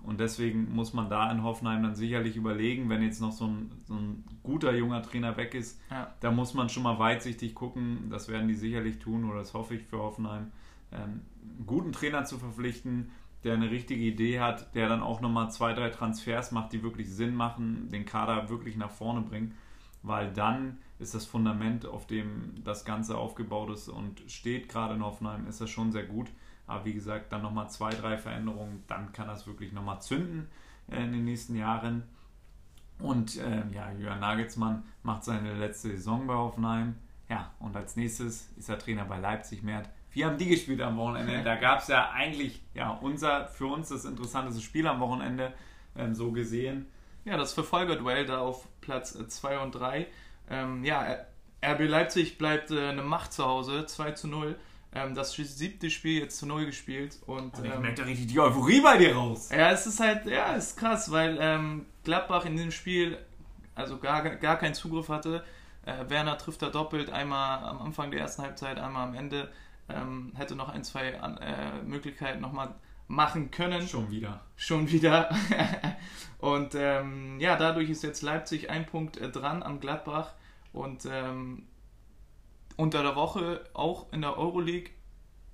Und 0.03 0.19
deswegen 0.19 0.71
muss 0.75 0.93
man 0.93 1.09
da 1.09 1.31
in 1.31 1.41
Hoffenheim 1.41 1.81
dann 1.81 1.95
sicherlich 1.95 2.35
überlegen, 2.35 2.89
wenn 2.89 3.01
jetzt 3.01 3.21
noch 3.21 3.31
so 3.31 3.47
ein, 3.47 3.71
so 3.85 3.95
ein 3.95 4.23
guter 4.43 4.75
junger 4.75 5.01
Trainer 5.01 5.35
weg 5.35 5.55
ist, 5.55 5.81
Ja. 5.89 6.13
da 6.19 6.29
muss 6.29 6.53
man 6.53 6.69
schon 6.69 6.83
mal 6.83 6.99
weitsichtig 6.99 7.55
gucken. 7.55 8.09
Das 8.11 8.27
werden 8.27 8.47
die 8.47 8.53
sicherlich 8.53 8.99
tun 8.99 9.23
oder 9.27 9.39
das 9.39 9.55
hoffe 9.55 9.73
ich 9.73 9.81
für 9.83 9.97
Hoffenheim. 9.97 10.51
Ähm, 10.91 11.21
einen 11.57 11.65
guten 11.65 11.91
Trainer 11.91 12.23
zu 12.25 12.37
verpflichten, 12.37 13.09
der 13.43 13.53
eine 13.53 13.69
richtige 13.69 14.03
Idee 14.03 14.39
hat, 14.39 14.73
der 14.75 14.89
dann 14.89 15.01
auch 15.01 15.21
nochmal 15.21 15.51
zwei, 15.51 15.73
drei 15.73 15.89
Transfers 15.89 16.51
macht, 16.51 16.73
die 16.73 16.83
wirklich 16.83 17.09
Sinn 17.09 17.35
machen, 17.35 17.89
den 17.89 18.05
Kader 18.05 18.49
wirklich 18.49 18.77
nach 18.77 18.91
vorne 18.91 19.21
bringen, 19.21 19.55
weil 20.01 20.31
dann 20.31 20.77
ist 20.99 21.13
das 21.13 21.25
Fundament, 21.25 21.85
auf 21.85 22.07
dem 22.07 22.63
das 22.63 22.85
Ganze 22.85 23.17
aufgebaut 23.17 23.71
ist 23.71 23.89
und 23.89 24.23
steht 24.27 24.69
gerade 24.69 24.95
in 24.95 25.03
Hoffenheim, 25.03 25.47
ist 25.47 25.61
das 25.61 25.69
schon 25.69 25.91
sehr 25.91 26.05
gut. 26.05 26.29
Aber 26.65 26.85
wie 26.85 26.93
gesagt, 26.93 27.31
dann 27.31 27.41
nochmal 27.41 27.69
zwei, 27.69 27.89
drei 27.89 28.17
Veränderungen, 28.17 28.83
dann 28.87 29.11
kann 29.11 29.27
das 29.27 29.45
wirklich 29.47 29.73
nochmal 29.73 30.01
zünden 30.01 30.47
äh, 30.89 31.03
in 31.03 31.11
den 31.11 31.25
nächsten 31.25 31.55
Jahren. 31.55 32.03
Und 32.99 33.37
ähm, 33.43 33.73
ja, 33.73 33.91
Jürgen 33.91 34.19
Nagelsmann 34.19 34.83
macht 35.03 35.25
seine 35.25 35.55
letzte 35.55 35.89
Saison 35.89 36.25
bei 36.25 36.35
Hoffenheim. 36.35 36.95
Ja, 37.29 37.51
und 37.59 37.75
als 37.75 37.95
nächstes 37.95 38.49
ist 38.57 38.69
er 38.69 38.79
Trainer 38.79 39.05
bei 39.05 39.19
Leipzig 39.19 39.63
Mert. 39.63 39.89
Wie 40.13 40.23
haben 40.23 40.37
die 40.37 40.47
gespielt 40.47 40.81
am 40.81 40.97
Wochenende? 40.97 41.43
Da 41.43 41.55
gab 41.55 41.79
es 41.79 41.87
ja 41.87 42.11
eigentlich 42.11 42.61
ja, 42.73 42.91
unser, 42.91 43.47
für 43.47 43.67
uns 43.67 43.89
das 43.89 44.05
interessanteste 44.05 44.61
Spiel 44.61 44.87
am 44.87 44.99
Wochenende 44.99 45.53
ähm, 45.97 46.13
so 46.13 46.31
gesehen. 46.31 46.87
Ja, 47.25 47.37
das 47.37 47.53
Verfolgerduell 47.53 48.25
da 48.25 48.39
auf 48.39 48.67
Platz 48.81 49.17
2 49.27 49.59
und 49.59 49.73
3. 49.73 50.07
Ähm, 50.49 50.83
ja, 50.83 51.17
RB 51.63 51.87
Leipzig 51.87 52.37
bleibt 52.37 52.71
äh, 52.71 52.89
eine 52.89 53.01
Macht 53.01 53.33
zu 53.33 53.45
Hause, 53.45 53.85
2 53.85 54.11
zu 54.11 54.27
0. 54.27 54.55
Ähm, 54.93 55.15
das 55.15 55.33
siebte 55.33 55.89
Spiel 55.89 56.19
jetzt 56.19 56.37
zu 56.37 56.45
0 56.45 56.65
gespielt. 56.65 57.17
Und, 57.25 57.57
Und 57.57 57.65
ich 57.65 57.73
ähm, 57.73 57.81
merke 57.81 58.01
da 58.01 58.03
richtig 58.03 58.27
die 58.27 58.39
Euphorie 58.39 58.81
bei 58.81 58.97
dir 58.97 59.15
raus. 59.15 59.49
ja, 59.49 59.71
es 59.71 59.87
ist 59.87 59.99
halt, 59.99 60.25
ja, 60.25 60.55
es 60.55 60.71
ist 60.71 60.77
krass, 60.77 61.11
weil 61.11 61.37
ähm, 61.39 61.85
Gladbach 62.03 62.45
in 62.45 62.57
dem 62.57 62.71
Spiel 62.71 63.17
also 63.75 63.97
gar, 63.97 64.21
gar 64.35 64.57
keinen 64.57 64.73
Zugriff 64.73 65.09
hatte. 65.09 65.43
Äh, 65.85 66.09
Werner 66.09 66.37
trifft 66.37 66.61
da 66.61 66.69
doppelt, 66.69 67.09
einmal 67.09 67.63
am 67.63 67.81
Anfang 67.81 68.11
der 68.11 68.21
ersten 68.21 68.43
Halbzeit, 68.43 68.77
einmal 68.77 69.07
am 69.07 69.15
Ende. 69.15 69.51
Ähm, 69.89 70.31
hätte 70.35 70.55
noch 70.55 70.69
ein, 70.69 70.83
zwei 70.83 71.19
an, 71.19 71.37
äh, 71.37 71.81
Möglichkeiten 71.83 72.41
nochmal 72.41 72.73
machen 73.07 73.51
können 73.51 73.85
Schon 73.87 74.09
wieder. 74.09 74.41
schon 74.55 74.89
wieder. 74.89 75.29
und 76.39 76.73
ähm, 76.75 77.39
ja, 77.39 77.57
dadurch 77.57 77.89
ist 77.89 78.03
jetzt 78.03 78.21
Leipzig 78.21 78.69
ein 78.69 78.85
Punkt 78.85 79.17
äh, 79.17 79.29
dran 79.29 79.61
am 79.61 79.79
Gladbach 79.79 80.33
und 80.71 81.05
ähm, 81.09 81.63
unter 82.77 83.03
der 83.03 83.15
Woche 83.15 83.63
auch 83.73 84.11
in 84.11 84.21
der 84.21 84.37
Euroleague, 84.37 84.89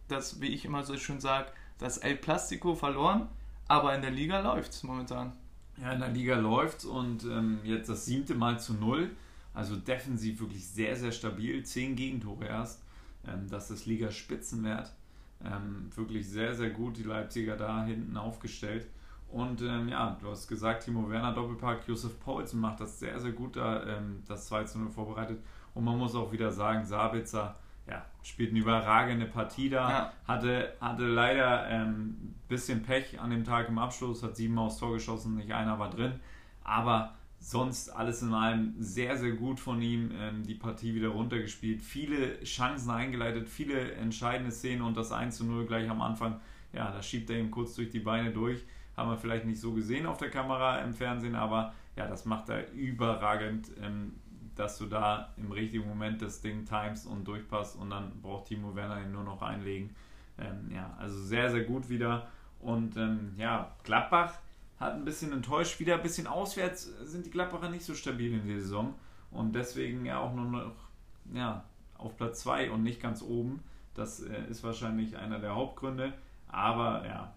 das, 0.08 0.42
wie 0.42 0.48
ich 0.48 0.66
immer 0.66 0.84
so 0.84 0.96
schön 0.98 1.20
sage, 1.20 1.52
das 1.80 1.98
El 1.98 2.16
Plastico 2.16 2.76
verloren, 2.76 3.28
aber 3.68 3.96
in 3.96 4.02
der 4.02 4.12
Liga 4.12 4.40
läuft 4.40 4.72
es 4.72 4.84
momentan. 4.84 5.34
Ja, 5.82 5.94
in 5.94 6.00
der 6.00 6.10
Liga 6.10 6.36
läuft's 6.36 6.86
und 6.86 7.24
ähm, 7.24 7.60
jetzt 7.64 7.90
das 7.90 8.06
siebte 8.06 8.36
Mal 8.36 8.60
zu 8.60 8.74
null. 8.74 9.12
Also 9.54 9.76
defensiv 9.76 10.40
wirklich 10.40 10.68
sehr, 10.68 10.96
sehr 10.96 11.12
stabil. 11.12 11.64
Zehn 11.64 11.96
Gegentore 11.96 12.46
erst. 12.46 12.84
Ähm, 13.28 13.48
das 13.50 13.72
ist 13.72 13.86
Liga-Spitzenwert. 13.86 14.94
Ähm, 15.44 15.90
wirklich 15.96 16.28
sehr, 16.28 16.54
sehr 16.54 16.70
gut, 16.70 16.98
die 16.98 17.04
Leipziger 17.04 17.56
da 17.56 17.84
hinten 17.84 18.18
aufgestellt. 18.18 18.88
Und 19.32 19.62
ähm, 19.62 19.88
ja, 19.90 20.18
du 20.20 20.30
hast 20.30 20.48
gesagt, 20.48 20.84
Timo 20.84 21.10
Werner 21.10 21.34
Doppelpack, 21.34 21.88
Josef 21.88 22.20
Paulsen 22.20 22.60
macht 22.60 22.80
das 22.80 23.00
sehr, 23.00 23.20
sehr 23.20 23.32
gut 23.32 23.56
da, 23.56 23.84
ähm, 23.86 24.24
das 24.28 24.48
2 24.48 24.64
zu 24.64 24.80
0 24.80 24.90
vorbereitet. 24.90 25.40
Und 25.74 25.84
man 25.84 25.98
muss 25.98 26.16
auch 26.16 26.32
wieder 26.32 26.52
sagen, 26.52 26.84
Sabitzer 26.84 27.56
ja, 27.88 28.06
spielt 28.24 28.52
eine 28.52 28.60
überragende 28.60 29.26
Partie 29.26 29.70
da. 29.70 29.90
Ja. 29.90 30.14
Hatte, 30.28 30.74
hatte 30.82 31.06
leider 31.06 31.64
ein 31.64 31.88
ähm, 31.88 32.36
bisschen 32.48 32.84
Pech 32.84 33.20
an 33.20 33.30
dem 33.30 33.44
Tag 33.44 33.70
im 33.70 33.78
Abschluss, 33.78 34.24
hat 34.24 34.36
sieben 34.36 34.58
aufs 34.58 34.78
Tor 34.78 34.94
geschossen, 34.94 35.36
nicht 35.36 35.52
einer 35.52 35.80
war 35.80 35.90
drin. 35.90 36.20
Aber 36.64 37.16
sonst 37.40 37.90
alles 37.90 38.22
in 38.22 38.34
allem 38.34 38.76
sehr, 38.80 39.18
sehr 39.18 39.32
gut 39.32 39.60
von 39.60 39.82
ihm. 39.82 40.12
Ähm, 40.20 40.44
die 40.44 40.56
Partie 40.56 40.94
wieder 40.94 41.10
runtergespielt, 41.10 41.82
viele 41.82 42.44
Chancen 42.44 42.90
eingeleitet, 42.92 43.48
viele 43.48 43.94
entscheidende 43.94 44.52
Szenen 44.52 44.82
und 44.82 44.98
das 44.98 45.12
1 45.12 45.38
zu 45.38 45.46
0 45.46 45.66
gleich 45.66 45.90
am 45.90 46.02
Anfang. 46.02 46.40
Ja, 46.74 46.92
da 46.92 47.02
schiebt 47.02 47.30
er 47.30 47.40
ihm 47.40 47.50
kurz 47.50 47.76
durch 47.76 47.90
die 47.90 48.00
Beine 48.00 48.32
durch. 48.32 48.64
Haben 48.96 49.10
wir 49.10 49.18
vielleicht 49.18 49.46
nicht 49.46 49.60
so 49.60 49.74
gesehen 49.74 50.06
auf 50.06 50.18
der 50.18 50.30
Kamera 50.30 50.80
im 50.80 50.94
Fernsehen, 50.94 51.36
aber 51.36 51.74
ja, 51.96 52.08
das 52.08 52.26
macht 52.26 52.50
er 52.50 52.72
überragend, 52.74 53.72
ähm, 53.82 54.14
dass 54.56 54.78
du 54.78 54.86
da 54.86 55.34
im 55.38 55.52
richtigen 55.52 55.88
Moment 55.88 56.22
das 56.22 56.42
Ding 56.42 56.66
timest 56.66 57.08
und 57.08 57.26
durchpasst 57.26 57.78
und 57.78 57.90
dann 57.90 58.22
braucht 58.22 58.48
Timo 58.48 58.76
Werner 58.76 59.02
ihn 59.02 59.14
nur 59.14 59.24
noch 59.24 59.42
einlegen. 59.42 59.96
Ähm, 60.38 60.70
ja, 60.74 60.94
also 61.00 61.18
sehr, 61.18 61.50
sehr 61.50 61.64
gut 61.64 61.90
wieder. 61.90 62.28
Und 62.60 62.98
ähm, 62.98 63.34
ja, 63.38 63.74
Gladbach 63.84 64.34
hat 64.80 64.94
ein 64.94 65.06
bisschen 65.06 65.34
enttäuscht. 65.34 65.80
Wieder 65.80 65.96
ein 65.96 66.02
bisschen 66.02 66.28
auswärts 66.28 66.84
sind 67.04 67.26
die 67.26 67.32
Gladbacher 67.32 67.70
nicht 67.70 67.86
so 67.86 67.94
stabil 67.94 68.34
in 68.34 68.48
der 68.48 68.62
Saison. 68.62 68.96
Und 69.32 69.54
deswegen 69.54 70.06
ja 70.06 70.20
auch 70.20 70.34
nur 70.34 70.46
noch 70.46 70.76
ja, 71.34 71.64
auf 71.98 72.16
Platz 72.18 72.42
2 72.42 72.72
und 72.72 72.84
nicht 72.84 73.02
ganz 73.02 73.22
oben. 73.22 73.62
Das 73.94 74.22
äh, 74.22 74.46
ist 74.50 74.64
wahrscheinlich 74.64 75.18
einer 75.18 75.40
der 75.40 75.56
Hauptgründe. 75.56 76.14
Aber 76.48 77.06
ja, 77.06 77.34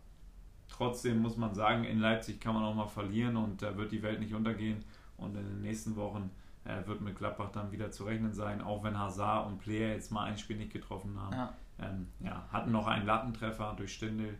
trotzdem 0.68 1.20
muss 1.20 1.36
man 1.36 1.54
sagen, 1.54 1.84
in 1.84 1.98
Leipzig 1.98 2.40
kann 2.40 2.54
man 2.54 2.64
auch 2.64 2.74
mal 2.74 2.86
verlieren 2.86 3.36
und 3.36 3.60
da 3.60 3.76
wird 3.76 3.92
die 3.92 4.02
Welt 4.02 4.20
nicht 4.20 4.34
untergehen. 4.34 4.84
Und 5.16 5.36
in 5.36 5.44
den 5.44 5.60
nächsten 5.60 5.96
Wochen 5.96 6.30
äh, 6.64 6.86
wird 6.86 7.00
mit 7.00 7.16
Gladbach 7.16 7.50
dann 7.50 7.72
wieder 7.72 7.90
zu 7.90 8.04
rechnen 8.04 8.32
sein, 8.32 8.62
auch 8.62 8.82
wenn 8.84 8.98
Hazard 8.98 9.46
und 9.48 9.58
Player 9.58 9.92
jetzt 9.92 10.10
mal 10.12 10.24
ein 10.24 10.38
Spiel 10.38 10.56
nicht 10.56 10.72
getroffen 10.72 11.20
haben. 11.20 11.36
Ja. 11.36 11.54
Ähm, 11.80 12.08
ja, 12.20 12.46
hatten 12.52 12.70
noch 12.70 12.86
einen 12.86 13.06
Lattentreffer 13.06 13.74
durch 13.76 13.94
Stindel. 13.94 14.38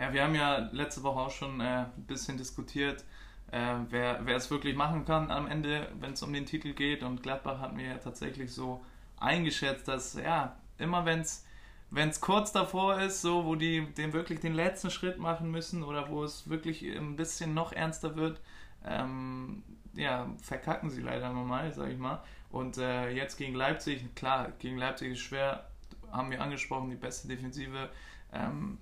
Ja, 0.00 0.14
wir 0.14 0.24
haben 0.24 0.34
ja 0.34 0.70
letzte 0.72 1.02
Woche 1.02 1.20
auch 1.20 1.30
schon 1.30 1.60
äh, 1.60 1.84
ein 1.84 2.06
bisschen 2.06 2.38
diskutiert, 2.38 3.04
äh, 3.52 3.74
wer, 3.90 4.20
wer 4.24 4.36
es 4.36 4.50
wirklich 4.50 4.74
machen 4.74 5.04
kann 5.04 5.30
am 5.30 5.46
Ende, 5.46 5.92
wenn 6.00 6.14
es 6.14 6.22
um 6.22 6.32
den 6.32 6.46
Titel 6.46 6.72
geht. 6.72 7.02
Und 7.02 7.22
Gladbach 7.22 7.60
hat 7.60 7.74
mir 7.74 7.86
ja 7.86 7.98
tatsächlich 7.98 8.54
so 8.54 8.82
eingeschätzt, 9.18 9.88
dass 9.88 10.14
ja, 10.14 10.56
immer 10.78 11.04
wenn 11.04 11.20
es 11.20 11.44
wenn 11.90 12.08
es 12.08 12.20
kurz 12.20 12.52
davor 12.52 12.98
ist, 13.00 13.20
so 13.20 13.44
wo 13.44 13.56
die 13.56 13.92
den 13.92 14.14
wirklich 14.14 14.40
den 14.40 14.54
letzten 14.54 14.90
Schritt 14.90 15.18
machen 15.18 15.50
müssen 15.50 15.82
oder 15.82 16.08
wo 16.08 16.24
es 16.24 16.48
wirklich 16.48 16.82
ein 16.82 17.16
bisschen 17.16 17.52
noch 17.52 17.72
ernster 17.72 18.16
wird, 18.16 18.40
ähm, 18.86 19.62
ja, 19.92 20.30
verkacken 20.40 20.88
sie 20.88 21.02
leider 21.02 21.30
normal, 21.30 21.72
sag 21.72 21.90
ich 21.90 21.98
mal. 21.98 22.22
Und 22.50 22.78
äh, 22.78 23.10
jetzt 23.10 23.36
gegen 23.36 23.54
Leipzig, 23.54 24.14
klar, 24.14 24.52
gegen 24.60 24.78
Leipzig 24.78 25.12
ist 25.12 25.20
schwer, 25.20 25.68
haben 26.10 26.30
wir 26.30 26.40
angesprochen, 26.40 26.88
die 26.88 26.96
beste 26.96 27.28
Defensive. 27.28 27.90
Ähm, 28.32 28.78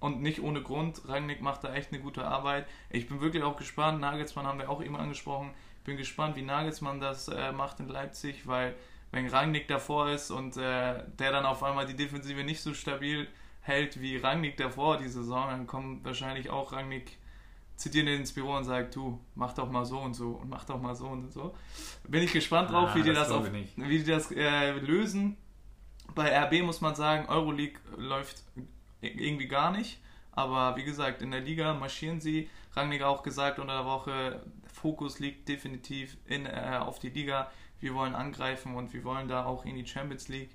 und 0.00 0.22
nicht 0.22 0.42
ohne 0.42 0.62
Grund. 0.62 1.02
Rangnick 1.08 1.40
macht 1.40 1.64
da 1.64 1.74
echt 1.74 1.92
eine 1.92 2.00
gute 2.00 2.26
Arbeit. 2.26 2.66
Ich 2.90 3.08
bin 3.08 3.20
wirklich 3.20 3.42
auch 3.42 3.56
gespannt. 3.56 4.00
Nagelsmann 4.00 4.46
haben 4.46 4.58
wir 4.58 4.70
auch 4.70 4.82
eben 4.82 4.96
angesprochen. 4.96 5.50
Bin 5.84 5.96
gespannt, 5.96 6.36
wie 6.36 6.42
Nagelsmann 6.42 7.00
das 7.00 7.28
äh, 7.28 7.52
macht 7.52 7.80
in 7.80 7.88
Leipzig, 7.88 8.46
weil 8.46 8.74
wenn 9.10 9.26
Rangnick 9.26 9.68
davor 9.68 10.10
ist 10.10 10.30
und 10.30 10.56
äh, 10.56 11.02
der 11.18 11.32
dann 11.32 11.46
auf 11.46 11.62
einmal 11.62 11.86
die 11.86 11.96
Defensive 11.96 12.44
nicht 12.44 12.60
so 12.60 12.74
stabil 12.74 13.26
hält 13.62 14.00
wie 14.00 14.16
Rangnick 14.16 14.56
davor 14.56 14.98
die 14.98 15.08
Saison, 15.08 15.48
dann 15.48 15.66
kommt 15.66 16.04
wahrscheinlich 16.04 16.50
auch 16.50 16.72
Rangnick 16.72 17.16
zitiert 17.78 18.06
ihn 18.08 18.14
ins 18.14 18.32
Büro 18.32 18.56
und 18.56 18.64
sagt, 18.64 18.96
du, 18.96 19.20
mach 19.36 19.54
doch 19.54 19.70
mal 19.70 19.84
so 19.84 20.00
und 20.00 20.14
so 20.14 20.30
und 20.32 20.50
mach 20.50 20.64
doch 20.64 20.80
mal 20.80 20.96
so 20.96 21.06
und 21.06 21.32
so. 21.32 21.54
Bin 22.06 22.22
ich 22.22 22.32
gespannt 22.32 22.70
drauf, 22.70 22.90
Ah, 22.92 22.94
wie 22.96 23.02
die 23.02 23.12
das 23.12 23.30
auf, 23.30 23.46
ich 23.46 23.76
wie 23.76 23.98
die 23.98 24.04
das 24.04 24.30
äh, 24.32 24.72
lösen. 24.72 25.36
Bei 26.14 26.36
RB 26.44 26.64
muss 26.64 26.80
man 26.80 26.96
sagen, 26.96 27.28
Euroleague 27.28 27.78
läuft 27.96 28.42
irgendwie 29.00 29.48
gar 29.48 29.70
nicht. 29.70 30.00
Aber 30.32 30.76
wie 30.76 30.84
gesagt, 30.84 31.22
in 31.22 31.30
der 31.30 31.40
Liga 31.40 31.74
marschieren 31.74 32.20
sie. 32.20 32.48
Rangnick 32.74 33.02
auch 33.02 33.22
gesagt 33.22 33.58
unter 33.58 33.78
der 33.78 33.86
Woche, 33.86 34.42
Fokus 34.72 35.18
liegt 35.18 35.48
definitiv 35.48 36.16
in, 36.26 36.46
äh, 36.46 36.78
auf 36.80 36.98
die 36.98 37.10
Liga. 37.10 37.50
Wir 37.80 37.94
wollen 37.94 38.14
angreifen 38.14 38.74
und 38.74 38.92
wir 38.92 39.04
wollen 39.04 39.28
da 39.28 39.44
auch 39.44 39.64
in 39.64 39.74
die 39.74 39.86
Champions 39.86 40.28
League. 40.28 40.50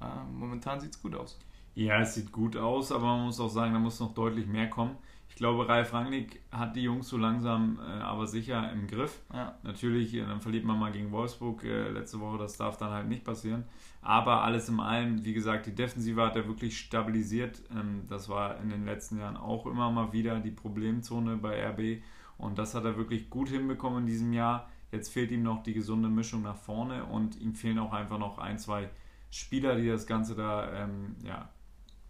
Ähm, 0.00 0.38
momentan 0.38 0.80
sieht 0.80 0.90
es 0.90 1.02
gut 1.02 1.14
aus. 1.14 1.38
Ja, 1.74 2.00
es 2.00 2.14
sieht 2.14 2.32
gut 2.32 2.56
aus, 2.56 2.90
aber 2.90 3.04
man 3.04 3.26
muss 3.26 3.38
auch 3.38 3.50
sagen, 3.50 3.74
da 3.74 3.78
muss 3.78 4.00
noch 4.00 4.14
deutlich 4.14 4.46
mehr 4.46 4.70
kommen. 4.70 4.96
Ich 5.28 5.36
glaube, 5.36 5.68
Ralf 5.68 5.92
Rangnick 5.92 6.40
hat 6.50 6.76
die 6.76 6.82
Jungs 6.82 7.08
so 7.08 7.18
langsam, 7.18 7.78
äh, 7.78 8.00
aber 8.00 8.26
sicher 8.26 8.72
im 8.72 8.86
Griff. 8.86 9.20
Ja. 9.32 9.58
Natürlich, 9.62 10.14
äh, 10.14 10.24
dann 10.24 10.40
verliert 10.40 10.64
man 10.64 10.78
mal 10.78 10.92
gegen 10.92 11.12
Wolfsburg 11.12 11.62
äh, 11.64 11.90
letzte 11.90 12.20
Woche, 12.20 12.38
das 12.38 12.56
darf 12.56 12.78
dann 12.78 12.90
halt 12.90 13.08
nicht 13.08 13.24
passieren. 13.24 13.64
Aber 14.00 14.42
alles 14.42 14.68
in 14.68 14.80
allem, 14.80 15.24
wie 15.24 15.34
gesagt, 15.34 15.66
die 15.66 15.74
Defensive 15.74 16.22
hat 16.22 16.36
er 16.36 16.46
wirklich 16.46 16.78
stabilisiert. 16.78 17.62
Ähm, 17.70 18.04
das 18.08 18.28
war 18.28 18.60
in 18.60 18.70
den 18.70 18.84
letzten 18.84 19.18
Jahren 19.18 19.36
auch 19.36 19.66
immer 19.66 19.90
mal 19.90 20.12
wieder 20.12 20.40
die 20.40 20.52
Problemzone 20.52 21.36
bei 21.36 21.68
RB. 21.68 22.02
Und 22.38 22.58
das 22.58 22.74
hat 22.74 22.84
er 22.84 22.96
wirklich 22.96 23.30
gut 23.30 23.48
hinbekommen 23.48 24.00
in 24.00 24.06
diesem 24.06 24.32
Jahr. 24.32 24.68
Jetzt 24.92 25.12
fehlt 25.12 25.30
ihm 25.32 25.42
noch 25.42 25.62
die 25.62 25.74
gesunde 25.74 26.08
Mischung 26.08 26.42
nach 26.42 26.56
vorne 26.56 27.04
und 27.04 27.40
ihm 27.40 27.54
fehlen 27.54 27.78
auch 27.78 27.92
einfach 27.92 28.18
noch 28.18 28.38
ein, 28.38 28.58
zwei 28.58 28.88
Spieler, 29.30 29.76
die 29.76 29.88
das 29.88 30.06
Ganze 30.06 30.34
da 30.34 30.72
ähm, 30.72 31.16
ja, 31.24 31.48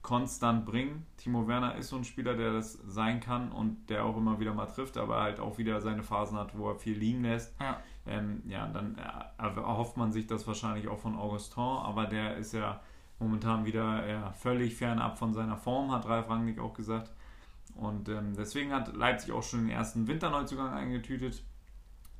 konstant 0.06 0.64
bringen. 0.64 1.04
Timo 1.16 1.48
Werner 1.48 1.74
ist 1.74 1.88
so 1.88 1.96
ein 1.96 2.04
Spieler, 2.04 2.36
der 2.36 2.52
das 2.52 2.74
sein 2.86 3.18
kann 3.18 3.50
und 3.50 3.90
der 3.90 4.04
auch 4.04 4.16
immer 4.16 4.38
wieder 4.38 4.54
mal 4.54 4.66
trifft, 4.66 4.98
aber 4.98 5.20
halt 5.20 5.40
auch 5.40 5.58
wieder 5.58 5.80
seine 5.80 6.04
Phasen 6.04 6.38
hat, 6.38 6.56
wo 6.56 6.68
er 6.70 6.76
viel 6.76 6.96
liegen 6.96 7.24
lässt. 7.24 7.52
Ja. 7.60 7.80
Ähm, 8.06 8.40
ja, 8.46 8.68
dann 8.68 8.96
erhofft 9.36 9.96
man 9.96 10.12
sich 10.12 10.28
das 10.28 10.46
wahrscheinlich 10.46 10.86
auch 10.86 11.00
von 11.00 11.16
Augustin, 11.16 11.60
aber 11.60 12.06
der 12.06 12.36
ist 12.36 12.52
ja 12.52 12.80
momentan 13.18 13.64
wieder 13.64 14.06
ja, 14.06 14.30
völlig 14.30 14.76
fernab 14.76 15.18
von 15.18 15.34
seiner 15.34 15.56
Form, 15.56 15.90
hat 15.90 16.06
Ralf 16.06 16.30
Rangnick 16.30 16.60
auch 16.60 16.74
gesagt. 16.74 17.10
Und 17.74 18.08
ähm, 18.08 18.34
deswegen 18.38 18.72
hat 18.72 18.94
Leipzig 18.94 19.32
auch 19.32 19.42
schon 19.42 19.62
den 19.62 19.70
ersten 19.70 20.06
Winterneuzugang 20.06 20.72
eingetütet 20.72 21.42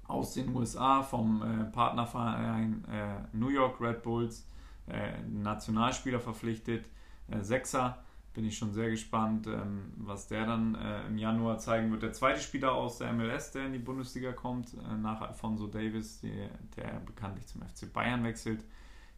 aus 0.09 0.35
den 0.35 0.53
USA 0.57 1.05
vom 1.05 1.41
äh, 1.41 1.65
Partnerverein 1.67 2.85
äh, 2.91 3.37
New 3.37 3.51
York 3.51 3.81
Red 3.81 4.03
Bulls, 4.03 4.45
äh, 4.89 5.23
Nationalspieler 5.29 6.19
verpflichtet, 6.19 6.91
äh, 7.29 7.43
Sechser. 7.43 8.03
Bin 8.35 8.45
ich 8.45 8.59
schon 8.59 8.73
sehr 8.75 8.91
gespannt, 8.91 9.47
ähm, 9.47 9.95
was 9.97 10.29
der 10.29 10.45
dann 10.45 10.75
äh, 10.75 11.07
im 11.07 11.17
Januar 11.17 11.59
zeigen 11.59 11.91
wird. 11.91 12.03
Der 12.03 12.13
zweite 12.13 12.41
Spieler 12.41 12.73
aus 12.73 12.99
der 12.99 13.13
MLS, 13.13 13.53
der 13.53 13.67
in 13.67 13.73
die 13.73 13.79
Bundesliga 13.79 14.33
kommt, 14.33 14.75
äh, 14.75 14.95
nach 14.95 15.23
Alfonso 15.23 15.67
Davis, 15.67 16.21
die, 16.21 16.47
der 16.77 17.01
bekanntlich 17.01 17.47
zum 17.47 17.63
FC 17.63 17.91
Bayern 17.91 18.25
wechselt. 18.25 18.63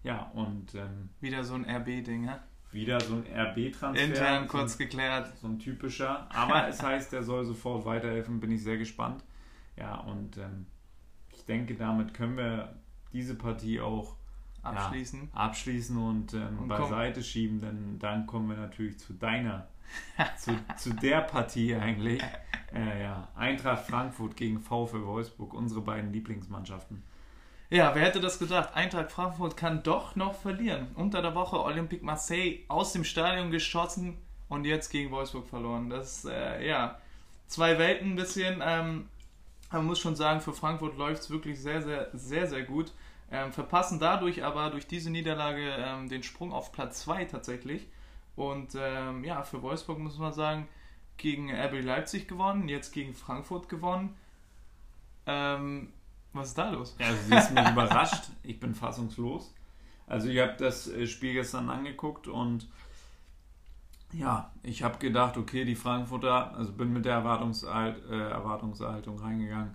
Ja, 0.05 0.31
und 0.35 0.75
ähm, 0.77 1.11
wieder 1.21 1.43
so 1.43 1.55
ein 1.55 1.65
RB-Ding, 1.69 2.27
ne? 2.27 2.41
Wieder 2.71 3.01
so 3.01 3.15
ein 3.15 3.25
RB-Transfer. 3.27 4.05
Intern 4.05 4.47
kurz 4.47 4.73
so, 4.73 4.79
geklärt. 4.79 5.37
So 5.39 5.49
ein 5.49 5.59
typischer. 5.59 6.33
Aber 6.33 6.69
es 6.69 6.83
heißt, 6.83 7.13
der 7.13 7.23
soll 7.23 7.45
sofort 7.45 7.87
weiterhelfen, 7.87 8.41
bin 8.41 8.53
ich 8.53 8.63
sehr 8.63 8.77
gespannt. 8.77 9.25
Ja, 9.77 9.97
und 9.97 10.37
ähm, 10.37 10.67
ich 11.33 11.45
denke, 11.47 11.75
damit 11.75 12.15
können 12.15 12.37
wir 12.37 12.77
diese 13.13 13.35
Partie 13.35 13.81
auch 13.81 14.18
abschließen, 14.63 15.31
ja, 15.33 15.41
abschließen 15.41 15.97
und, 15.97 16.35
ähm, 16.35 16.59
und 16.61 16.69
beiseite 16.69 17.23
schieben, 17.23 17.61
denn 17.61 17.99
dann 17.99 18.27
kommen 18.27 18.49
wir 18.49 18.57
natürlich 18.57 18.99
zu 18.99 19.13
deiner, 19.15 19.69
zu, 20.39 20.53
zu 20.77 20.95
der 20.95 21.21
Partie 21.23 21.75
eigentlich. 21.75 22.23
Äh, 22.75 23.03
ja, 23.03 23.29
Eintracht 23.35 23.87
Frankfurt 23.87 24.37
gegen 24.37 24.61
VfL 24.61 25.05
Wolfsburg, 25.05 25.55
unsere 25.55 25.81
beiden 25.81 26.13
Lieblingsmannschaften. 26.13 27.03
Ja, 27.71 27.95
wer 27.95 28.03
hätte 28.03 28.21
das 28.21 28.39
gedacht? 28.39 28.75
Eintracht 28.75 29.13
Frankfurt 29.13 29.57
kann 29.57 29.83
doch 29.83 30.17
noch 30.17 30.35
verlieren. 30.35 30.89
Unter 30.95 31.21
der 31.21 31.35
Woche 31.35 31.63
Olympique 31.63 32.05
Marseille 32.05 32.61
aus 32.69 32.93
dem 32.95 33.05
Stadion 33.05 33.51
geschossen 33.51 34.17
und 34.49 34.65
jetzt 34.65 34.89
gegen 34.91 35.11
Wolfsburg 35.11 35.49
verloren. 35.49 35.91
Das, 35.91 36.25
äh, 36.25 36.67
ja, 36.67 36.99
zwei 37.47 37.79
Welten 37.79 38.13
ein 38.13 38.17
bisschen. 38.17 38.63
Ähm, 38.65 39.09
man 39.71 39.85
muss 39.85 39.99
schon 39.99 40.17
sagen, 40.17 40.41
für 40.41 40.55
Frankfurt 40.55 40.97
läuft 40.97 41.23
es 41.23 41.31
wirklich 41.31 41.61
sehr, 41.61 41.83
sehr, 41.83 42.09
sehr, 42.15 42.47
sehr 42.47 42.63
gut. 42.63 42.93
Ähm, 43.31 43.53
verpassen 43.53 43.99
dadurch 43.99 44.43
aber 44.43 44.71
durch 44.71 44.87
diese 44.87 45.11
Niederlage 45.11 45.71
ähm, 45.79 46.09
den 46.09 46.23
Sprung 46.23 46.53
auf 46.53 46.73
Platz 46.73 47.01
2 47.01 47.27
tatsächlich. 47.27 47.87
Und 48.37 48.75
ähm, 48.79 49.25
ja, 49.25 49.43
für 49.43 49.63
Wolfsburg 49.63 49.99
muss 49.99 50.17
man 50.19 50.33
sagen, 50.33 50.69
gegen 51.17 51.51
RB 51.51 51.83
Leipzig 51.83 52.29
gewonnen, 52.29 52.69
jetzt 52.69 52.93
gegen 52.93 53.13
Frankfurt 53.13 53.69
gewonnen. 53.69 54.17
Ähm, 55.27 55.93
was 56.33 56.49
ist 56.49 56.59
da 56.59 56.71
los? 56.71 56.97
Ja, 56.99 57.07
also 57.07 57.19
sie 57.29 57.35
ist 57.35 57.51
mich 57.51 57.69
überrascht. 57.69 58.31
Ich 58.43 58.61
bin 58.61 58.75
fassungslos. 58.75 59.53
Also 60.07 60.29
ich 60.29 60.39
habe 60.39 60.55
das 60.57 60.89
äh, 60.89 61.07
Spiel 61.07 61.35
gestern 61.35 61.69
angeguckt 61.69 62.29
und 62.29 62.69
ja, 64.13 64.51
ich 64.63 64.83
habe 64.83 64.99
gedacht, 64.99 65.37
okay, 65.37 65.65
die 65.65 65.75
Frankfurter, 65.75 66.55
also 66.55 66.73
bin 66.73 66.93
mit 66.93 67.05
der 67.05 67.15
Erwartungsalt, 67.15 68.03
äh, 68.11 68.31
Erwartungshaltung 68.31 69.19
reingegangen. 69.19 69.75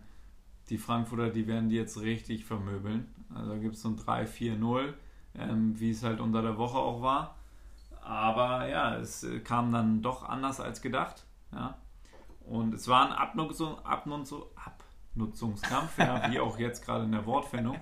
Die 0.70 0.78
Frankfurter, 0.78 1.30
die 1.30 1.46
werden 1.46 1.70
die 1.70 1.76
jetzt 1.76 2.00
richtig 2.02 2.46
vermöbeln. 2.46 3.14
Also 3.36 3.60
gibt 3.60 3.76
es 3.76 3.82
so 3.82 3.90
ein 3.90 3.98
3-4-0, 3.98 4.94
ähm, 5.38 5.80
wie 5.80 5.92
es 5.92 6.04
halt 6.04 6.20
unter 6.20 6.42
der 6.42 6.58
Woche 6.58 6.78
auch 6.78 7.02
war. 7.02 7.36
Aber 8.02 8.68
ja, 8.68 8.96
es 8.98 9.24
äh, 9.24 9.40
kam 9.40 9.72
dann 9.72 10.02
doch 10.02 10.28
anders 10.28 10.60
als 10.60 10.82
gedacht. 10.82 11.26
Ja. 11.52 11.78
Und 12.46 12.74
es 12.74 12.88
war 12.88 13.06
ein 13.06 13.14
Abnutzung, 13.14 13.84
Abnutzung, 13.86 14.44
Ab 14.56 14.84
Nutzungskampf, 15.16 15.98
ja, 16.00 16.32
wie 16.32 16.40
auch 16.40 16.58
jetzt 16.58 16.86
gerade 16.86 17.06
in 17.06 17.12
der 17.12 17.26
Wortfindung. 17.26 17.78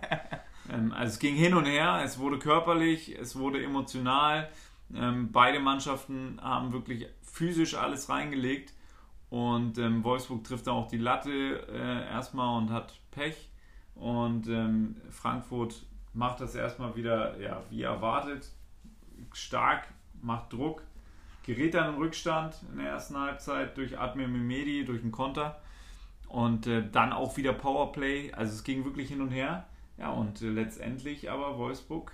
Ähm, 0.69 0.93
also 0.93 1.13
es 1.13 1.19
ging 1.19 1.35
hin 1.35 1.55
und 1.55 1.65
her, 1.65 2.01
es 2.03 2.19
wurde 2.19 2.37
körperlich, 2.37 3.17
es 3.17 3.35
wurde 3.35 3.63
emotional. 3.63 4.47
Ähm, 4.93 5.31
beide 5.31 5.59
Mannschaften 5.59 6.39
haben 6.41 6.71
wirklich 6.71 7.07
physisch 7.23 7.75
alles 7.75 8.09
reingelegt 8.09 8.73
und 9.29 9.79
ähm, 9.79 10.03
Wolfsburg 10.03 10.43
trifft 10.43 10.67
dann 10.67 10.75
auch 10.75 10.87
die 10.87 10.97
Latte 10.97 11.65
äh, 11.71 12.07
erstmal 12.09 12.57
und 12.57 12.69
hat 12.69 12.99
Pech 13.09 13.49
und 14.01 14.47
ähm, 14.47 14.95
Frankfurt 15.11 15.85
macht 16.13 16.41
das 16.41 16.55
erstmal 16.55 16.95
wieder 16.95 17.39
ja, 17.39 17.61
wie 17.69 17.83
erwartet, 17.83 18.49
stark, 19.31 19.87
macht 20.21 20.51
Druck, 20.51 20.81
gerät 21.43 21.75
dann 21.75 21.93
im 21.93 22.01
Rückstand 22.01 22.55
in 22.71 22.79
der 22.79 22.89
ersten 22.89 23.17
Halbzeit 23.17 23.77
durch 23.77 23.99
Admir 23.99 24.27
Mimedi, 24.27 24.85
durch 24.85 25.03
einen 25.03 25.11
Konter 25.11 25.61
und 26.27 26.65
äh, 26.65 26.83
dann 26.91 27.13
auch 27.13 27.37
wieder 27.37 27.53
Powerplay. 27.53 28.33
Also 28.33 28.53
es 28.53 28.63
ging 28.63 28.83
wirklich 28.85 29.09
hin 29.09 29.21
und 29.21 29.29
her. 29.29 29.67
Ja, 29.97 30.09
und 30.09 30.41
äh, 30.41 30.49
letztendlich 30.49 31.29
aber 31.29 31.59
Wolfsburg 31.59 32.11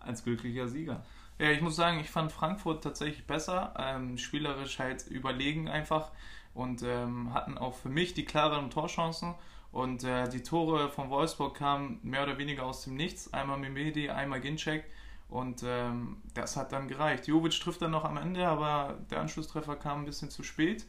als 0.00 0.24
glücklicher 0.24 0.66
Sieger. 0.66 1.04
Ja, 1.38 1.50
ich 1.50 1.60
muss 1.60 1.76
sagen, 1.76 2.00
ich 2.00 2.10
fand 2.10 2.32
Frankfurt 2.32 2.82
tatsächlich 2.82 3.26
besser. 3.26 3.72
Ähm, 3.78 4.18
spielerisch 4.18 4.80
halt 4.80 5.06
überlegen 5.06 5.68
einfach 5.68 6.10
und 6.54 6.82
ähm, 6.82 7.32
hatten 7.32 7.56
auch 7.56 7.74
für 7.74 7.88
mich 7.88 8.14
die 8.14 8.24
klareren 8.24 8.70
Torchancen. 8.70 9.34
Und 9.72 10.04
äh, 10.04 10.28
die 10.28 10.42
Tore 10.42 10.88
von 10.88 11.10
Wolfsburg 11.10 11.56
kamen 11.56 12.00
mehr 12.02 12.24
oder 12.24 12.38
weniger 12.38 12.64
aus 12.64 12.82
dem 12.82 12.94
Nichts. 12.94 13.32
Einmal 13.32 13.58
Mimedi, 13.58 14.10
einmal 14.10 14.40
Ginczek. 14.40 14.84
Und 15.28 15.62
ähm, 15.64 16.22
das 16.34 16.56
hat 16.56 16.72
dann 16.72 16.88
gereicht. 16.88 17.28
Jovic 17.28 17.60
trifft 17.60 17.82
dann 17.82 17.92
noch 17.92 18.04
am 18.04 18.16
Ende, 18.16 18.46
aber 18.48 18.98
der 19.10 19.20
Anschlusstreffer 19.20 19.76
kam 19.76 20.00
ein 20.00 20.06
bisschen 20.06 20.30
zu 20.30 20.42
spät 20.42 20.86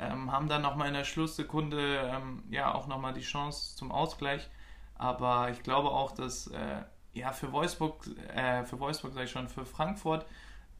ähm, 0.00 0.32
haben 0.32 0.48
dann 0.48 0.62
nochmal 0.62 0.88
in 0.88 0.94
der 0.94 1.04
Schlusssekunde 1.04 2.10
ähm, 2.12 2.42
ja 2.50 2.74
auch 2.74 2.86
nochmal 2.86 3.12
die 3.12 3.20
Chance 3.20 3.76
zum 3.76 3.92
Ausgleich. 3.92 4.48
Aber 4.94 5.50
ich 5.50 5.62
glaube 5.62 5.90
auch, 5.90 6.12
dass 6.12 6.46
äh, 6.48 6.82
ja 7.12 7.32
für 7.32 7.52
Wolfsburg, 7.52 8.06
äh, 8.34 8.64
für 8.64 8.80
Wolfsburg 8.80 9.12
sage 9.12 9.26
ich 9.26 9.30
schon, 9.30 9.48
für 9.48 9.64
Frankfurt 9.66 10.26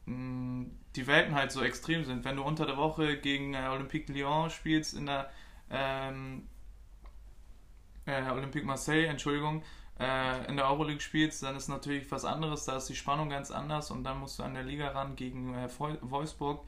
mh, 0.05 0.65
die 0.95 1.07
Welten 1.07 1.35
halt 1.35 1.51
so 1.51 1.61
extrem 1.61 2.03
sind. 2.03 2.25
Wenn 2.25 2.35
du 2.35 2.43
unter 2.43 2.65
der 2.65 2.77
Woche 2.77 3.17
gegen 3.17 3.53
äh, 3.53 3.67
Olympique 3.71 4.11
Lyon 4.11 4.49
spielst 4.49 4.95
in 4.95 5.05
der 5.05 5.29
ähm, 5.69 6.47
äh, 8.05 8.29
Olympique 8.29 8.65
Marseille, 8.65 9.05
Entschuldigung, 9.05 9.63
äh, 9.99 10.47
in 10.47 10.57
der 10.57 10.67
Euroleague 10.67 11.01
spielst, 11.01 11.43
dann 11.43 11.55
ist 11.55 11.67
natürlich 11.67 12.09
was 12.11 12.25
anderes, 12.25 12.65
da 12.65 12.77
ist 12.77 12.87
die 12.87 12.95
Spannung 12.95 13.29
ganz 13.29 13.51
anders 13.51 13.91
und 13.91 14.03
dann 14.03 14.19
musst 14.19 14.39
du 14.39 14.43
an 14.43 14.53
der 14.53 14.63
Liga 14.63 14.89
ran 14.89 15.15
gegen 15.15 15.53
äh, 15.53 15.69
Wolfsburg. 16.01 16.65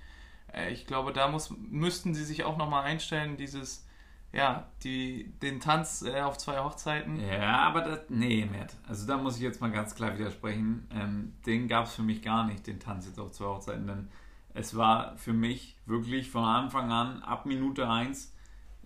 Äh, 0.54 0.72
ich 0.72 0.86
glaube, 0.86 1.14
da 1.14 1.28
muss, 1.28 1.50
müssten 1.50 2.14
sie 2.14 2.24
sich 2.24 2.44
auch 2.44 2.58
nochmal 2.58 2.84
einstellen, 2.84 3.38
dieses, 3.38 3.88
ja, 4.32 4.68
die, 4.84 5.32
den 5.42 5.60
Tanz 5.60 6.04
äh, 6.04 6.22
auf 6.22 6.38
zwei 6.38 6.60
Hochzeiten. 6.60 7.20
Ja, 7.20 7.60
aber 7.60 7.82
das, 7.82 8.00
nee, 8.10 8.46
Matt. 8.52 8.76
Also 8.88 9.08
da 9.08 9.18
muss 9.18 9.38
ich 9.38 9.42
jetzt 9.42 9.62
mal 9.62 9.72
ganz 9.72 9.96
klar 9.96 10.18
widersprechen. 10.18 10.88
Ähm, 10.94 11.34
den 11.46 11.68
gab 11.68 11.86
es 11.86 11.96
für 11.96 12.04
mich 12.04 12.22
gar 12.22 12.46
nicht, 12.46 12.68
den 12.68 12.80
Tanz 12.80 13.06
jetzt 13.06 13.20
auf 13.20 13.32
zwei 13.32 13.46
Hochzeiten, 13.46 13.88
denn 13.88 14.10
es 14.54 14.76
war 14.76 15.18
für 15.18 15.34
mich 15.34 15.78
wirklich 15.86 16.30
von 16.30 16.44
Anfang 16.44 16.92
an, 16.92 17.24
ab 17.24 17.46
Minute 17.46 17.90
1, 17.90 18.33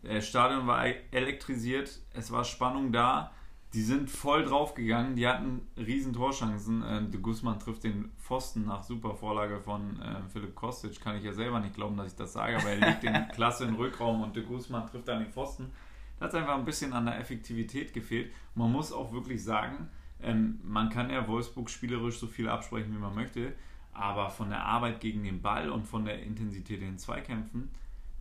der 0.04 0.22
Stadion 0.22 0.68
war 0.68 0.86
elektrisiert, 1.12 2.00
es 2.14 2.32
war 2.32 2.44
Spannung 2.44 2.92
da 2.92 3.32
die 3.74 3.82
sind 3.82 4.10
voll 4.10 4.44
draufgegangen, 4.46 5.16
die 5.16 5.28
hatten 5.28 5.62
riesen 5.76 6.14
Torchancen. 6.14 6.84
Äh, 6.84 7.04
de 7.04 7.20
Guzman 7.20 7.60
trifft 7.60 7.84
den 7.84 8.12
Pfosten 8.18 8.66
nach 8.66 8.84
super 8.84 9.14
Vorlage 9.14 9.60
von 9.60 10.00
äh, 10.00 10.22
Philipp 10.32 10.56
Kostic. 10.56 11.02
Kann 11.02 11.18
ich 11.18 11.24
ja 11.24 11.34
selber 11.34 11.60
nicht 11.60 11.76
glauben, 11.76 11.98
dass 11.98 12.08
ich 12.08 12.16
das 12.16 12.34
sage, 12.34 12.58
aber 12.58 12.70
er 12.70 12.78
legt 12.78 13.04
den 13.04 13.28
klasse 13.34 13.66
in 13.66 13.72
den 13.72 13.80
Rückraum 13.80 14.22
und 14.22 14.36
de 14.36 14.44
Guzman 14.44 14.88
trifft 14.88 15.08
dann 15.08 15.20
den 15.20 15.32
Pfosten. 15.32 15.72
Da 16.18 16.26
hat 16.26 16.34
es 16.34 16.40
einfach 16.40 16.56
ein 16.56 16.66
bisschen 16.66 16.94
an 16.94 17.06
der 17.06 17.20
Effektivität 17.20 17.94
gefehlt. 17.94 18.32
Man 18.56 18.72
muss 18.72 18.92
auch 18.92 19.12
wirklich 19.12 19.44
sagen, 19.44 19.90
ähm, 20.24 20.60
man 20.64 20.90
kann 20.90 21.10
ja 21.10 21.28
Wolfsburg 21.28 21.70
spielerisch 21.70 22.18
so 22.18 22.28
viel 22.28 22.48
absprechen, 22.48 22.94
wie 22.96 23.00
man 23.00 23.14
möchte, 23.14 23.54
aber 23.94 24.30
von 24.30 24.50
der 24.50 24.64
Arbeit 24.64 25.02
gegen 25.02 25.24
den 25.24 25.42
Ball 25.42 25.70
und 25.70 25.86
von 25.86 26.06
der 26.06 26.24
Intensität 26.24 26.80
in 26.80 26.88
den 26.88 26.98
Zweikämpfen 26.98 27.70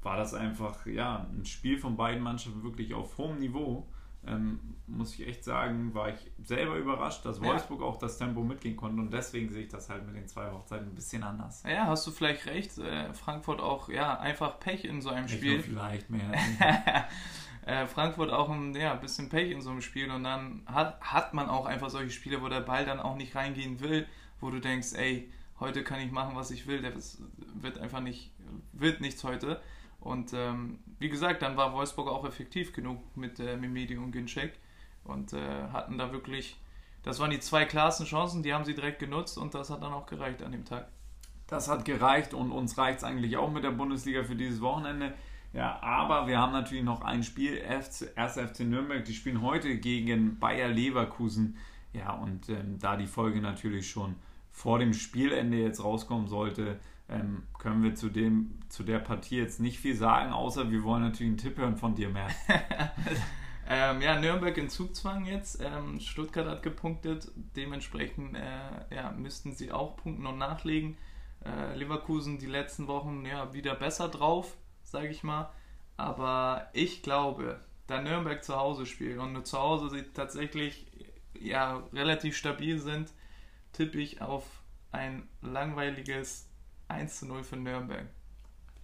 war 0.07 0.17
das 0.17 0.33
einfach 0.33 0.87
ja, 0.87 1.27
ein 1.31 1.45
Spiel 1.45 1.79
von 1.79 1.97
beiden 1.97 2.23
Mannschaften 2.23 2.63
wirklich 2.63 2.95
auf 2.95 3.19
hohem 3.19 3.41
Niveau 3.41 3.87
ähm, 4.27 4.59
muss 4.87 5.15
ich 5.15 5.27
echt 5.27 5.45
sagen, 5.45 5.95
war 5.95 6.09
ich 6.11 6.31
selber 6.43 6.77
überrascht, 6.77 7.25
dass 7.25 7.41
Wolfsburg 7.41 7.81
ja. 7.81 7.87
auch 7.87 7.97
das 7.97 8.19
Tempo 8.19 8.43
mitgehen 8.43 8.77
konnte 8.77 9.01
und 9.01 9.13
deswegen 9.13 9.51
sehe 9.51 9.63
ich 9.63 9.69
das 9.69 9.89
halt 9.89 10.07
mit 10.07 10.17
den 10.17 10.27
zwei 10.27 10.51
Hochzeiten 10.51 10.89
ein 10.89 10.95
bisschen 10.95 11.23
anders. 11.23 11.63
Ja, 11.69 11.87
hast 11.87 12.07
du 12.07 12.11
vielleicht 12.11 12.47
recht. 12.47 12.79
Äh, 12.79 13.13
Frankfurt 13.15 13.61
auch, 13.61 13.89
ja, 13.89 14.19
einfach 14.19 14.59
Pech 14.59 14.85
in 14.85 15.01
so 15.01 15.11
einem 15.11 15.29
Spiel. 15.29 15.61
vielleicht 15.61 16.11
mehr. 16.11 16.33
äh, 17.67 17.87
Frankfurt 17.87 18.31
auch 18.31 18.49
ein 18.49 18.75
ja, 18.75 18.95
bisschen 18.95 19.29
Pech 19.29 19.51
in 19.51 19.61
so 19.61 19.71
einem 19.71 19.83
Spiel 19.83 20.11
und 20.11 20.25
dann 20.25 20.63
hat, 20.67 21.01
hat 21.01 21.35
man 21.35 21.49
auch 21.49 21.67
einfach 21.67 21.91
solche 21.91 22.11
Spiele, 22.11 22.43
wo 22.43 22.49
der 22.49 22.61
Ball 22.61 22.85
dann 22.85 23.01
auch 23.01 23.17
nicht 23.17 23.35
reingehen 23.35 23.81
will, 23.81 24.07
wo 24.41 24.51
du 24.51 24.61
denkst, 24.61 24.95
ey, 24.95 25.31
heute 25.61 25.85
kann 25.85 26.01
ich 26.01 26.11
machen, 26.11 26.35
was 26.35 26.51
ich 26.51 26.67
will, 26.67 26.83
der 26.83 26.93
wird 27.55 27.79
einfach 27.79 28.01
nicht, 28.01 28.33
wird 28.73 29.01
nichts 29.01 29.25
heute. 29.25 29.61
Und 30.07 30.33
ähm, 30.33 30.79
wie 31.01 31.09
gesagt, 31.09 31.43
dann 31.43 31.57
war 31.57 31.73
Wolfsburg 31.73 32.09
auch 32.09 32.25
effektiv 32.25 32.73
genug 32.73 33.01
mit 33.17 33.41
äh, 33.41 33.57
Mimedi 33.57 33.97
und 33.97 34.13
Ginczek 34.13 34.53
und 35.03 35.33
äh, 35.33 35.65
hatten 35.73 35.99
da 35.99 36.13
wirklich, 36.13 36.57
das 37.03 37.19
waren 37.19 37.31
die 37.31 37.41
zwei 37.41 37.65
klarsten 37.65 38.07
Chancen, 38.07 38.45
die 38.45 38.55
haben 38.55 38.65
sie 38.65 38.75
direkt 38.75 39.01
genutzt 39.01 39.37
und 39.37 39.55
das 39.55 39.69
hat 39.69 39.83
dann 39.83 39.93
auch 39.93 40.07
gereicht 40.07 40.43
an 40.45 40.53
dem 40.53 40.65
Tag. 40.65 40.89
Das 41.49 41.69
hat 41.69 41.85
gereicht 41.85 42.35
und 42.35 42.53
uns 42.53 42.79
reicht 42.79 42.99
es 42.99 43.05
eigentlich 43.05 43.37
auch 43.37 43.51
mit 43.51 43.65
der 43.65 43.73
Bundesliga 43.73 44.23
für 44.23 44.37
dieses 44.37 44.61
Wochenende. 44.61 45.13
Ja, 45.53 45.81
aber 45.83 46.29
wir 46.29 46.39
haben 46.39 46.53
natürlich 46.53 46.85
noch 46.85 47.03
ein 47.03 47.25
Spiel, 47.25 47.61
1. 47.65 48.13
FC 48.17 48.61
Nürnberg, 48.61 49.05
die 49.05 49.15
spielen 49.15 49.43
heute 49.43 49.77
gegen 49.79 50.39
Bayer 50.39 50.69
Leverkusen. 50.69 51.57
Ja, 51.93 52.13
und 52.13 52.49
ähm, 52.49 52.79
da 52.79 52.97
die 52.97 53.07
Folge 53.07 53.41
natürlich 53.41 53.91
schon 53.91 54.15
vor 54.53 54.79
dem 54.79 54.93
Spielende 54.93 55.59
jetzt 55.59 55.83
rauskommen 55.83 56.29
sollte, 56.29 56.79
ähm, 57.09 57.45
können 57.59 57.83
wir 57.83 57.95
zu, 57.95 58.09
dem, 58.09 58.59
zu 58.69 58.83
der 58.83 58.99
Partie 58.99 59.39
jetzt 59.39 59.61
nicht 59.61 59.79
viel 59.79 59.95
sagen, 59.95 60.33
außer 60.33 60.71
wir 60.71 60.83
wollen 60.83 61.03
natürlich 61.03 61.31
einen 61.31 61.39
Tipp 61.39 61.57
hören 61.57 61.77
von 61.77 61.95
dir 61.95 62.09
mehr. 62.09 62.29
ähm, 63.69 64.03
ja, 64.03 64.19
Nürnberg 64.21 64.57
in 64.57 64.69
Zugzwang 64.69 65.25
jetzt. 65.25 65.61
Ähm, 65.63 66.01
Stuttgart 66.01 66.47
hat 66.47 66.63
gepunktet. 66.63 67.31
Dementsprechend 67.55 68.37
äh, 68.37 68.95
ja, 68.95 69.13
müssten 69.13 69.53
sie 69.53 69.71
auch 69.71 69.97
punkten 69.97 70.27
und 70.27 70.39
nachlegen. 70.39 70.97
Äh, 71.45 71.77
Leverkusen 71.77 72.39
die 72.39 72.47
letzten 72.47 72.89
Wochen 72.89 73.25
ja 73.25 73.53
wieder 73.53 73.75
besser 73.77 74.09
drauf, 74.09 74.57
sage 74.83 75.09
ich 75.09 75.23
mal. 75.23 75.53
Aber 75.97 76.69
ich 76.73 77.03
glaube, 77.03 77.61
da 77.87 78.03
Nürnberg 78.03 78.43
zu 78.43 78.57
Hause 78.57 78.85
spielt 78.85 79.19
und 79.19 79.47
zu 79.47 79.59
Hause 79.59 79.91
sie 79.91 80.03
tatsächlich 80.13 80.87
ja, 81.39 81.85
relativ 81.93 82.37
stabil 82.37 82.79
sind, 82.79 83.13
tippe 83.73 83.99
ich 83.99 84.21
auf 84.21 84.45
ein 84.91 85.29
langweiliges 85.43 86.46
1 86.89 87.19
zu 87.19 87.27
0 87.27 87.43
für 87.45 87.57
Nürnberg. 87.57 88.07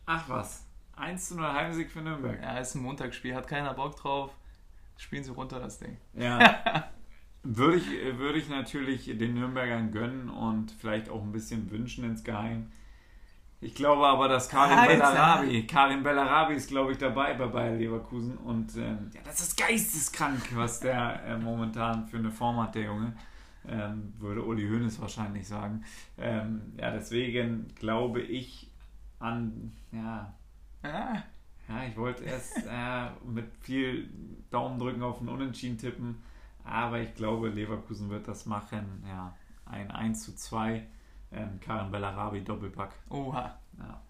Ach 0.07 0.29
was, 0.29 0.67
1 0.97 1.29
zu 1.29 1.37
0 1.37 1.53
Heimsieg 1.53 1.91
für 1.91 2.01
Nürnberg. 2.01 2.41
Ja, 2.43 2.59
ist 2.59 2.75
ein 2.75 2.83
Montagsspiel, 2.83 3.35
hat 3.35 3.49
keiner 3.49 3.75
Bock 3.75 3.97
drauf. 3.97 4.31
Spielen 4.97 5.25
sie 5.25 5.33
runter 5.33 5.59
das 5.59 5.79
Ding. 5.79 5.97
Ja. 6.15 6.91
würde 7.43 7.79
ich, 7.79 7.89
würde 8.19 8.39
ich 8.39 8.49
natürlich 8.49 9.07
den 9.07 9.35
Nürnbergern 9.35 9.91
gönnen 9.91 10.29
und 10.29 10.71
vielleicht 10.71 11.09
auch 11.09 11.23
ein 11.23 11.33
bisschen 11.33 11.71
wünschen 11.71 12.05
insgeheim. 12.05 12.71
Ich 13.61 13.77
glaube 13.77 14.05
aber, 14.07 14.29
dass 14.29 14.49
Karim 14.49 14.77
Alter. 14.77 14.93
Bellarabi, 14.93 15.67
Karim 15.69 16.03
Bellarabi 16.03 16.55
ist, 16.55 16.69
glaube 16.69 16.93
ich, 16.93 16.99
dabei 16.99 17.35
bei 17.35 17.47
Bayer 17.47 17.77
Leverkusen 17.77 18.37
und 18.37 18.77
ähm, 18.77 19.11
ja, 19.15 19.21
das 19.25 19.39
ist 19.39 19.57
geisteskrank, 19.57 20.41
was 20.55 20.81
der 20.81 21.23
äh, 21.25 21.39
momentan 21.39 22.09
für 22.09 22.17
eine 22.17 22.33
Form 22.33 22.61
hat, 22.61 22.75
der 22.75 22.83
Junge. 22.83 23.15
Ähm, 23.69 24.13
würde 24.19 24.45
Uli 24.45 24.69
Hoeneß 24.69 25.01
wahrscheinlich 25.01 25.47
sagen. 25.47 25.85
Ähm, 26.19 26.73
ja, 26.77 26.91
deswegen 26.91 27.73
glaube 27.77 28.21
ich 28.21 28.71
an, 29.21 29.73
ja, 29.93 30.35
ah. 30.83 31.23
ja 31.69 31.85
ich 31.89 31.97
wollte 31.97 32.25
erst 32.25 32.67
äh, 32.69 33.11
mit 33.25 33.47
viel 33.61 34.11
Daumen 34.51 34.79
drücken 34.79 35.03
auf 35.03 35.19
den 35.19 35.29
Unentschieden 35.29 35.79
tippen, 35.79 36.23
aber 36.65 37.01
ich 37.01 37.15
glaube, 37.15 37.51
Leverkusen 37.51 38.11
wird 38.11 38.27
das 38.27 38.47
machen. 38.47 39.05
Ja, 39.07 39.37
ein 39.65 39.91
1 39.91 40.25
zu 40.25 40.35
2 40.35 40.85
ähm, 41.33 41.61
Karin 41.61 41.91
Bellarabi 41.91 42.43
Doppelpack. 42.43 42.95
Oha. 43.11 43.59
Ja, 43.79 44.01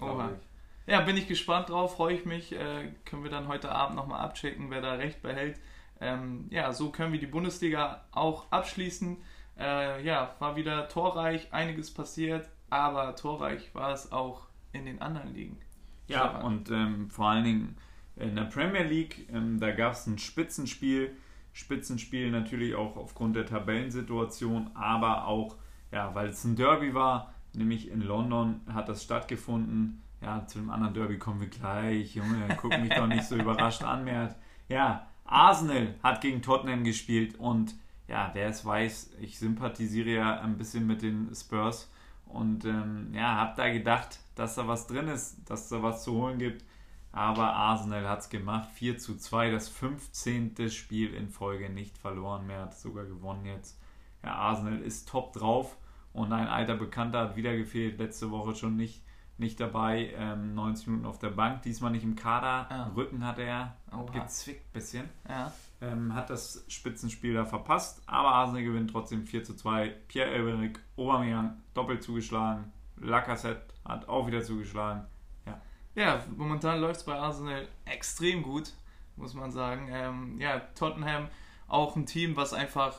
Oha. 0.00 0.30
Ich. 0.30 0.92
Ja, 0.92 1.00
bin 1.00 1.16
ich 1.16 1.28
gespannt 1.28 1.68
drauf, 1.68 1.96
freue 1.96 2.14
ich 2.14 2.24
mich. 2.24 2.52
Äh, 2.52 2.92
können 3.04 3.22
wir 3.22 3.30
dann 3.30 3.48
heute 3.48 3.70
Abend 3.70 3.96
nochmal 3.96 4.20
abchecken, 4.20 4.70
wer 4.70 4.80
da 4.80 4.94
recht 4.94 5.22
behält. 5.22 5.60
Ähm, 6.00 6.46
ja, 6.50 6.72
so 6.72 6.90
können 6.90 7.12
wir 7.12 7.20
die 7.20 7.26
Bundesliga 7.26 8.04
auch 8.10 8.50
abschließen. 8.50 9.18
Äh, 9.58 10.04
ja, 10.04 10.34
war 10.38 10.56
wieder 10.56 10.88
torreich, 10.88 11.52
einiges 11.52 11.92
passiert, 11.92 12.48
aber 12.70 13.14
torreich 13.16 13.74
war 13.74 13.92
es 13.92 14.10
auch 14.10 14.46
in 14.72 14.86
den 14.86 15.02
anderen 15.02 15.34
Ligen. 15.34 15.58
Ja, 16.06 16.30
Stefan. 16.30 16.42
und 16.42 16.70
ähm, 16.70 17.10
vor 17.10 17.28
allen 17.28 17.44
Dingen 17.44 17.76
in 18.16 18.36
der 18.36 18.44
Premier 18.44 18.84
League, 18.84 19.28
ähm, 19.32 19.60
da 19.60 19.70
gab 19.72 19.92
es 19.92 20.06
ein 20.06 20.18
Spitzenspiel. 20.18 21.14
Spitzenspiel 21.52 22.30
natürlich 22.30 22.74
auch 22.74 22.96
aufgrund 22.96 23.36
der 23.36 23.44
Tabellensituation, 23.44 24.70
aber 24.74 25.26
auch 25.26 25.56
ja, 25.92 26.14
weil 26.14 26.28
es 26.28 26.44
ein 26.44 26.56
Derby 26.56 26.94
war, 26.94 27.34
nämlich 27.54 27.90
in 27.90 28.00
London 28.00 28.60
hat 28.72 28.88
das 28.88 29.02
stattgefunden. 29.02 30.02
Ja, 30.22 30.46
zu 30.46 30.58
dem 30.58 30.70
anderen 30.70 30.94
Derby 30.94 31.18
kommen 31.18 31.40
wir 31.40 31.48
gleich. 31.48 32.14
Junge, 32.14 32.56
guck 32.60 32.78
mich 32.78 32.90
doch 32.90 33.06
nicht 33.06 33.24
so 33.24 33.36
überrascht 33.36 33.82
an, 33.82 34.04
Mert. 34.04 34.36
Ja, 34.68 35.08
Arsenal 35.30 35.94
hat 36.02 36.20
gegen 36.20 36.42
Tottenham 36.42 36.84
gespielt 36.84 37.36
und 37.38 37.74
ja, 38.08 38.30
wer 38.34 38.48
es 38.48 38.64
weiß, 38.64 39.12
ich 39.20 39.38
sympathisiere 39.38 40.10
ja 40.10 40.40
ein 40.40 40.58
bisschen 40.58 40.86
mit 40.86 41.02
den 41.02 41.32
Spurs 41.34 41.88
und 42.26 42.64
ähm, 42.64 43.12
ja, 43.14 43.36
hab 43.36 43.56
da 43.56 43.70
gedacht, 43.70 44.18
dass 44.34 44.56
da 44.56 44.66
was 44.66 44.86
drin 44.88 45.08
ist, 45.08 45.38
dass 45.48 45.68
da 45.68 45.82
was 45.82 46.02
zu 46.02 46.14
holen 46.14 46.38
gibt. 46.38 46.64
Aber 47.12 47.54
Arsenal 47.54 48.08
hat 48.08 48.20
es 48.20 48.28
gemacht. 48.28 48.68
4 48.74 48.98
zu 48.98 49.16
2, 49.16 49.50
das 49.50 49.68
15. 49.68 50.70
Spiel 50.70 51.12
in 51.14 51.28
Folge 51.28 51.68
nicht 51.68 51.98
verloren 51.98 52.46
mehr, 52.46 52.62
hat 52.62 52.78
sogar 52.78 53.04
gewonnen 53.04 53.46
jetzt. 53.46 53.80
Ja, 54.24 54.34
Arsenal 54.34 54.80
ist 54.80 55.08
top 55.08 55.32
drauf 55.32 55.76
und 56.12 56.32
ein 56.32 56.46
alter 56.46 56.76
Bekannter 56.76 57.20
hat 57.20 57.36
wieder 57.36 57.56
gefehlt, 57.56 57.98
letzte 57.98 58.30
Woche 58.30 58.54
schon 58.54 58.76
nicht, 58.76 59.02
nicht 59.40 59.58
dabei, 59.58 60.12
ähm, 60.16 60.54
90 60.54 60.86
Minuten 60.88 61.06
auf 61.06 61.18
der 61.18 61.30
Bank, 61.30 61.62
diesmal 61.62 61.90
nicht 61.90 62.04
im 62.04 62.14
Kader, 62.14 62.68
ja. 62.70 62.92
Rücken 62.94 63.26
hat 63.26 63.38
er 63.38 63.76
Oha. 63.92 64.12
gezwickt 64.12 64.66
ein 64.66 64.72
bisschen. 64.72 65.08
Ja. 65.28 65.52
Ähm, 65.80 66.14
hat 66.14 66.30
das 66.30 66.64
Spitzenspiel 66.68 67.34
da 67.34 67.44
verpasst, 67.44 68.02
aber 68.06 68.28
Arsenal 68.28 68.62
gewinnt 68.62 68.90
trotzdem 68.90 69.26
4 69.26 69.44
zu 69.44 69.56
2. 69.56 69.88
Pierre-Emerick 70.08 70.78
Aubameyang 70.96 71.60
doppelt 71.74 72.02
zugeschlagen, 72.02 72.70
Lacazette 72.98 73.62
hat 73.84 74.08
auch 74.08 74.26
wieder 74.26 74.42
zugeschlagen. 74.42 75.06
Ja, 75.46 75.60
ja 75.94 76.24
momentan 76.36 76.80
läuft 76.80 77.00
es 77.00 77.06
bei 77.06 77.14
Arsenal 77.14 77.66
extrem 77.86 78.42
gut, 78.42 78.74
muss 79.16 79.34
man 79.34 79.50
sagen. 79.50 79.88
Ähm, 79.90 80.38
ja, 80.38 80.60
Tottenham 80.74 81.28
auch 81.66 81.96
ein 81.96 82.04
Team, 82.06 82.36
was 82.36 82.52
einfach 82.52 82.94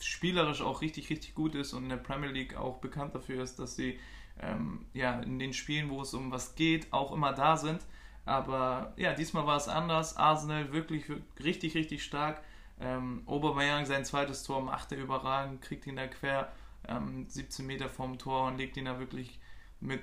spielerisch 0.00 0.60
auch 0.60 0.82
richtig, 0.82 1.10
richtig 1.10 1.34
gut 1.34 1.54
ist 1.54 1.72
und 1.72 1.84
in 1.84 1.88
der 1.88 1.96
Premier 1.96 2.30
League 2.30 2.56
auch 2.56 2.78
bekannt 2.78 3.14
dafür 3.14 3.42
ist, 3.42 3.58
dass 3.58 3.76
sie 3.76 3.98
ähm, 4.40 4.86
ja, 4.92 5.20
in 5.20 5.38
den 5.38 5.52
Spielen, 5.52 5.90
wo 5.90 6.02
es 6.02 6.14
um 6.14 6.30
was 6.30 6.54
geht, 6.54 6.92
auch 6.92 7.12
immer 7.12 7.32
da 7.32 7.56
sind. 7.56 7.80
Aber 8.24 8.92
ja, 8.96 9.12
diesmal 9.12 9.46
war 9.46 9.56
es 9.56 9.68
anders. 9.68 10.16
Arsenal 10.16 10.72
wirklich, 10.72 11.04
richtig, 11.42 11.74
richtig 11.74 12.02
stark. 12.02 12.42
Ähm, 12.80 13.22
Obermeier 13.26 13.84
sein 13.86 14.04
zweites 14.04 14.42
Tor 14.42 14.62
macht 14.62 14.92
er 14.92 14.98
überragend, 14.98 15.62
kriegt 15.62 15.86
ihn 15.86 15.96
da 15.96 16.06
quer 16.06 16.52
ähm, 16.88 17.26
17 17.28 17.66
Meter 17.66 17.88
vom 17.88 18.18
Tor 18.18 18.46
und 18.48 18.58
legt 18.58 18.76
ihn 18.76 18.86
da 18.86 18.98
wirklich 18.98 19.38
mit 19.80 20.02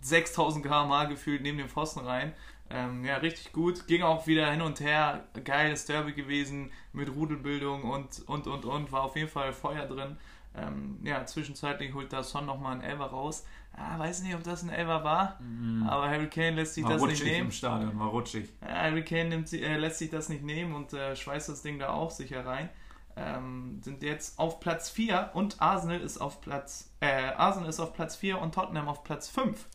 6000 0.00 0.64
km/h 0.64 1.04
gefühlt 1.06 1.42
neben 1.42 1.58
den 1.58 1.68
Pfosten 1.68 2.00
rein. 2.00 2.34
Ähm, 2.68 3.04
ja, 3.04 3.16
richtig 3.18 3.52
gut. 3.52 3.86
Ging 3.86 4.02
auch 4.02 4.26
wieder 4.26 4.50
hin 4.50 4.60
und 4.60 4.80
her. 4.80 5.28
Geiles 5.44 5.86
Derby 5.86 6.12
gewesen 6.12 6.72
mit 6.92 7.08
Rudelbildung 7.08 7.84
und, 7.84 8.22
und, 8.26 8.46
und, 8.46 8.64
und. 8.64 8.92
War 8.92 9.02
auf 9.02 9.16
jeden 9.16 9.28
Fall 9.28 9.52
Feuer 9.52 9.86
drin. 9.86 10.18
Ähm, 10.56 10.98
ja, 11.04 11.24
zwischenzeitlich 11.26 11.92
holt 11.94 12.12
da 12.12 12.22
Son 12.22 12.46
nochmal 12.46 12.72
einen 12.72 12.82
Elver 12.82 13.06
raus. 13.06 13.44
Ah, 13.72 13.98
weiß 13.98 14.22
nicht, 14.22 14.34
ob 14.34 14.42
das 14.42 14.62
ein 14.62 14.70
Elver 14.70 15.04
war, 15.04 15.38
mhm. 15.40 15.86
aber 15.86 16.08
Harry 16.08 16.28
Kane 16.28 16.52
lässt 16.52 16.74
sich 16.74 16.84
war 16.84 16.92
das 16.92 17.02
nicht 17.02 17.24
nehmen. 17.24 17.46
im 17.46 17.50
Stadion, 17.50 17.98
war 17.98 18.08
rutschig. 18.08 18.48
Harry 18.62 19.04
Kane 19.04 19.28
nimmt, 19.28 19.52
äh, 19.52 19.76
lässt 19.76 19.98
sich 19.98 20.08
das 20.08 20.30
nicht 20.30 20.42
nehmen 20.42 20.74
und 20.74 20.94
äh, 20.94 21.14
schweißt 21.14 21.50
das 21.50 21.60
Ding 21.60 21.78
da 21.78 21.90
auch 21.90 22.10
sicher 22.10 22.46
rein. 22.46 22.70
Ähm, 23.16 23.80
sind 23.82 24.02
jetzt 24.02 24.38
auf 24.38 24.60
Platz 24.60 24.88
4 24.88 25.30
und 25.34 25.60
Arsenal 25.60 26.00
ist 26.00 26.18
auf 26.18 26.40
Platz 26.40 26.90
äh, 27.00 27.32
Arsenal 27.36 27.68
ist 27.68 27.80
auf 27.80 27.92
Platz 27.92 28.16
4 28.16 28.40
und 28.40 28.54
Tottenham 28.54 28.88
auf 28.88 29.04
Platz 29.04 29.28
5 29.28 29.66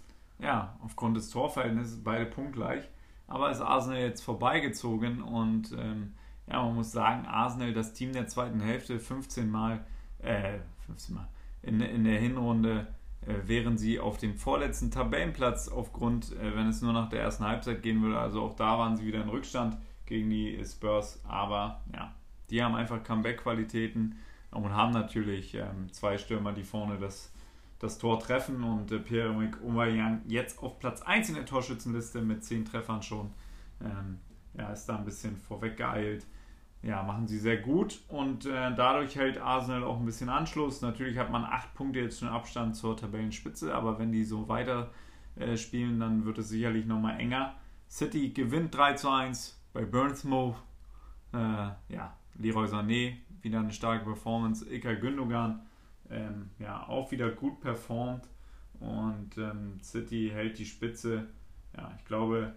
ja, 0.42 0.76
aufgrund 0.84 1.18
des 1.18 1.30
Torverhältnisses 1.30 2.04
beide 2.04 2.26
punktgleich. 2.26 2.84
Aber 3.28 3.52
ist 3.52 3.62
Arsenal 3.62 4.00
jetzt 4.00 4.22
vorbeigezogen 4.22 5.22
und 5.22 5.72
ähm, 5.72 6.14
ja, 6.48 6.62
man 6.64 6.76
muss 6.76 6.92
sagen, 6.92 7.26
Arsenal, 7.28 7.74
das 7.74 7.94
Team 7.94 8.12
der 8.12 8.28
zweiten 8.28 8.60
Hälfte, 8.60 9.00
15 9.00 9.50
Mal, 9.50 9.86
äh, 10.24 10.60
15 10.86 11.16
Mal 11.16 11.28
in, 11.64 11.82
in 11.82 12.04
der 12.04 12.20
Hinrunde 12.20 12.88
äh, 13.22 13.48
wären 13.48 13.78
sie 13.78 14.00
auf 14.00 14.18
dem 14.18 14.36
vorletzten 14.36 14.92
Tabellenplatz 14.92 15.68
aufgrund, 15.68 16.32
äh, 16.34 16.56
wenn 16.56 16.68
es 16.68 16.82
nur 16.82 16.94
nach 16.94 17.10
der 17.10 17.22
ersten 17.22 17.46
Halbzeit 17.46 17.84
gehen 17.84 18.02
würde. 18.02 18.20
Also 18.20 18.42
auch 18.42 18.56
da 18.56 18.78
waren 18.80 18.98
sie 18.98 19.06
wieder 19.06 19.22
in 19.22 19.30
Rückstand 19.30 19.78
gegen 20.06 20.30
die 20.30 20.64
Spurs. 20.66 21.22
Aber 21.28 21.82
ja, 21.94 22.14
die 22.50 22.64
haben 22.64 22.76
einfach 22.76 23.04
Comeback-Qualitäten 23.04 24.16
und 24.52 24.74
haben 24.74 24.92
natürlich 24.92 25.56
ähm, 25.56 25.92
zwei 25.92 26.18
Stürmer, 26.18 26.52
die 26.52 26.64
vorne 26.64 26.98
das 26.98 27.32
das 27.80 27.98
Tor 27.98 28.20
treffen 28.20 28.64
und 28.64 28.92
äh, 28.92 29.00
Pierre-Emerick 29.00 29.58
Aubameyang 29.64 30.22
jetzt 30.28 30.62
auf 30.62 30.78
Platz 30.78 31.02
1 31.02 31.30
in 31.30 31.36
der 31.36 31.48
Torschützenliste 31.48 32.22
mit 32.22 32.44
10 32.44 32.66
Treffern 32.66 33.02
schon. 33.02 33.32
Ähm, 33.82 34.20
ja, 34.54 34.72
ist 34.72 34.86
da 34.86 34.98
ein 34.98 35.06
bisschen 35.06 35.36
vorweg 35.36 35.78
geeilt. 35.78 36.28
Ja, 36.84 37.04
machen 37.04 37.28
sie 37.28 37.38
sehr 37.38 37.58
gut 37.58 38.02
und 38.08 38.46
äh, 38.48 38.74
dadurch 38.76 39.16
hält 39.16 39.38
Arsenal 39.38 39.84
auch 39.84 40.00
ein 40.00 40.06
bisschen 40.06 40.30
Anschluss. 40.30 40.82
Natürlich 40.82 41.18
hat 41.18 41.30
man 41.30 41.44
8 41.44 41.76
Punkte 41.76 42.00
jetzt 42.00 42.20
schon 42.20 42.30
Abstand 42.30 42.76
zur 42.76 42.98
Tabellenspitze, 42.98 43.74
aber 43.76 44.00
wenn 44.00 44.12
die 44.12 44.24
so 44.24 44.48
weiter 44.48 44.90
äh, 45.36 45.58
spielen, 45.58 46.00
dann 46.00 46.26
wird 46.26 46.40
es 46.40 46.50
sicherlich 46.50 46.88
nochmal 46.88 47.20
enger. 47.20 47.56
City 47.88 48.30
gewinnt 48.30 48.74
3 48.76 48.94
zu 48.94 49.10
1 49.10 49.62
bei 49.74 49.86
Burnsmouth. 49.86 50.56
Äh, 51.34 51.38
ja, 51.90 52.18
Leroy 52.40 52.66
Sané, 52.66 53.18
wieder 53.42 53.60
eine 53.60 53.72
starke 53.72 54.04
Performance. 54.04 54.68
Ilkay 54.68 54.96
Gündogan 54.96 55.62
ähm, 56.12 56.50
ja, 56.60 56.88
auch 56.88 57.12
wieder 57.12 57.30
gut 57.30 57.62
performt 57.62 58.28
und 58.80 59.38
ähm, 59.38 59.80
City 59.82 60.30
hält 60.34 60.60
die 60.60 60.66
Spitze. 60.66 61.28
Ja, 61.76 61.92
ich 61.98 62.06
glaube, 62.06 62.54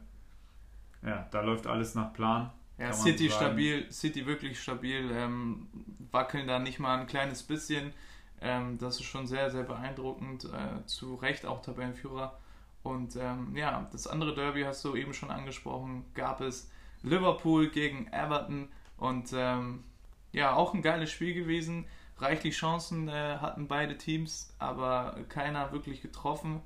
ja, 1.02 1.28
da 1.30 1.40
läuft 1.42 1.66
alles 1.66 1.94
nach 1.94 2.12
Plan. 2.12 2.50
Ja, 2.78 2.92
City 2.92 3.30
stabil, 3.30 3.90
City 3.92 4.26
wirklich 4.26 4.60
stabil, 4.60 5.10
ähm, 5.12 5.68
wackeln 6.10 6.46
da 6.46 6.58
nicht 6.58 6.78
mal 6.80 6.98
ein 6.98 7.06
kleines 7.06 7.42
bisschen. 7.42 7.92
Ähm, 8.40 8.78
das 8.78 8.96
ist 8.96 9.04
schon 9.04 9.26
sehr, 9.26 9.50
sehr 9.50 9.62
beeindruckend. 9.62 10.44
Äh, 10.44 10.84
zu 10.86 11.14
Recht 11.14 11.46
auch 11.46 11.62
Tabellenführer. 11.62 12.38
Und 12.82 13.16
ähm, 13.16 13.56
ja, 13.56 13.88
das 13.92 14.06
andere 14.06 14.34
Derby 14.34 14.62
hast 14.62 14.84
du 14.84 14.96
eben 14.96 15.14
schon 15.14 15.30
angesprochen, 15.30 16.04
gab 16.14 16.40
es 16.40 16.70
Liverpool 17.02 17.70
gegen 17.70 18.08
Everton 18.12 18.68
und 18.98 19.32
ähm, 19.34 19.84
ja, 20.32 20.54
auch 20.54 20.74
ein 20.74 20.82
geiles 20.82 21.10
Spiel 21.10 21.32
gewesen 21.32 21.86
reichlich 22.18 22.56
Chancen 22.56 23.08
äh, 23.08 23.38
hatten 23.38 23.68
beide 23.68 23.98
Teams, 23.98 24.54
aber 24.58 25.16
keiner 25.28 25.72
wirklich 25.72 26.02
getroffen. 26.02 26.62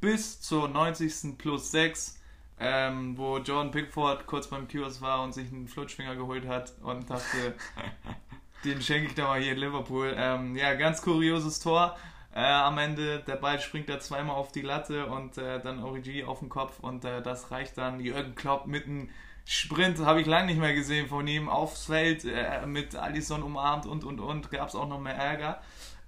bis 0.00 0.40
zur 0.40 0.68
90. 0.68 1.36
plus 1.36 1.70
6 1.72 2.19
ähm, 2.60 3.16
wo 3.16 3.38
John 3.38 3.70
Pickford 3.70 4.26
kurz 4.26 4.48
beim 4.48 4.68
Kiosk 4.68 5.00
war 5.00 5.22
und 5.22 5.32
sich 5.32 5.50
einen 5.50 5.66
Flutschfinger 5.66 6.14
geholt 6.14 6.46
hat 6.46 6.74
und 6.82 7.08
dachte, 7.08 7.54
den 8.64 8.82
schenke 8.82 9.08
ich 9.08 9.14
da 9.14 9.24
mal 9.24 9.40
hier 9.40 9.52
in 9.52 9.58
Liverpool. 9.58 10.14
Ähm, 10.16 10.54
ja, 10.56 10.74
ganz 10.74 11.00
kurioses 11.00 11.60
Tor. 11.60 11.96
Äh, 12.34 12.40
am 12.44 12.78
Ende, 12.78 13.20
der 13.20 13.36
Ball 13.36 13.58
springt 13.60 13.88
da 13.88 13.98
zweimal 13.98 14.36
auf 14.36 14.52
die 14.52 14.60
Latte 14.60 15.06
und 15.06 15.36
äh, 15.38 15.60
dann 15.60 15.82
Origi 15.82 16.22
auf 16.22 16.38
den 16.38 16.48
Kopf 16.48 16.78
und 16.80 17.04
äh, 17.04 17.22
das 17.22 17.50
reicht 17.50 17.76
dann. 17.78 17.98
Jürgen 17.98 18.34
Klopp 18.34 18.66
mit 18.66 18.86
einem 18.86 19.08
Sprint, 19.44 19.98
habe 19.98 20.20
ich 20.20 20.28
lange 20.28 20.46
nicht 20.46 20.60
mehr 20.60 20.74
gesehen 20.74 21.08
von 21.08 21.26
ihm, 21.26 21.48
aufs 21.48 21.86
Feld 21.86 22.24
äh, 22.24 22.66
mit 22.66 22.94
Alisson 22.94 23.42
umarmt 23.42 23.86
und 23.86 24.04
und 24.04 24.20
und, 24.20 24.50
gab 24.50 24.68
es 24.68 24.76
auch 24.76 24.86
noch 24.86 25.00
mehr 25.00 25.16
Ärger. 25.16 25.60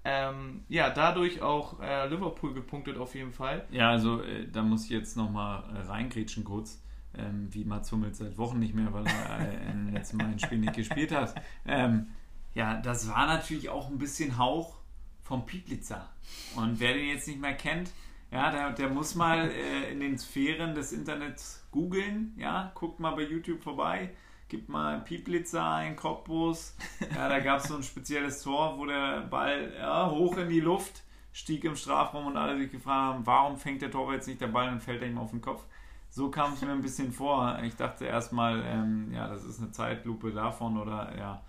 Ähm, 0.04 0.64
ja, 0.68 0.90
dadurch 0.90 1.42
auch 1.42 1.80
äh, 1.80 2.08
Liverpool 2.08 2.54
gepunktet 2.54 2.98
auf 2.98 3.14
jeden 3.14 3.32
Fall. 3.32 3.66
Ja, 3.70 3.90
also 3.90 4.20
äh, 4.22 4.48
da 4.50 4.62
muss 4.62 4.84
ich 4.84 4.90
jetzt 4.90 5.16
nochmal 5.16 5.62
äh, 5.74 5.80
reingrätschen 5.86 6.42
kurz, 6.42 6.82
ähm, 7.16 7.48
wie 7.50 7.64
Mats 7.64 7.92
Hummels 7.92 8.18
seit 8.18 8.36
Wochen 8.36 8.58
nicht 8.58 8.74
mehr, 8.74 8.92
weil 8.92 9.06
er 9.06 9.40
äh, 9.40 9.70
im 9.70 9.92
letzten 9.92 10.16
Mal 10.18 10.26
ein 10.26 10.38
Spiel 10.40 10.58
nicht 10.58 10.74
gespielt 10.74 11.12
hat. 11.12 11.34
Ähm, 11.66 12.08
ja, 12.54 12.80
das 12.80 13.08
war 13.08 13.26
natürlich 13.26 13.68
auch 13.68 13.88
ein 13.90 13.98
bisschen 13.98 14.38
Hauch 14.38 14.76
vom 15.22 15.46
Pieplitzer. 15.46 16.08
Und 16.56 16.80
wer 16.80 16.94
den 16.94 17.08
jetzt 17.08 17.28
nicht 17.28 17.40
mehr 17.40 17.54
kennt, 17.54 17.92
ja, 18.32 18.50
der, 18.50 18.72
der 18.72 18.88
muss 18.88 19.14
mal 19.14 19.50
äh, 19.50 19.92
in 19.92 20.00
den 20.00 20.18
Sphären 20.18 20.74
des 20.74 20.92
Internets 20.92 21.64
googeln, 21.70 22.34
ja, 22.36 22.72
guckt 22.74 22.98
mal 22.98 23.12
bei 23.12 23.22
YouTube 23.22 23.62
vorbei 23.62 24.10
gib 24.52 24.68
mal 24.68 25.00
Pieplitzer 25.00 25.66
ein, 25.66 25.96
Cottbus. 25.96 26.76
Ja, 27.14 27.26
da 27.26 27.40
gab 27.40 27.60
es 27.60 27.68
so 27.68 27.76
ein 27.76 27.82
spezielles 27.82 28.42
Tor, 28.42 28.76
wo 28.76 28.84
der 28.84 29.22
Ball 29.22 29.72
ja, 29.78 30.10
hoch 30.10 30.36
in 30.36 30.50
die 30.50 30.60
Luft 30.60 31.02
stieg 31.32 31.64
im 31.64 31.74
Strafraum 31.74 32.26
und 32.26 32.36
alle 32.36 32.58
sich 32.58 32.70
gefragt 32.70 33.14
haben, 33.14 33.26
warum 33.26 33.56
fängt 33.56 33.80
der 33.80 33.90
Torwart 33.90 34.16
jetzt 34.16 34.28
nicht 34.28 34.42
der 34.42 34.48
Ball 34.48 34.68
und 34.68 34.82
fällt 34.82 35.00
er 35.00 35.08
ihm 35.08 35.16
auf 35.16 35.30
den 35.30 35.40
Kopf. 35.40 35.64
So 36.10 36.30
kam 36.30 36.52
es 36.52 36.60
mir 36.60 36.70
ein 36.70 36.82
bisschen 36.82 37.12
vor. 37.12 37.58
Ich 37.62 37.76
dachte 37.76 38.04
erstmal, 38.04 38.62
ähm, 38.66 39.10
ja, 39.10 39.26
das 39.26 39.42
ist 39.44 39.58
eine 39.58 39.70
Zeitlupe 39.70 40.32
davon 40.32 40.76
oder 40.76 41.16
ja, 41.16 41.42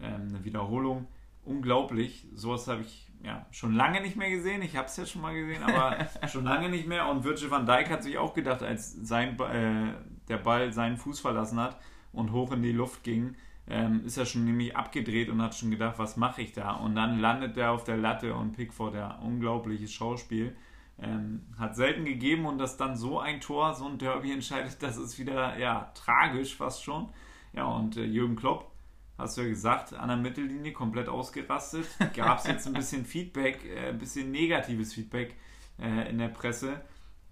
ähm, 0.00 0.28
eine 0.28 0.44
Wiederholung. 0.44 1.08
Unglaublich. 1.44 2.24
Sowas 2.36 2.68
habe 2.68 2.82
ich 2.82 3.10
ja 3.24 3.44
schon 3.50 3.74
lange 3.74 4.00
nicht 4.00 4.14
mehr 4.14 4.30
gesehen. 4.30 4.62
Ich 4.62 4.76
habe 4.76 4.86
es 4.86 4.96
ja 4.96 5.04
schon 5.04 5.22
mal 5.22 5.34
gesehen, 5.34 5.64
aber 5.64 5.96
schon 6.28 6.44
lange 6.44 6.68
nicht 6.68 6.86
mehr. 6.86 7.08
Und 7.08 7.24
Virgil 7.24 7.50
van 7.50 7.66
Dijk 7.66 7.90
hat 7.90 8.04
sich 8.04 8.16
auch 8.16 8.32
gedacht, 8.32 8.62
als 8.62 8.92
sein, 8.92 9.36
äh, 9.40 9.94
der 10.28 10.38
Ball 10.38 10.72
seinen 10.72 10.96
Fuß 10.96 11.18
verlassen 11.18 11.58
hat, 11.58 11.76
und 12.14 12.32
hoch 12.32 12.52
in 12.52 12.62
die 12.62 12.72
Luft 12.72 13.02
ging, 13.02 13.36
ähm, 13.66 14.02
ist 14.04 14.18
er 14.18 14.26
schon 14.26 14.44
nämlich 14.44 14.76
abgedreht 14.76 15.30
und 15.30 15.40
hat 15.40 15.54
schon 15.54 15.70
gedacht, 15.70 15.98
was 15.98 16.16
mache 16.16 16.42
ich 16.42 16.52
da? 16.52 16.72
Und 16.72 16.96
dann 16.96 17.18
landet 17.18 17.56
er 17.56 17.72
auf 17.72 17.84
der 17.84 17.96
Latte 17.96 18.34
und 18.34 18.52
Pickford, 18.52 18.94
der 18.94 19.20
unglaubliches 19.22 19.92
Schauspiel. 19.92 20.54
Ähm, 20.98 21.42
hat 21.58 21.74
selten 21.74 22.04
gegeben 22.04 22.46
und 22.46 22.58
dass 22.58 22.76
dann 22.76 22.96
so 22.96 23.18
ein 23.18 23.40
Tor, 23.40 23.74
so 23.74 23.86
ein 23.86 23.98
Derby 23.98 24.32
entscheidet, 24.32 24.76
das 24.82 24.96
ist 24.96 25.18
wieder 25.18 25.58
ja 25.58 25.90
tragisch 25.94 26.56
fast 26.56 26.84
schon. 26.84 27.08
Ja, 27.52 27.64
und 27.64 27.96
äh, 27.96 28.04
Jürgen 28.04 28.36
Klopp, 28.36 28.70
hast 29.16 29.36
du 29.36 29.42
ja 29.42 29.48
gesagt, 29.48 29.94
an 29.94 30.08
der 30.08 30.16
Mittellinie 30.18 30.72
komplett 30.72 31.08
ausgerastet. 31.08 31.86
Gab 32.14 32.38
es 32.38 32.46
jetzt 32.46 32.66
ein 32.66 32.74
bisschen 32.74 33.04
Feedback, 33.04 33.64
äh, 33.64 33.88
ein 33.88 33.98
bisschen 33.98 34.30
negatives 34.30 34.92
Feedback 34.92 35.36
äh, 35.80 36.10
in 36.10 36.18
der 36.18 36.28
Presse. 36.28 36.82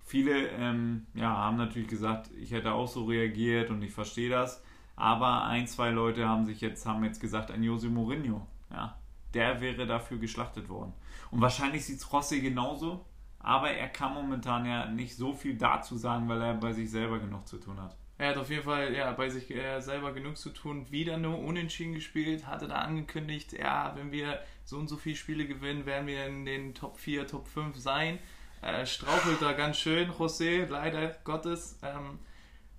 Viele 0.05 0.49
ähm, 0.49 1.07
ja, 1.14 1.28
haben 1.28 1.57
natürlich 1.57 1.89
gesagt, 1.89 2.30
ich 2.41 2.53
hätte 2.53 2.72
auch 2.72 2.89
so 2.89 3.05
reagiert 3.05 3.70
und 3.70 3.83
ich 3.83 3.93
verstehe 3.93 4.30
das. 4.30 4.62
Aber 4.97 5.45
ein, 5.45 5.66
zwei 5.66 5.90
Leute 5.90 6.28
haben 6.28 6.45
sich 6.45 6.61
jetzt, 6.61 6.86
haben 6.86 7.05
jetzt 7.05 7.20
gesagt, 7.20 7.51
ein 7.51 7.62
Jose 7.62 7.88
Mourinho, 7.88 8.47
ja, 8.70 8.97
der 9.34 9.61
wäre 9.61 9.86
dafür 9.86 10.18
geschlachtet 10.18 10.68
worden. 10.68 10.93
Und 11.30 11.40
wahrscheinlich 11.40 11.84
sieht 11.84 11.99
es 11.99 12.12
Rossi 12.12 12.40
genauso, 12.40 13.05
aber 13.38 13.70
er 13.70 13.88
kann 13.88 14.14
momentan 14.14 14.66
ja 14.66 14.86
nicht 14.86 15.16
so 15.16 15.34
viel 15.34 15.57
dazu 15.57 15.97
sagen, 15.97 16.28
weil 16.28 16.40
er 16.43 16.55
bei 16.55 16.72
sich 16.72 16.90
selber 16.90 17.18
genug 17.18 17.49
zu 17.49 17.59
tun 17.59 17.80
hat. 17.80 17.97
Er 18.18 18.28
hat 18.28 18.36
auf 18.36 18.51
jeden 18.51 18.62
Fall 18.62 18.95
ja, 18.95 19.11
bei 19.12 19.28
sich 19.30 19.51
äh, 19.51 19.80
selber 19.80 20.12
genug 20.12 20.36
zu 20.36 20.51
tun. 20.51 20.86
Wieder 20.93 21.16
nur 21.16 21.40
unentschieden 21.40 21.95
gespielt, 21.95 22.47
hatte 22.47 22.68
da 22.68 22.76
angekündigt, 22.76 23.53
ja, 23.53 23.95
wenn 23.97 24.12
wir 24.12 24.38
so 24.64 24.78
und 24.78 24.86
so 24.86 24.97
viele 24.97 25.16
Spiele 25.16 25.47
gewinnen, 25.47 25.86
werden 25.86 26.07
wir 26.07 26.26
in 26.26 26.45
den 26.45 26.74
Top 26.74 26.99
4, 26.99 27.26
Top 27.26 27.49
5 27.49 27.76
sein. 27.76 28.20
Äh, 28.61 28.86
strauchelt 28.86 29.43
da 29.43 29.55
ganz 29.55 29.78
schön, 29.78 30.12
José, 30.12 30.66
leider 30.68 31.16
Gottes. 31.24 31.80
Ähm, 31.82 32.20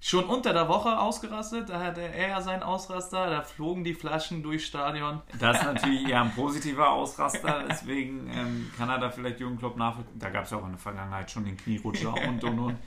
schon 0.04 0.26
unter 0.26 0.52
der 0.52 0.68
Woche 0.68 1.00
ausgerastet. 1.00 1.70
Da 1.70 1.80
hatte 1.80 2.02
er 2.02 2.28
ja 2.28 2.42
seinen 2.42 2.62
Ausraster, 2.62 3.30
da 3.30 3.42
flogen 3.42 3.86
die 3.86 3.94
Flaschen 3.94 4.44
durchs 4.44 4.66
Stadion. 4.66 5.22
Das 5.40 5.58
ist 5.58 5.64
natürlich 5.74 6.10
eher 6.10 6.22
ein 6.22 6.36
positiver 6.36 6.92
Ausraster, 6.92 7.64
deswegen 7.70 8.30
ähm, 8.30 8.70
kann 8.78 8.90
er 8.90 9.00
da 9.00 9.10
vielleicht 9.10 9.40
Jürgen 9.40 9.58
Klopp 9.58 9.78
nachvollziehen. 9.78 10.20
Da 10.20 10.30
gab 10.30 10.44
es 10.44 10.52
ja 10.52 10.58
auch 10.58 10.66
in 10.66 10.72
der 10.72 10.80
Vergangenheit 10.80 11.32
schon 11.32 11.46
den 11.46 11.56
Knierutscher 11.56 12.14
und 12.28 12.44
und 12.44 12.60
und. 12.60 12.78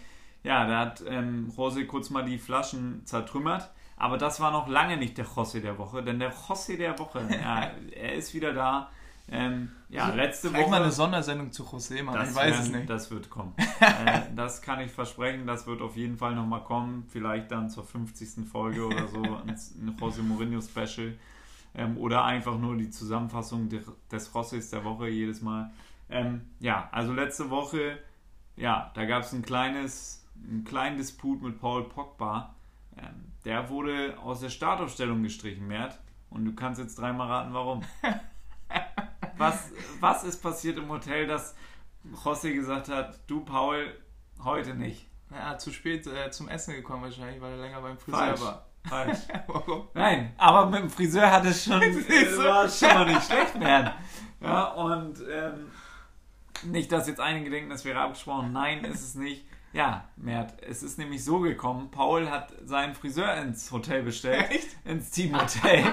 Ja, 0.43 0.67
da 0.67 0.79
hat 0.81 1.03
ähm, 1.09 1.51
José 1.57 1.87
kurz 1.87 2.11
mal 2.11 2.25
die 2.25 2.39
Flaschen 2.39 3.05
zertrümmert. 3.07 3.71
Aber 3.97 4.19
das 4.19 4.41
war 4.41 4.51
noch 4.51 4.69
lange 4.69 4.99
nicht 4.99 5.17
der 5.17 5.25
José 5.27 5.61
der 5.61 5.79
Woche, 5.79 6.03
denn 6.03 6.19
der 6.19 6.35
José 6.35 6.77
der 6.77 6.99
Woche, 6.99 7.27
ja, 7.31 7.71
er 7.93 8.13
ist 8.13 8.35
wieder 8.35 8.53
da. 8.53 8.91
Ähm, 9.29 9.73
ja, 9.89 10.09
letzte 10.11 10.49
Vielleicht 10.49 10.65
Woche. 10.65 10.71
mal 10.71 10.83
eine 10.83 10.93
Sondersendung 10.93 11.51
zu 11.51 11.65
José 11.65 12.03
machen, 12.03 12.29
ich 12.29 12.35
weiß 12.35 12.53
werden, 12.53 12.61
es 12.61 12.71
nicht. 12.71 12.91
Das 12.91 13.11
wird 13.11 13.29
kommen. 13.29 13.55
äh, 13.81 14.21
das 14.37 14.63
kann 14.63 14.81
ich 14.81 14.93
versprechen, 14.93 15.47
das 15.47 15.67
wird 15.67 15.83
auf 15.83 15.97
jeden 15.97 16.17
Fall 16.17 16.35
nochmal 16.35 16.63
kommen. 16.63 17.07
Vielleicht 17.09 17.51
dann 17.51 17.69
zur 17.69 17.85
50. 17.85 18.49
Folge 18.49 18.87
oder 18.87 19.09
so, 19.09 19.23
ein 19.47 19.97
José 19.99 20.23
Mourinho 20.23 20.61
Special. 20.61 21.15
Ähm, 21.75 21.99
oder 21.99 22.25
einfach 22.25 22.57
nur 22.57 22.77
die 22.77 22.89
Zusammenfassung 22.89 23.69
des 23.69 24.35
Rosses 24.35 24.71
der 24.71 24.85
Woche 24.85 25.09
jedes 25.09 25.43
Mal. 25.43 25.73
Ähm, 26.09 26.43
ja, 26.61 26.89
also 26.93 27.13
letzte 27.13 27.51
Woche, 27.51 27.99
ja, 28.57 28.93
da 28.95 29.05
gab 29.05 29.25
es 29.25 29.33
ein 29.33 29.43
kleines, 29.43 30.25
einen 30.49 30.65
kleinen 30.65 30.97
Disput 30.97 31.43
mit 31.43 31.61
Paul 31.61 31.89
Pogba. 31.89 32.55
Ähm, 32.97 33.33
der 33.45 33.69
wurde 33.69 34.17
aus 34.21 34.41
der 34.41 34.49
Startaufstellung 34.51 35.23
gestrichen, 35.23 35.67
Mert. 35.67 35.99
Und 36.31 36.45
du 36.45 36.55
kannst 36.55 36.81
jetzt 36.81 36.99
dreimal 36.99 37.29
raten, 37.29 37.53
warum. 37.53 37.83
was, 39.39 39.71
was 40.01 40.25
ist 40.25 40.43
passiert 40.43 40.79
im 40.79 40.89
Hotel, 40.89 41.27
dass 41.27 41.55
José 42.25 42.53
gesagt 42.53 42.89
hat, 42.89 43.19
du 43.27 43.41
Paul, 43.41 43.93
heute 44.43 44.75
nicht? 44.75 45.07
Ja, 45.31 45.59
zu 45.59 45.73
spät 45.73 46.07
äh, 46.07 46.31
zum 46.31 46.49
Essen 46.49 46.75
gekommen 46.75 47.03
wahrscheinlich, 47.03 47.41
weil 47.41 47.53
er 47.53 47.59
länger 47.59 47.81
beim 47.81 47.99
Friseur 47.99 48.19
Falsch. 48.37 48.41
war. 48.41 48.67
Falsch. 48.89 49.19
Warum? 49.49 49.89
Nein, 49.95 50.33
aber 50.39 50.67
mit 50.67 50.81
dem 50.81 50.91
Friseur 50.91 51.31
hat 51.31 51.45
es 51.45 51.65
schon, 51.65 51.83
äh, 51.83 52.39
war 52.39 52.69
schon 52.69 52.89
mal 52.89 53.07
nicht 53.07 53.25
schlecht 53.25 53.59
werden. 53.59 53.91
Ja, 54.41 54.65
und 54.73 55.17
ähm, 55.29 55.71
nicht, 56.63 56.93
dass 56.93 57.09
jetzt 57.09 57.21
einige 57.21 57.51
denken, 57.51 57.71
das 57.71 57.85
wäre 57.85 57.99
abgesprochen. 58.01 58.53
Nein, 58.53 58.85
ist 58.85 59.03
es 59.03 59.15
nicht. 59.17 59.47
Ja, 59.73 60.09
Mert, 60.17 60.63
es 60.63 60.83
ist 60.83 60.97
nämlich 60.99 61.23
so 61.25 61.41
gekommen, 61.41 61.91
Paul 61.91 62.31
hat 62.31 62.55
seinen 62.65 62.95
Friseur 62.95 63.35
ins 63.37 63.71
Hotel 63.73 64.03
bestellt, 64.03 64.51
Echt? 64.51 64.69
ins 64.87 65.11
Teamhotel. 65.11 65.85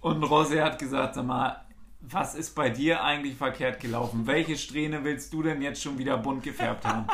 und 0.00 0.22
Rosé 0.24 0.62
hat 0.62 0.78
gesagt, 0.78 1.14
sag 1.14 1.24
mal, 1.24 1.63
was 2.10 2.34
ist 2.34 2.54
bei 2.54 2.70
dir 2.70 3.02
eigentlich 3.02 3.36
verkehrt 3.36 3.80
gelaufen? 3.80 4.26
Welche 4.26 4.56
Strähne 4.56 5.04
willst 5.04 5.32
du 5.32 5.42
denn 5.42 5.62
jetzt 5.62 5.82
schon 5.82 5.98
wieder 5.98 6.18
bunt 6.18 6.42
gefärbt 6.42 6.84
haben? 6.84 7.06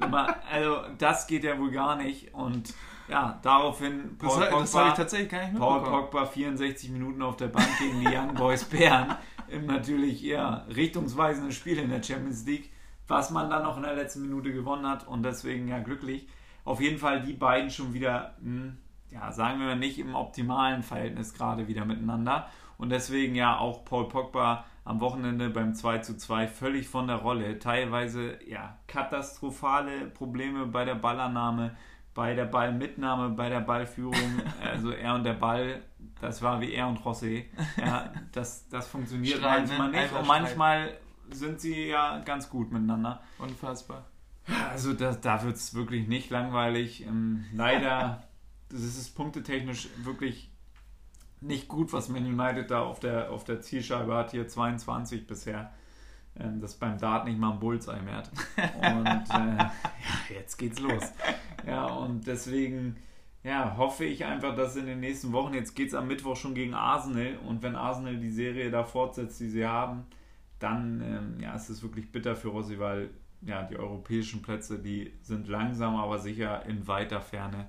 also, 0.50 0.82
das 0.98 1.26
geht 1.26 1.44
ja 1.44 1.58
wohl 1.58 1.70
gar 1.70 1.96
nicht. 1.96 2.34
Und 2.34 2.74
ja, 3.08 3.38
daraufhin 3.42 4.16
Paul 4.18 4.40
das, 4.40 4.48
Pogba, 4.48 4.60
das 4.60 4.88
ich 4.88 4.94
tatsächlich 4.94 5.28
gar 5.28 5.46
nicht 5.46 5.58
Paul 5.58 5.82
Pogba 5.82 6.26
64 6.26 6.90
Minuten 6.90 7.22
auf 7.22 7.36
der 7.36 7.48
Bank 7.48 7.68
gegen 7.78 8.00
die 8.00 8.16
Young 8.16 8.34
Boys 8.34 8.64
Bern 8.64 9.16
im 9.48 9.66
natürlich 9.66 10.24
eher 10.24 10.66
richtungsweisenden 10.74 11.52
Spiel 11.52 11.78
in 11.78 11.90
der 11.90 12.02
Champions 12.02 12.46
League, 12.46 12.70
was 13.06 13.30
man 13.30 13.50
dann 13.50 13.64
noch 13.64 13.76
in 13.76 13.82
der 13.82 13.94
letzten 13.94 14.22
Minute 14.22 14.52
gewonnen 14.52 14.86
hat 14.86 15.06
und 15.06 15.22
deswegen 15.22 15.68
ja 15.68 15.78
glücklich. 15.80 16.26
Auf 16.64 16.80
jeden 16.80 16.98
Fall 16.98 17.22
die 17.22 17.34
beiden 17.34 17.70
schon 17.70 17.92
wieder, 17.92 18.34
hm, 18.40 18.78
ja, 19.10 19.30
sagen 19.30 19.58
wir 19.58 19.66
mal 19.66 19.76
nicht 19.76 19.98
im 19.98 20.14
optimalen 20.14 20.82
Verhältnis 20.82 21.34
gerade 21.34 21.68
wieder 21.68 21.84
miteinander. 21.84 22.48
Und 22.82 22.90
deswegen 22.90 23.36
ja 23.36 23.58
auch 23.58 23.84
Paul 23.84 24.08
Pogba 24.08 24.64
am 24.84 25.00
Wochenende 25.00 25.50
beim 25.50 25.72
2 25.72 25.98
zu 25.98 26.16
2 26.16 26.48
völlig 26.48 26.88
von 26.88 27.06
der 27.06 27.18
Rolle. 27.18 27.60
Teilweise 27.60 28.40
ja 28.44 28.76
katastrophale 28.88 30.06
Probleme 30.06 30.66
bei 30.66 30.84
der 30.84 30.96
Ballannahme, 30.96 31.76
bei 32.12 32.34
der 32.34 32.46
Ballmitnahme, 32.46 33.36
bei 33.36 33.48
der 33.50 33.60
Ballführung. 33.60 34.42
Also 34.60 34.90
er 34.90 35.14
und 35.14 35.22
der 35.22 35.34
Ball, 35.34 35.84
das 36.20 36.42
war 36.42 36.60
wie 36.60 36.72
er 36.72 36.88
und 36.88 37.04
Rossi. 37.04 37.48
Ja, 37.76 38.12
das, 38.32 38.68
das 38.68 38.88
funktioniert 38.88 39.40
manchmal 39.40 39.90
ne? 39.92 40.02
nicht. 40.02 40.12
Und 40.12 40.26
manchmal 40.26 40.98
sind 41.30 41.60
sie 41.60 41.86
ja 41.86 42.18
ganz 42.24 42.50
gut 42.50 42.72
miteinander. 42.72 43.22
Unfassbar. 43.38 44.06
Also 44.72 44.92
da, 44.92 45.12
da 45.12 45.44
wird 45.44 45.54
es 45.54 45.72
wirklich 45.72 46.08
nicht 46.08 46.30
langweilig. 46.30 47.06
Ähm, 47.06 47.44
leider, 47.52 48.24
das 48.70 48.80
ist 48.80 49.14
punktetechnisch 49.14 49.88
wirklich 50.02 50.51
nicht 51.42 51.68
gut, 51.68 51.92
was 51.92 52.08
Man 52.08 52.24
United 52.24 52.70
da 52.70 52.82
auf 52.82 53.00
der, 53.00 53.30
auf 53.30 53.44
der 53.44 53.60
Zielscheibe 53.60 54.14
hat. 54.14 54.30
Hier 54.30 54.48
22 54.48 55.26
bisher. 55.26 55.72
Ähm, 56.38 56.60
das 56.60 56.74
beim 56.74 56.98
Dart 56.98 57.26
nicht 57.26 57.38
mal 57.38 57.52
ein 57.52 57.60
Bullseye 57.60 58.00
mehr 58.02 58.18
hat. 58.18 58.30
Und 58.56 59.30
äh, 59.30 59.56
ja, 59.58 59.72
jetzt 60.30 60.56
geht's 60.56 60.80
los. 60.80 61.12
Ja, 61.66 61.86
und 61.86 62.26
deswegen 62.26 62.96
ja, 63.44 63.76
hoffe 63.76 64.04
ich 64.04 64.24
einfach, 64.24 64.54
dass 64.54 64.76
in 64.76 64.86
den 64.86 65.00
nächsten 65.00 65.32
Wochen, 65.32 65.54
jetzt 65.54 65.74
geht 65.74 65.88
es 65.88 65.94
am 65.94 66.08
Mittwoch 66.08 66.36
schon 66.36 66.54
gegen 66.54 66.74
Arsenal 66.74 67.38
und 67.46 67.62
wenn 67.62 67.76
Arsenal 67.76 68.16
die 68.16 68.30
Serie 68.30 68.70
da 68.70 68.84
fortsetzt, 68.84 69.40
die 69.40 69.48
sie 69.48 69.66
haben, 69.66 70.06
dann 70.58 71.02
ähm, 71.02 71.40
ja, 71.40 71.54
ist 71.54 71.68
es 71.68 71.82
wirklich 71.82 72.10
bitter 72.12 72.36
für 72.36 72.48
Rossi, 72.48 72.78
weil 72.78 73.10
ja, 73.42 73.64
die 73.64 73.76
europäischen 73.76 74.42
Plätze, 74.42 74.78
die 74.78 75.12
sind 75.22 75.48
langsam, 75.48 75.96
aber 75.96 76.18
sicher 76.18 76.64
in 76.66 76.86
weiter 76.86 77.20
Ferne. 77.20 77.68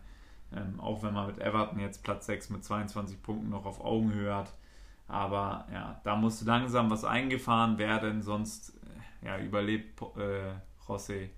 Ähm, 0.56 0.80
auch 0.80 1.04
wenn 1.04 1.14
man 1.14 1.28
mit 1.28 1.39
Everton 1.39 1.80
jetzt 1.80 2.04
Platz 2.04 2.26
6 2.28 2.49
mit 2.51 2.64
22 2.64 3.22
Punkten 3.22 3.49
noch 3.49 3.66
auf 3.66 3.82
Augenhöhe 3.84 4.34
hat. 4.34 4.54
Aber 5.08 5.68
ja, 5.72 5.99
da 6.04 6.16
muss 6.16 6.43
langsam 6.43 6.89
was 6.89 7.04
eingefahren 7.04 7.78
werden, 7.78 8.22
sonst 8.22 8.74
äh, 9.22 9.28
ja, 9.28 9.38
überlebt 9.39 10.01
äh, 10.18 10.54
José 10.88 11.30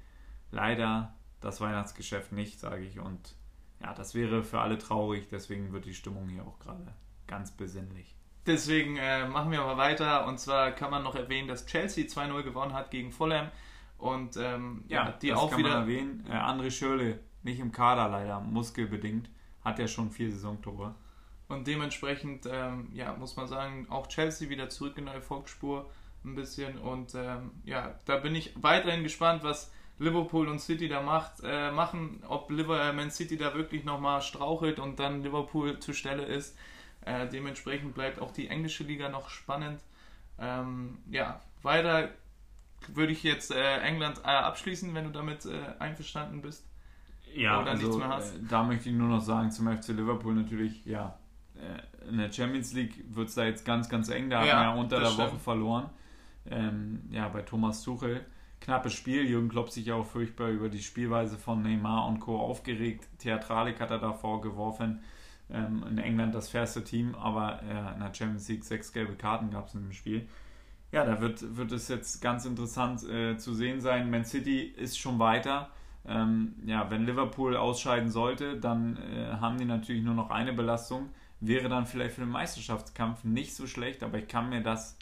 leider 0.51 1.13
das 1.41 1.61
Weihnachtsgeschäft 1.61 2.32
nicht, 2.32 2.59
sage 2.59 2.84
ich. 2.84 2.99
Und 2.99 3.36
ja, 3.82 3.93
das 3.93 4.16
wäre 4.16 4.43
für 4.43 4.61
alle 4.61 4.78
traurig, 4.78 5.28
deswegen 5.30 5.74
wird 5.74 5.86
die 5.86 5.93
Stimmung 5.93 6.30
hier 6.30 6.43
auch 6.45 6.59
gerade 6.59 6.93
ganz 7.28 7.51
besinnlich. 7.51 8.16
Deswegen 8.45 8.97
äh, 8.97 9.28
machen 9.28 9.51
wir 9.51 9.61
mal 9.61 9.78
weiter. 9.78 10.28
Und 10.28 10.39
zwar 10.39 10.72
kann 10.72 10.91
man 10.91 11.03
noch 11.03 11.16
erwähnen, 11.16 11.47
dass 11.47 11.66
Chelsea 11.66 12.05
2-0 12.05 12.43
gewonnen 12.43 12.74
hat 12.74 12.91
gegen 12.91 13.11
Fulham. 13.11 13.49
Und 13.97 14.38
ähm, 14.38 14.84
ja, 14.88 15.11
die 15.11 15.30
das 15.30 15.39
auch 15.39 15.49
kann 15.49 15.59
wieder. 15.59 15.70
Man 15.70 15.80
erwähnen. 15.82 16.26
Äh, 16.30 16.34
André 16.34 16.70
Schürle, 16.70 17.20
nicht 17.46 17.60
im 17.60 17.72
Kader 17.72 18.10
leider, 18.10 18.39
muskelbedingt, 18.41 19.30
hat 19.64 19.80
ja 19.80 19.88
schon 19.88 20.12
vier 20.12 20.32
Saisontore. 20.32 20.96
Und 21.48 21.68
dementsprechend, 21.68 22.48
ähm, 22.52 22.89
ja, 22.93 23.14
muss 23.14 23.36
man 23.36 23.48
sagen, 23.48 23.88
auch 23.89 24.08
Chelsea 24.08 24.50
wieder 24.50 24.70
zurück 24.70 24.98
in 24.98 25.06
der 25.06 25.14
Erfolgsspur 25.14 25.89
ein 26.24 26.36
bisschen. 26.36 26.80
Und 26.80 27.14
ähm, 27.16 27.52
ja, 27.64 27.96
da 28.06 28.18
bin 28.18 28.34
ich 28.34 28.52
weiterhin 28.62 29.04
gespannt, 29.04 29.43
was 29.43 29.72
Liverpool 30.00 30.48
und 30.48 30.60
City 30.60 30.89
da 30.89 31.02
macht, 31.02 31.41
äh, 31.43 31.72
machen, 31.72 32.24
ob 32.28 32.50
Liverpool, 32.50 32.80
äh, 32.80 32.93
Man 32.93 33.12
City 33.12 33.38
da 33.38 33.54
wirklich 33.54 33.86
nochmal 33.86 34.22
strauchelt 34.22 34.80
und 34.80 35.00
dann 35.00 35.22
Liverpool 35.22 35.80
zur 35.80 35.93
Stelle 35.93 36.26
ist. 36.26 36.58
Äh, 37.02 37.28
dementsprechend 37.28 37.93
bleibt 37.93 38.20
auch 38.20 38.32
die 38.32 38.48
englische 38.48 38.84
Liga 38.84 39.10
noch 39.10 39.30
spannend. 39.30 39.80
Ähm, 40.39 40.98
ja, 41.12 41.39
weiter 41.62 42.10
würde 42.88 43.14
ich 43.14 43.24
jetzt 43.24 43.52
äh, 43.52 43.78
England 43.82 44.20
äh, 44.24 44.28
abschließen, 44.28 44.93
wenn 44.96 45.06
du 45.06 45.12
damit 45.12 45.46
äh, 45.46 45.60
einverstanden 45.80 46.41
bist. 46.41 46.66
Ja, 47.36 47.62
Oder 47.62 47.72
also, 47.72 48.02
da 48.50 48.64
möchte 48.64 48.90
ich 48.90 48.96
nur 48.96 49.10
noch 49.10 49.22
sagen 49.22 49.52
zum 49.52 49.68
FC 49.68 49.90
Liverpool 49.90 50.34
natürlich, 50.34 50.86
ja, 50.86 51.18
in 52.10 52.18
der 52.18 52.32
Champions 52.32 52.74
League 52.74 53.04
wird 53.10 53.30
es 53.30 53.36
da 53.36 53.46
jetzt 53.46 53.66
ganz, 53.66 53.90
ganz 53.90 54.10
eng. 54.10 54.30
Da 54.30 54.44
ja, 54.44 54.54
haben 54.54 54.60
wir 54.60 54.76
ja 54.76 54.82
unter 54.82 55.00
der 55.00 55.08
stimmt. 55.08 55.32
Woche 55.32 55.40
verloren. 55.40 55.90
Ähm, 56.50 57.02
ja, 57.10 57.28
bei 57.30 57.42
Thomas 57.42 57.84
Tuchel. 57.84 58.26
Knappes 58.62 58.94
Spiel. 58.94 59.24
Jürgen 59.26 59.50
Klopp 59.50 59.70
sich 59.70 59.92
auch 59.92 60.06
furchtbar 60.06 60.50
über 60.50 60.70
die 60.70 60.82
Spielweise 60.82 61.38
von 61.38 61.62
Neymar 61.62 62.08
und 62.08 62.20
Co. 62.20 62.40
aufgeregt. 62.40 63.08
Theatralik 63.20 63.80
hat 63.80 63.92
er 63.92 64.00
davor 64.00 64.42
geworfen. 64.42 65.02
Ähm, 65.50 65.84
in 65.90 65.98
England 66.00 66.34
das 66.34 66.50
fairste 66.50 66.84
Team, 66.84 67.14
aber 67.14 67.62
äh, 67.62 67.94
in 67.94 68.00
der 68.00 68.12
Champions 68.14 68.50
League 68.50 68.64
sechs 68.64 68.92
gelbe 68.92 69.14
Karten 69.14 69.52
gab 69.52 69.68
es 69.68 69.76
in 69.76 69.82
dem 69.82 69.92
Spiel. 69.92 70.28
Ja, 70.92 71.06
da 71.06 71.22
wird, 71.22 71.56
wird 71.56 71.72
es 71.72 71.88
jetzt 71.88 72.20
ganz 72.22 72.46
interessant 72.46 73.08
äh, 73.08 73.38
zu 73.38 73.54
sehen 73.54 73.80
sein. 73.80 74.10
Man 74.10 74.26
City 74.26 74.62
ist 74.62 74.98
schon 74.98 75.20
weiter. 75.20 75.70
Ähm, 76.08 76.56
ja, 76.66 76.89
wenn 76.89 77.06
Liverpool 77.06 77.56
ausscheiden 77.56 78.10
sollte, 78.10 78.60
dann 78.60 78.97
äh, 78.97 79.38
haben 79.39 79.58
die 79.58 79.66
natürlich 79.66 80.03
nur 80.03 80.14
noch 80.14 80.30
eine 80.30 80.53
Belastung 80.53 81.10
wäre 81.39 81.70
dann 81.70 81.86
vielleicht 81.86 82.16
für 82.16 82.22
den 82.22 82.30
Meisterschaftskampf 82.30 83.24
nicht 83.24 83.56
so 83.56 83.68
schlecht, 83.68 84.03
aber 84.03 84.18
ich 84.18 84.28
kann 84.28 84.49
mir 84.49 84.62
das 84.62 84.97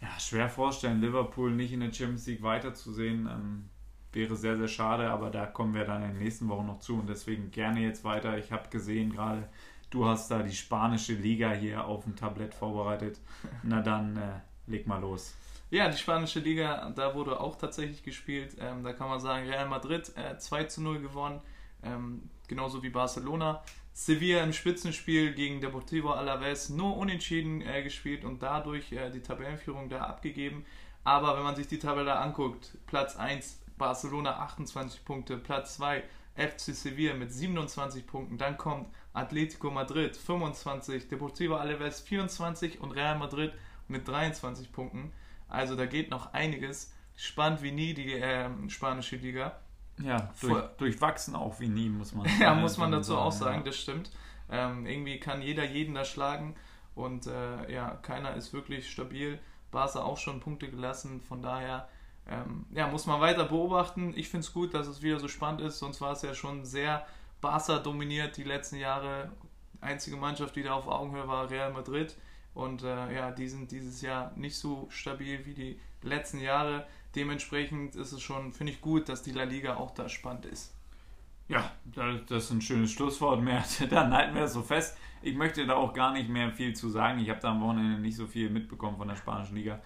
ja, 0.00 0.08
schwer 0.18 0.48
vorstellen, 0.48 1.00
Liverpool 1.00 1.52
nicht 1.52 1.72
in 1.72 1.80
der 1.80 1.92
Champions 1.92 2.26
League 2.26 2.42
weiterzusehen. 2.42 3.26
Ähm, 3.26 3.68
wäre 4.12 4.36
sehr, 4.36 4.58
sehr 4.58 4.68
schade, 4.68 5.08
aber 5.10 5.30
da 5.30 5.46
kommen 5.46 5.74
wir 5.74 5.84
dann 5.84 6.02
in 6.02 6.10
den 6.10 6.18
nächsten 6.18 6.48
Wochen 6.48 6.66
noch 6.66 6.80
zu 6.80 6.98
und 6.98 7.08
deswegen 7.08 7.50
gerne 7.50 7.80
jetzt 7.80 8.04
weiter. 8.04 8.36
Ich 8.36 8.52
habe 8.52 8.68
gesehen 8.68 9.12
gerade, 9.12 9.48
du 9.90 10.04
hast 10.04 10.30
da 10.30 10.42
die 10.42 10.54
spanische 10.54 11.14
Liga 11.14 11.52
hier 11.52 11.86
auf 11.86 12.04
dem 12.04 12.14
Tablett 12.14 12.52
vorbereitet. 12.52 13.20
Na 13.62 13.80
dann, 13.80 14.16
äh, 14.16 14.40
leg 14.66 14.86
mal 14.86 15.00
los. 15.00 15.34
Ja, 15.72 15.88
die 15.88 15.96
spanische 15.96 16.40
Liga, 16.40 16.92
da 16.94 17.14
wurde 17.14 17.40
auch 17.40 17.56
tatsächlich 17.56 18.02
gespielt. 18.02 18.58
Ähm, 18.60 18.84
da 18.84 18.92
kann 18.92 19.08
man 19.08 19.20
sagen, 19.20 19.48
Real 19.48 19.66
Madrid 19.66 20.12
äh, 20.18 20.36
2 20.36 20.64
zu 20.64 20.82
0 20.82 21.00
gewonnen, 21.00 21.40
ähm, 21.82 22.28
genauso 22.46 22.82
wie 22.82 22.90
Barcelona. 22.90 23.64
Sevilla 23.94 24.42
im 24.42 24.52
Spitzenspiel 24.52 25.32
gegen 25.32 25.62
Deportivo 25.62 26.10
Alaves 26.10 26.68
nur 26.68 26.98
unentschieden 26.98 27.62
äh, 27.62 27.82
gespielt 27.82 28.22
und 28.22 28.42
dadurch 28.42 28.92
äh, 28.92 29.08
die 29.08 29.22
Tabellenführung 29.22 29.88
da 29.88 30.02
abgegeben. 30.02 30.66
Aber 31.04 31.38
wenn 31.38 31.42
man 31.42 31.56
sich 31.56 31.68
die 31.68 31.78
Tabelle 31.78 32.16
anguckt, 32.16 32.76
Platz 32.86 33.16
1 33.16 33.62
Barcelona 33.78 34.40
28 34.40 35.06
Punkte, 35.06 35.38
Platz 35.38 35.76
2 35.76 36.04
FC 36.36 36.74
Sevilla 36.74 37.14
mit 37.14 37.32
27 37.32 38.06
Punkten, 38.06 38.36
dann 38.36 38.58
kommt 38.58 38.88
Atletico 39.14 39.70
Madrid 39.70 40.18
25, 40.18 41.08
Deportivo 41.08 41.54
Alaves 41.54 42.02
24 42.02 42.78
und 42.82 42.90
Real 42.90 43.16
Madrid 43.16 43.54
mit 43.88 44.06
23 44.06 44.70
Punkten. 44.70 45.14
Also 45.52 45.76
da 45.76 45.86
geht 45.86 46.10
noch 46.10 46.32
einiges. 46.32 46.92
Spannend 47.14 47.62
wie 47.62 47.72
nie 47.72 47.92
die 47.92 48.14
äh, 48.14 48.48
spanische 48.68 49.16
Liga. 49.16 49.58
Ja, 50.02 50.32
durch, 50.40 50.64
durchwachsen 50.78 51.36
auch 51.36 51.60
wie 51.60 51.68
nie, 51.68 51.90
muss 51.90 52.14
man 52.14 52.26
sagen. 52.28 52.40
ja, 52.40 52.54
muss 52.54 52.78
man 52.78 52.90
dazu 52.90 53.12
sagen, 53.12 53.22
auch 53.22 53.32
sagen, 53.32 53.58
ja. 53.58 53.64
das 53.64 53.76
stimmt. 53.76 54.10
Ähm, 54.50 54.86
irgendwie 54.86 55.20
kann 55.20 55.42
jeder 55.42 55.64
jeden 55.64 55.94
da 55.94 56.04
schlagen 56.04 56.56
und 56.94 57.26
äh, 57.26 57.72
ja, 57.72 57.90
keiner 58.02 58.34
ist 58.34 58.52
wirklich 58.54 58.90
stabil. 58.90 59.38
Barca 59.70 60.02
auch 60.02 60.18
schon 60.18 60.40
Punkte 60.40 60.70
gelassen, 60.70 61.20
von 61.20 61.42
daher 61.42 61.88
ähm, 62.26 62.66
ja, 62.70 62.86
muss 62.86 63.06
man 63.06 63.20
weiter 63.20 63.44
beobachten. 63.44 64.12
Ich 64.16 64.28
finde 64.28 64.46
es 64.46 64.52
gut, 64.52 64.72
dass 64.72 64.86
es 64.86 65.02
wieder 65.02 65.20
so 65.20 65.28
spannend 65.28 65.60
ist, 65.60 65.78
sonst 65.78 66.00
war 66.00 66.12
es 66.12 66.22
ja 66.22 66.34
schon 66.34 66.64
sehr 66.64 67.06
Barca 67.42 67.78
dominiert 67.78 68.38
die 68.38 68.44
letzten 68.44 68.76
Jahre. 68.76 69.32
Einzige 69.82 70.16
Mannschaft, 70.16 70.56
die 70.56 70.62
da 70.62 70.74
auf 70.74 70.86
Augenhöhe 70.86 71.28
war, 71.28 71.50
Real 71.50 71.72
Madrid. 71.72 72.16
Und 72.54 72.82
äh, 72.82 73.14
ja, 73.14 73.30
die 73.30 73.48
sind 73.48 73.70
dieses 73.70 74.02
Jahr 74.02 74.32
nicht 74.36 74.56
so 74.56 74.86
stabil 74.90 75.44
wie 75.46 75.54
die 75.54 75.80
letzten 76.02 76.40
Jahre. 76.40 76.86
Dementsprechend 77.14 77.94
ist 77.96 78.12
es 78.12 78.22
schon, 78.22 78.52
finde 78.52 78.72
ich 78.72 78.80
gut, 78.80 79.08
dass 79.08 79.22
die 79.22 79.32
La 79.32 79.44
Liga 79.44 79.76
auch 79.76 79.92
da 79.92 80.08
spannend 80.08 80.46
ist. 80.46 80.74
Ja, 81.48 81.70
das 81.84 82.44
ist 82.44 82.50
ein 82.50 82.62
schönes 82.62 82.92
Schlusswort. 82.92 83.42
Mehr, 83.42 83.64
dann 83.90 84.12
halten 84.12 84.34
wir 84.34 84.42
das 84.42 84.54
so 84.54 84.62
fest. 84.62 84.96
Ich 85.22 85.34
möchte 85.34 85.66
da 85.66 85.74
auch 85.74 85.92
gar 85.92 86.12
nicht 86.12 86.28
mehr 86.28 86.50
viel 86.50 86.74
zu 86.74 86.88
sagen. 86.88 87.18
Ich 87.20 87.30
habe 87.30 87.40
da 87.40 87.50
am 87.50 87.60
Wochenende 87.60 88.00
nicht 88.00 88.16
so 88.16 88.26
viel 88.26 88.50
mitbekommen 88.50 88.96
von 88.96 89.08
der 89.08 89.16
spanischen 89.16 89.56
Liga. 89.56 89.80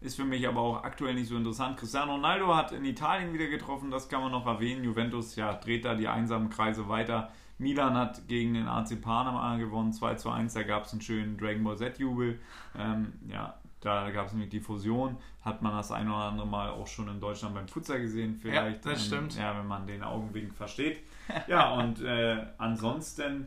Ist 0.00 0.16
für 0.16 0.24
mich 0.24 0.46
aber 0.48 0.60
auch 0.60 0.82
aktuell 0.82 1.14
nicht 1.14 1.28
so 1.28 1.36
interessant. 1.36 1.76
Cristiano 1.76 2.14
Ronaldo 2.14 2.54
hat 2.54 2.72
in 2.72 2.84
Italien 2.84 3.32
wieder 3.32 3.46
getroffen, 3.46 3.92
das 3.92 4.08
kann 4.08 4.20
man 4.20 4.32
noch 4.32 4.46
erwähnen. 4.46 4.82
Juventus 4.82 5.36
ja, 5.36 5.54
dreht 5.54 5.84
da 5.84 5.94
die 5.94 6.08
einsamen 6.08 6.50
Kreise 6.50 6.88
weiter. 6.88 7.30
Milan 7.62 7.94
hat 7.94 8.26
gegen 8.28 8.54
den 8.54 8.68
AC 8.68 9.00
Panama 9.00 9.56
gewonnen, 9.56 9.92
2 9.92 10.14
zu 10.16 10.30
1. 10.30 10.52
Da 10.54 10.62
gab 10.62 10.84
es 10.84 10.92
einen 10.92 11.00
schönen 11.00 11.38
Dragon 11.38 11.64
Ball 11.64 11.76
Z-Jubel. 11.76 12.38
Ähm, 12.76 13.12
ja, 13.28 13.54
da 13.80 14.10
gab 14.10 14.26
es 14.26 14.32
nämlich 14.32 14.50
die 14.50 14.60
Fusion, 14.60 15.16
hat 15.40 15.60
man 15.60 15.72
das 15.72 15.90
ein 15.90 16.08
oder 16.08 16.24
andere 16.24 16.46
Mal 16.46 16.70
auch 16.70 16.86
schon 16.86 17.08
in 17.08 17.20
Deutschland 17.20 17.54
beim 17.54 17.66
Futsal 17.66 18.00
gesehen, 18.00 18.36
vielleicht. 18.36 18.84
Ja, 18.84 18.92
das 18.92 19.06
stimmt. 19.06 19.36
Ja, 19.36 19.58
wenn 19.58 19.66
man 19.66 19.86
den 19.86 20.02
Augenwink 20.02 20.54
versteht. 20.54 20.98
Ja, 21.46 21.72
und 21.74 22.02
äh, 22.02 22.44
ansonsten 22.58 23.46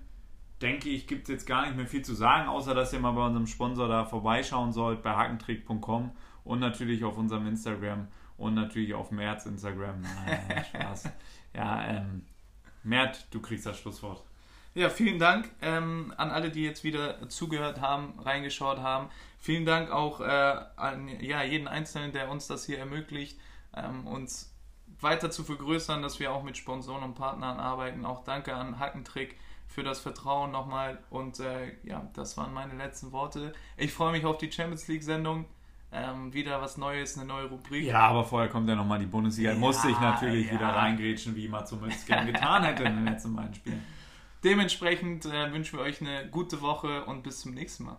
denke 0.62 0.90
ich, 0.90 1.08
gibt 1.08 1.24
es 1.24 1.30
jetzt 1.30 1.46
gar 1.46 1.66
nicht 1.66 1.76
mehr 1.76 1.86
viel 1.86 2.04
zu 2.04 2.16
sagen, 2.16 2.48
außer 2.48 2.74
dass 2.74 2.94
ihr 2.94 3.00
mal 3.00 3.12
bei 3.12 3.26
unserem 3.26 3.48
Sponsor 3.48 3.88
da 3.88 4.06
vorbeischauen 4.06 4.72
sollt, 4.72 5.04
bei 5.04 5.12
hackentrick.com 5.12 6.12
und 6.46 6.60
natürlich 6.60 7.04
auf 7.04 7.18
unserem 7.18 7.46
Instagram 7.48 8.08
und 8.38 8.54
natürlich 8.56 8.94
auf 8.94 9.12
März 9.12 9.46
Instagram. 9.46 10.02
Nein, 10.02 10.66
Spaß. 10.66 11.12
Ja, 11.54 11.86
ähm, 11.86 12.24
Mert, 12.86 13.26
du 13.32 13.42
kriegst 13.42 13.66
das 13.66 13.80
Schlusswort. 13.80 14.24
Ja, 14.76 14.90
vielen 14.90 15.20
Dank 15.20 15.50
ähm, 15.62 16.14
an 16.18 16.30
alle, 16.30 16.52
die 16.52 16.64
jetzt 16.64 16.84
wieder 16.84 17.28
zugehört 17.30 17.82
haben, 17.82 18.20
reingeschaut 18.20 18.78
haben. 18.80 19.10
Vielen 19.40 19.66
Dank 19.66 19.90
auch 19.90 20.22
äh, 20.22 20.26
an 20.76 21.08
ja, 21.20 21.42
jeden 21.44 21.68
Einzelnen, 21.68 22.12
der 22.12 22.30
uns 22.30 22.48
das 22.48 22.66
hier 22.66 22.78
ermöglicht, 22.78 23.40
ähm, 23.76 24.06
uns 24.06 24.54
weiter 25.00 25.32
zu 25.32 25.44
vergrößern, 25.44 26.02
dass 26.02 26.20
wir 26.20 26.32
auch 26.32 26.44
mit 26.44 26.58
Sponsoren 26.58 27.04
und 27.04 27.16
Partnern 27.16 27.60
arbeiten. 27.60 28.06
Auch 28.06 28.24
danke 28.24 28.54
an 28.54 28.78
Hackentrick 28.78 29.36
für 29.68 29.84
das 29.84 30.00
Vertrauen 30.00 30.52
nochmal. 30.52 31.00
Und 31.10 31.40
äh, 31.40 31.74
ja, 31.84 32.08
das 32.14 32.38
waren 32.38 32.54
meine 32.54 32.76
letzten 32.76 33.12
Worte. 33.12 33.54
Ich 33.78 33.94
freue 33.94 34.12
mich 34.12 34.26
auf 34.26 34.38
die 34.38 34.52
Champions 34.52 34.88
League-Sendung. 34.88 35.46
Ähm, 35.96 36.34
wieder 36.34 36.62
was 36.62 36.78
Neues, 36.78 37.18
eine 37.18 37.26
neue 37.26 37.46
Rubrik. 37.46 37.86
Ja, 37.86 38.02
aber 38.02 38.26
vorher 38.26 38.50
kommt 38.50 38.68
ja 38.68 38.76
nochmal 38.76 39.00
die 39.00 39.06
Bundesliga. 39.06 39.52
Ja, 39.52 39.58
Musste 39.58 39.90
ich 39.90 40.00
natürlich 40.00 40.48
ja. 40.48 40.54
wieder 40.54 40.68
reingrätschen, 40.68 41.36
wie 41.36 41.48
Mats 41.48 41.72
Hummels 41.72 42.06
gern 42.06 42.28
getan 42.28 42.64
hätte 42.64 42.84
in 42.84 42.96
den 42.96 43.06
letzten 43.06 43.36
beiden 43.36 43.54
Spielen. 43.54 43.82
Dementsprechend 44.44 45.26
äh, 45.26 45.52
wünschen 45.54 45.80
wir 45.80 45.86
euch 45.86 46.02
eine 46.02 46.28
gute 46.30 46.62
Woche 46.62 47.06
und 47.06 47.24
bis 47.24 47.40
zum 47.40 47.54
nächsten 47.54 47.86
Mal. 47.86 47.98